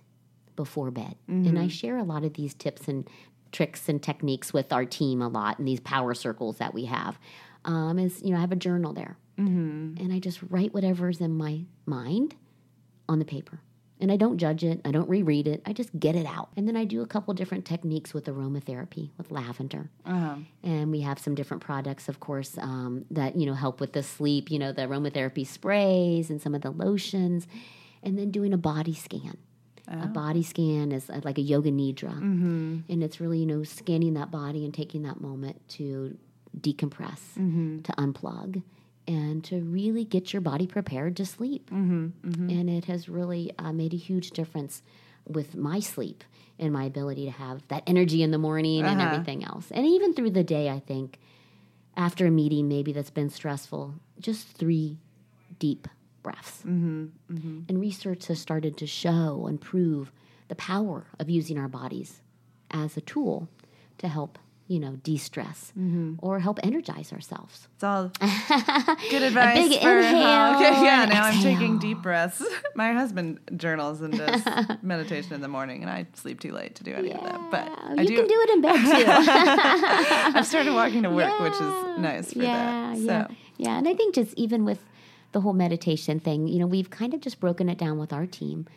before 0.55 0.91
bed. 0.91 1.15
And 1.47 1.57
I 1.57 1.67
share 1.67 1.97
a 1.97 2.03
lot 2.03 2.23
of 2.23 2.33
these 2.35 2.53
tips 2.53 2.87
and 2.87 3.09
tricks 3.51 3.89
and 3.89 4.01
techniques 4.03 4.53
with 4.53 4.71
our 4.71 4.85
team 4.85 5.21
a 5.21 5.27
lot 5.27 5.57
in 5.57 5.65
these 5.65 5.79
power 5.79 6.13
circles 6.13 6.57
that 6.59 6.73
we 6.75 6.85
have. 6.85 7.17
Um, 7.65 7.97
is, 7.97 8.21
you 8.21 8.29
know, 8.31 8.37
I 8.37 8.41
have 8.41 8.51
a 8.51 8.55
journal 8.55 8.93
there. 8.93 9.17
And 9.97 10.13
I 10.13 10.19
just 10.19 10.39
write 10.49 10.73
whatever's 10.73 11.19
in 11.21 11.35
my 11.35 11.63
mind 11.87 12.35
on 13.07 13.17
the 13.19 13.25
paper. 13.25 13.61
And 14.01 14.11
I 14.11 14.15
don't 14.17 14.37
judge 14.37 14.63
it, 14.63 14.79
I 14.85 14.91
don't 14.91 15.09
reread 15.09 15.45
it, 15.47 15.61
I 15.65 15.73
just 15.73 15.97
get 15.99 16.15
it 16.15 16.25
out. 16.25 16.49
And 16.55 16.67
then 16.67 16.77
I 16.77 16.85
do 16.85 17.01
a 17.01 17.05
couple 17.05 17.33
different 17.33 17.65
techniques 17.65 18.13
with 18.13 18.25
aromatherapy 18.25 19.09
with 19.17 19.29
lavender. 19.29 19.89
And 20.63 20.89
we 20.89 21.01
have 21.01 21.19
some 21.19 21.35
different 21.35 21.61
products, 21.63 22.07
of 22.07 22.19
course, 22.21 22.57
um, 22.57 23.05
that, 23.11 23.35
you 23.35 23.45
know, 23.45 23.53
help 23.53 23.81
with 23.81 23.91
the 23.93 24.01
sleep, 24.03 24.49
you 24.49 24.57
know, 24.57 24.71
the 24.71 24.83
aromatherapy 24.83 25.45
sprays 25.45 26.29
and 26.29 26.41
some 26.41 26.55
of 26.55 26.61
the 26.61 26.71
lotions. 26.71 27.45
And 28.01 28.17
then 28.17 28.31
doing 28.31 28.53
a 28.53 28.57
body 28.57 28.93
scan. 28.93 29.37
A 29.91 30.07
body 30.07 30.43
scan 30.43 30.91
is 30.93 31.09
uh, 31.09 31.19
like 31.23 31.37
a 31.37 31.41
yoga 31.41 31.71
nidra. 31.71 32.15
And 32.87 33.03
it's 33.03 33.19
really, 33.19 33.39
you 33.39 33.45
know, 33.45 33.63
scanning 33.63 34.13
that 34.13 34.29
body 34.31 34.63
and 34.63 34.73
taking 34.73 35.01
that 35.03 35.19
moment 35.19 35.67
to 35.69 36.15
decompress, 36.57 37.19
to 37.83 37.91
unplug, 37.93 38.63
and 39.09 39.43
to 39.43 39.59
really 39.59 40.05
get 40.05 40.31
your 40.31 40.41
body 40.41 40.67
prepared 40.67 41.17
to 41.17 41.25
sleep. 41.25 41.71
Mm-hmm, 41.71 42.29
mm-hmm. 42.29 42.49
And 42.49 42.69
it 42.69 42.85
has 42.85 43.09
really 43.09 43.51
uh, 43.57 43.73
made 43.73 43.93
a 43.93 43.97
huge 43.97 44.29
difference 44.31 44.83
with 45.27 45.55
my 45.55 45.79
sleep 45.79 46.23
and 46.59 46.71
my 46.71 46.83
ability 46.83 47.25
to 47.25 47.31
have 47.31 47.67
that 47.69 47.83
energy 47.87 48.21
in 48.21 48.29
the 48.29 48.37
morning 48.37 48.85
and 48.85 49.01
uh-huh. 49.01 49.11
everything 49.11 49.43
else. 49.43 49.71
And 49.71 49.85
even 49.85 50.13
through 50.13 50.31
the 50.31 50.43
day, 50.43 50.69
I 50.69 50.79
think 50.79 51.19
after 51.97 52.27
a 52.27 52.31
meeting 52.31 52.67
maybe 52.67 52.93
that's 52.93 53.09
been 53.09 53.31
stressful, 53.31 53.95
just 54.19 54.47
three 54.47 54.97
deep 55.57 55.87
breaths. 56.21 56.61
Mm-hmm, 56.61 57.61
and 57.67 57.81
research 57.81 58.27
has 58.27 58.39
started 58.39 58.77
to 58.77 58.85
show 58.85 59.47
and 59.47 59.59
prove 59.59 60.11
the 60.49 60.55
power 60.55 61.07
of 61.19 61.29
using 61.29 61.57
our 61.57 61.67
bodies 61.67 62.21
as 62.69 62.95
a 62.95 63.01
tool 63.01 63.47
to 63.97 64.07
help, 64.07 64.37
you 64.69 64.79
know, 64.79 64.91
de 64.97 65.17
stress 65.17 65.73
mm-hmm. 65.77 66.13
or 66.19 66.39
help 66.39 66.59
energize 66.61 67.11
ourselves. 67.11 67.67
It's 67.73 67.83
all 67.83 68.11
good 69.09 69.23
advice. 69.23 69.57
big 69.67 69.81
for 69.81 69.97
inhale, 69.97 70.55
okay, 70.55 70.85
yeah, 70.85 71.05
now 71.09 71.23
I'm 71.25 71.41
taking 71.41 71.79
deep 71.79 72.03
breaths. 72.03 72.43
My 72.75 72.93
husband 72.93 73.39
journals 73.57 73.99
and 74.01 74.15
does 74.15 74.41
meditation 74.83 75.33
in 75.33 75.41
the 75.41 75.47
morning, 75.47 75.81
and 75.81 75.89
I 75.91 76.05
sleep 76.13 76.39
too 76.39 76.51
late 76.53 76.75
to 76.75 76.83
do 76.83 76.93
any 76.93 77.11
of 77.11 77.23
that. 77.23 77.41
But 77.49 77.65
Yeah, 77.65 77.95
I 77.97 78.01
you 78.03 78.07
do. 78.09 78.15
can 78.15 78.27
do 78.27 78.41
it 78.41 78.49
in 78.51 78.61
bed 78.61 78.75
too. 78.75 80.37
I've 80.37 80.45
started 80.45 80.73
walking 80.73 81.01
to 81.03 81.09
work, 81.09 81.39
which 81.39 81.53
is 81.53 81.97
nice 81.97 82.33
for 82.33 82.39
yeah, 82.43 82.93
that. 82.93 82.97
yeah, 82.99 83.25
So, 83.27 83.33
yeah. 83.57 83.77
And 83.79 83.87
I 83.87 83.95
think 83.95 84.13
just 84.13 84.35
even 84.37 84.65
with 84.65 84.85
the 85.31 85.41
whole 85.41 85.53
meditation 85.53 86.19
thing, 86.19 86.47
you 86.47 86.59
know, 86.59 86.67
we've 86.67 86.91
kind 86.91 87.15
of 87.15 87.21
just 87.21 87.39
broken 87.39 87.69
it 87.69 87.79
down 87.79 87.97
with 87.97 88.13
our 88.13 88.27
team 88.27 88.67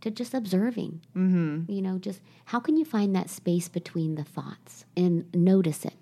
to 0.00 0.10
just 0.10 0.34
observing. 0.34 1.00
Mm-hmm. 1.16 1.70
You 1.70 1.82
know, 1.82 1.98
just 1.98 2.20
how 2.46 2.60
can 2.60 2.76
you 2.76 2.84
find 2.84 3.14
that 3.14 3.30
space 3.30 3.68
between 3.68 4.14
the 4.14 4.24
thoughts 4.24 4.84
and 4.96 5.26
notice 5.34 5.84
it 5.84 5.94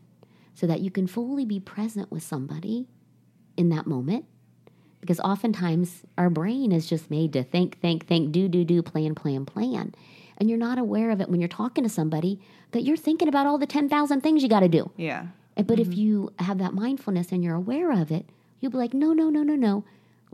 so 0.54 0.66
that 0.66 0.80
you 0.80 0.90
can 0.90 1.06
fully 1.06 1.44
be 1.44 1.60
present 1.60 2.10
with 2.10 2.22
somebody 2.22 2.86
in 3.56 3.68
that 3.68 3.86
moment. 3.86 4.24
Because 5.00 5.20
oftentimes 5.20 6.02
our 6.18 6.30
brain 6.30 6.72
is 6.72 6.86
just 6.88 7.10
made 7.10 7.32
to 7.34 7.44
think, 7.44 7.78
think, 7.80 8.06
think, 8.06 8.32
do, 8.32 8.48
do, 8.48 8.64
do, 8.64 8.82
plan, 8.82 9.14
plan, 9.14 9.44
plan. 9.44 9.94
And 10.38 10.48
you're 10.48 10.58
not 10.58 10.78
aware 10.78 11.10
of 11.10 11.20
it 11.20 11.28
when 11.28 11.40
you're 11.40 11.48
talking 11.48 11.84
to 11.84 11.90
somebody 11.90 12.40
that 12.72 12.82
you're 12.82 12.96
thinking 12.96 13.28
about 13.28 13.46
all 13.46 13.58
the 13.58 13.66
10,000 13.66 14.20
things 14.20 14.42
you 14.42 14.48
got 14.48 14.60
to 14.60 14.68
do. 14.68 14.90
yeah. 14.96 15.26
But 15.66 15.78
if 15.78 15.96
you 15.96 16.34
have 16.38 16.58
that 16.58 16.74
mindfulness 16.74 17.32
and 17.32 17.42
you're 17.42 17.54
aware 17.54 17.90
of 17.90 18.10
it, 18.10 18.28
you'll 18.60 18.72
be 18.72 18.76
like, 18.76 18.92
no, 18.92 19.14
no, 19.14 19.30
no, 19.30 19.42
no, 19.42 19.54
no. 19.54 19.84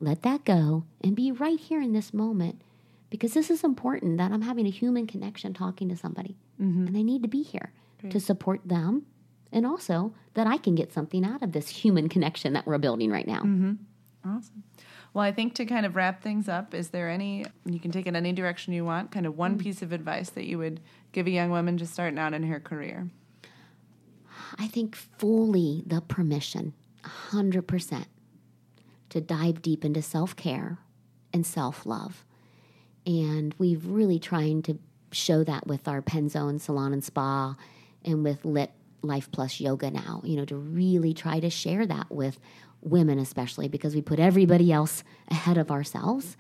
Let 0.01 0.23
that 0.23 0.45
go 0.45 0.83
and 1.05 1.15
be 1.15 1.31
right 1.31 1.61
here 1.61 1.81
in 1.81 1.93
this 1.93 2.13
moment 2.13 2.61
because 3.13 3.35
this 3.35 3.51
is 3.51 3.63
important 3.63 4.17
that 4.17 4.33
I'm 4.33 4.41
having 4.41 4.67
a 4.67 4.71
human 4.71 5.07
connection 5.07 5.53
talking 5.53 5.91
to 5.91 5.97
somebody. 5.97 6.39
Mm-hmm. 6.59 6.87
And 6.87 6.97
I 6.97 7.03
need 7.03 7.21
to 7.21 7.29
be 7.29 7.43
here 7.43 7.71
to 8.09 8.19
support 8.19 8.63
them 8.65 9.05
and 9.53 9.67
also 9.67 10.15
that 10.33 10.47
I 10.47 10.57
can 10.57 10.75
get 10.75 10.95
something 10.95 11.23
out 11.23 11.43
of 11.43 11.53
this 11.53 11.69
human 11.69 12.09
connection 12.09 12.55
that 12.55 12.67
we're 12.67 12.79
building 12.79 13.11
right 13.11 13.27
now. 13.27 13.41
Mm-hmm. 13.41 13.75
Awesome. 14.25 14.63
Well, 15.13 15.23
I 15.23 15.31
think 15.31 15.55
to 15.57 15.67
kind 15.67 15.85
of 15.85 15.95
wrap 15.95 16.23
things 16.23 16.49
up, 16.49 16.73
is 16.73 16.89
there 16.89 17.11
any, 17.11 17.45
you 17.67 17.79
can 17.79 17.91
take 17.91 18.07
it 18.07 18.17
any 18.17 18.33
direction 18.33 18.73
you 18.73 18.87
want, 18.87 19.11
kind 19.11 19.27
of 19.27 19.37
one 19.37 19.59
mm. 19.59 19.61
piece 19.61 19.83
of 19.83 19.93
advice 19.93 20.31
that 20.31 20.47
you 20.47 20.57
would 20.57 20.81
give 21.13 21.27
a 21.27 21.31
young 21.31 21.51
woman 21.51 21.77
just 21.77 21.93
starting 21.93 22.19
out 22.19 22.33
in 22.33 22.45
her 22.45 22.61
career? 22.61 23.11
I 24.59 24.69
think 24.69 24.97
fully 24.97 25.85
the 25.87 26.01
permission, 26.01 26.73
100%, 27.05 28.07
to 29.11 29.21
dive 29.21 29.61
deep 29.61 29.85
into 29.85 30.01
self 30.01 30.35
care 30.35 30.79
and 31.31 31.45
self 31.45 31.85
love. 31.85 32.25
And 33.07 33.55
we've 33.59 33.87
really 33.87 34.19
trying 34.19 34.63
to 34.63 34.79
show 35.11 35.45
that 35.45 35.67
with 35.67 35.89
our 35.89 36.03
Penzone 36.03 36.61
Salon 36.61 36.93
and 36.93 37.05
Spa 37.05 37.57
and 38.05 38.25
with 38.25 38.45
Lit 38.45 38.71
Life 39.03 39.31
Plus 39.33 39.61
Yoga 39.61 39.91
now, 39.91 40.23
you 40.25 40.37
know, 40.37 40.45
to 40.45 40.57
really 40.57 41.13
try 41.13 41.41
to 41.41 41.51
share 41.51 41.87
that 41.87 42.11
with 42.11 42.39
women, 42.81 43.19
especially 43.19 43.69
because 43.69 43.95
we 43.95 44.03
put 44.03 44.19
everybody 44.19 44.73
else 44.73 45.05
ahead 45.29 45.59
of 45.59 45.71
ourselves 45.71 46.37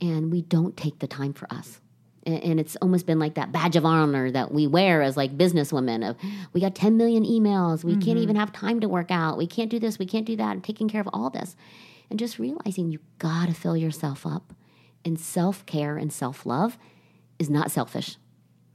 and 0.00 0.30
we 0.30 0.42
don't 0.42 0.76
take 0.76 0.98
the 0.98 1.06
time 1.06 1.32
for 1.32 1.52
us. 1.52 1.80
And, 2.24 2.42
and 2.42 2.60
it's 2.60 2.76
almost 2.76 3.06
been 3.06 3.18
like 3.18 3.34
that 3.34 3.52
badge 3.52 3.76
of 3.76 3.84
honor 3.84 4.30
that 4.30 4.52
we 4.52 4.66
wear 4.66 5.02
as 5.02 5.16
like 5.16 5.36
businesswomen 5.36 6.08
of 6.08 6.16
we 6.52 6.60
got 6.60 6.74
10 6.74 6.96
million 6.96 7.24
emails. 7.24 7.84
We 7.84 7.92
can't 7.92 8.04
mm-hmm. 8.04 8.18
even 8.18 8.36
have 8.36 8.52
time 8.52 8.80
to 8.80 8.88
work 8.88 9.10
out. 9.10 9.38
We 9.38 9.46
can't 9.46 9.70
do 9.70 9.78
this. 9.78 9.98
We 9.98 10.06
can't 10.06 10.26
do 10.26 10.36
that. 10.36 10.52
And 10.52 10.64
taking 10.64 10.88
care 10.88 11.00
of 11.00 11.08
all 11.12 11.30
this. 11.30 11.56
And 12.10 12.18
just 12.18 12.38
realizing 12.38 12.90
you 12.90 13.00
got 13.18 13.48
to 13.48 13.54
fill 13.54 13.76
yourself 13.76 14.26
up. 14.26 14.52
And 15.06 15.20
self 15.20 15.64
care 15.66 15.96
and 15.96 16.12
self 16.12 16.44
love 16.44 16.76
is 17.38 17.48
not 17.48 17.70
selfish. 17.70 18.16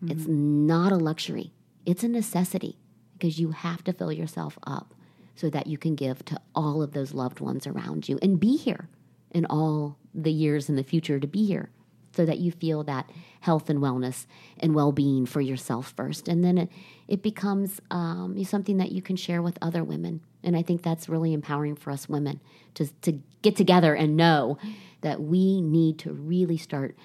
It's 0.08 0.28
not 0.28 0.92
a 0.92 0.96
luxury. 0.96 1.52
It's 1.86 2.04
a 2.04 2.08
necessity 2.08 2.80
because 3.14 3.38
you 3.38 3.52
have 3.52 3.84
to 3.84 3.94
fill 3.94 4.14
yourself 4.14 4.58
up 4.66 4.96
so 5.36 5.50
that 5.50 5.68
you 5.68 5.78
can 5.78 5.94
give 5.94 6.24
to 6.26 6.40
all 6.56 6.82
of 6.82 6.94
those 6.94 7.14
loved 7.14 7.42
ones 7.42 7.68
around 7.68 8.08
you 8.08 8.18
and 8.22 8.40
be 8.40 8.56
here 8.56 8.88
in 9.32 9.46
all 9.46 9.98
the 10.14 10.32
years 10.32 10.70
in 10.70 10.76
the 10.76 10.84
future 10.84 11.20
to 11.20 11.28
be 11.28 11.46
here 11.46 11.70
so 12.14 12.26
that 12.26 12.40
you 12.40 12.52
feel 12.52 12.84
that 12.84 13.10
health 13.42 13.70
and 13.70 13.80
wellness 13.80 14.26
and 14.58 14.74
well-being 14.74 15.26
for 15.26 15.42
yourself 15.42 15.94
first 15.96 16.28
and 16.28 16.44
then 16.44 16.58
it, 16.58 16.70
it 17.08 17.22
becomes 17.22 17.80
um, 17.90 18.44
something 18.44 18.78
that 18.78 18.92
you 18.92 19.02
can 19.02 19.16
share 19.16 19.42
with 19.42 19.58
other 19.62 19.84
women 19.84 20.22
and 20.44 20.56
i 20.56 20.62
think 20.62 20.82
that's 20.82 21.08
really 21.10 21.34
empowering 21.34 21.76
for 21.76 21.92
us 21.92 22.08
women 22.10 22.40
to, 22.74 22.88
to 23.02 23.20
get 23.42 23.56
together 23.56 23.94
and 23.96 24.16
know 24.16 24.58
that 25.02 25.22
we 25.22 25.62
need 25.62 25.98
to 26.00 26.12
really 26.14 26.58
start 26.58 26.96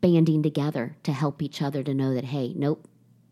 banding 0.00 0.42
together 0.42 0.96
to 1.02 1.12
help 1.12 1.42
each 1.42 1.60
other 1.60 1.82
to 1.82 1.92
know 1.94 2.14
that 2.14 2.24
hey 2.24 2.52
nope 2.56 2.86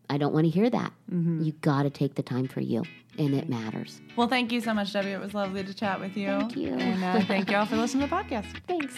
i 0.09 0.17
don't 0.17 0.33
want 0.33 0.45
to 0.45 0.49
hear 0.49 0.69
that 0.69 0.91
you 1.09 1.51
got 1.61 1.83
to 1.83 1.89
take 1.89 2.15
the 2.15 2.23
time 2.23 2.47
for 2.47 2.59
you 2.61 2.83
and 3.17 3.33
it 3.33 3.49
matters 3.49 4.01
Well, 4.15 4.27
thank 4.27 4.51
you 4.51 4.61
so 4.61 4.73
much, 4.75 4.93
Debbie. 4.93 5.09
It 5.09 5.19
was 5.19 5.33
lovely 5.33 5.63
to 5.63 5.73
chat 5.73 5.99
with 5.99 6.15
you. 6.15 6.27
Thank 6.27 6.55
you. 6.55 6.73
And 6.75 7.03
uh, 7.03 7.25
thank 7.25 7.49
you 7.49 7.57
all 7.57 7.65
for 7.65 7.75
listening 7.75 8.07
to 8.07 8.09
the 8.09 8.15
podcast. 8.15 8.45
thanks 8.67 8.95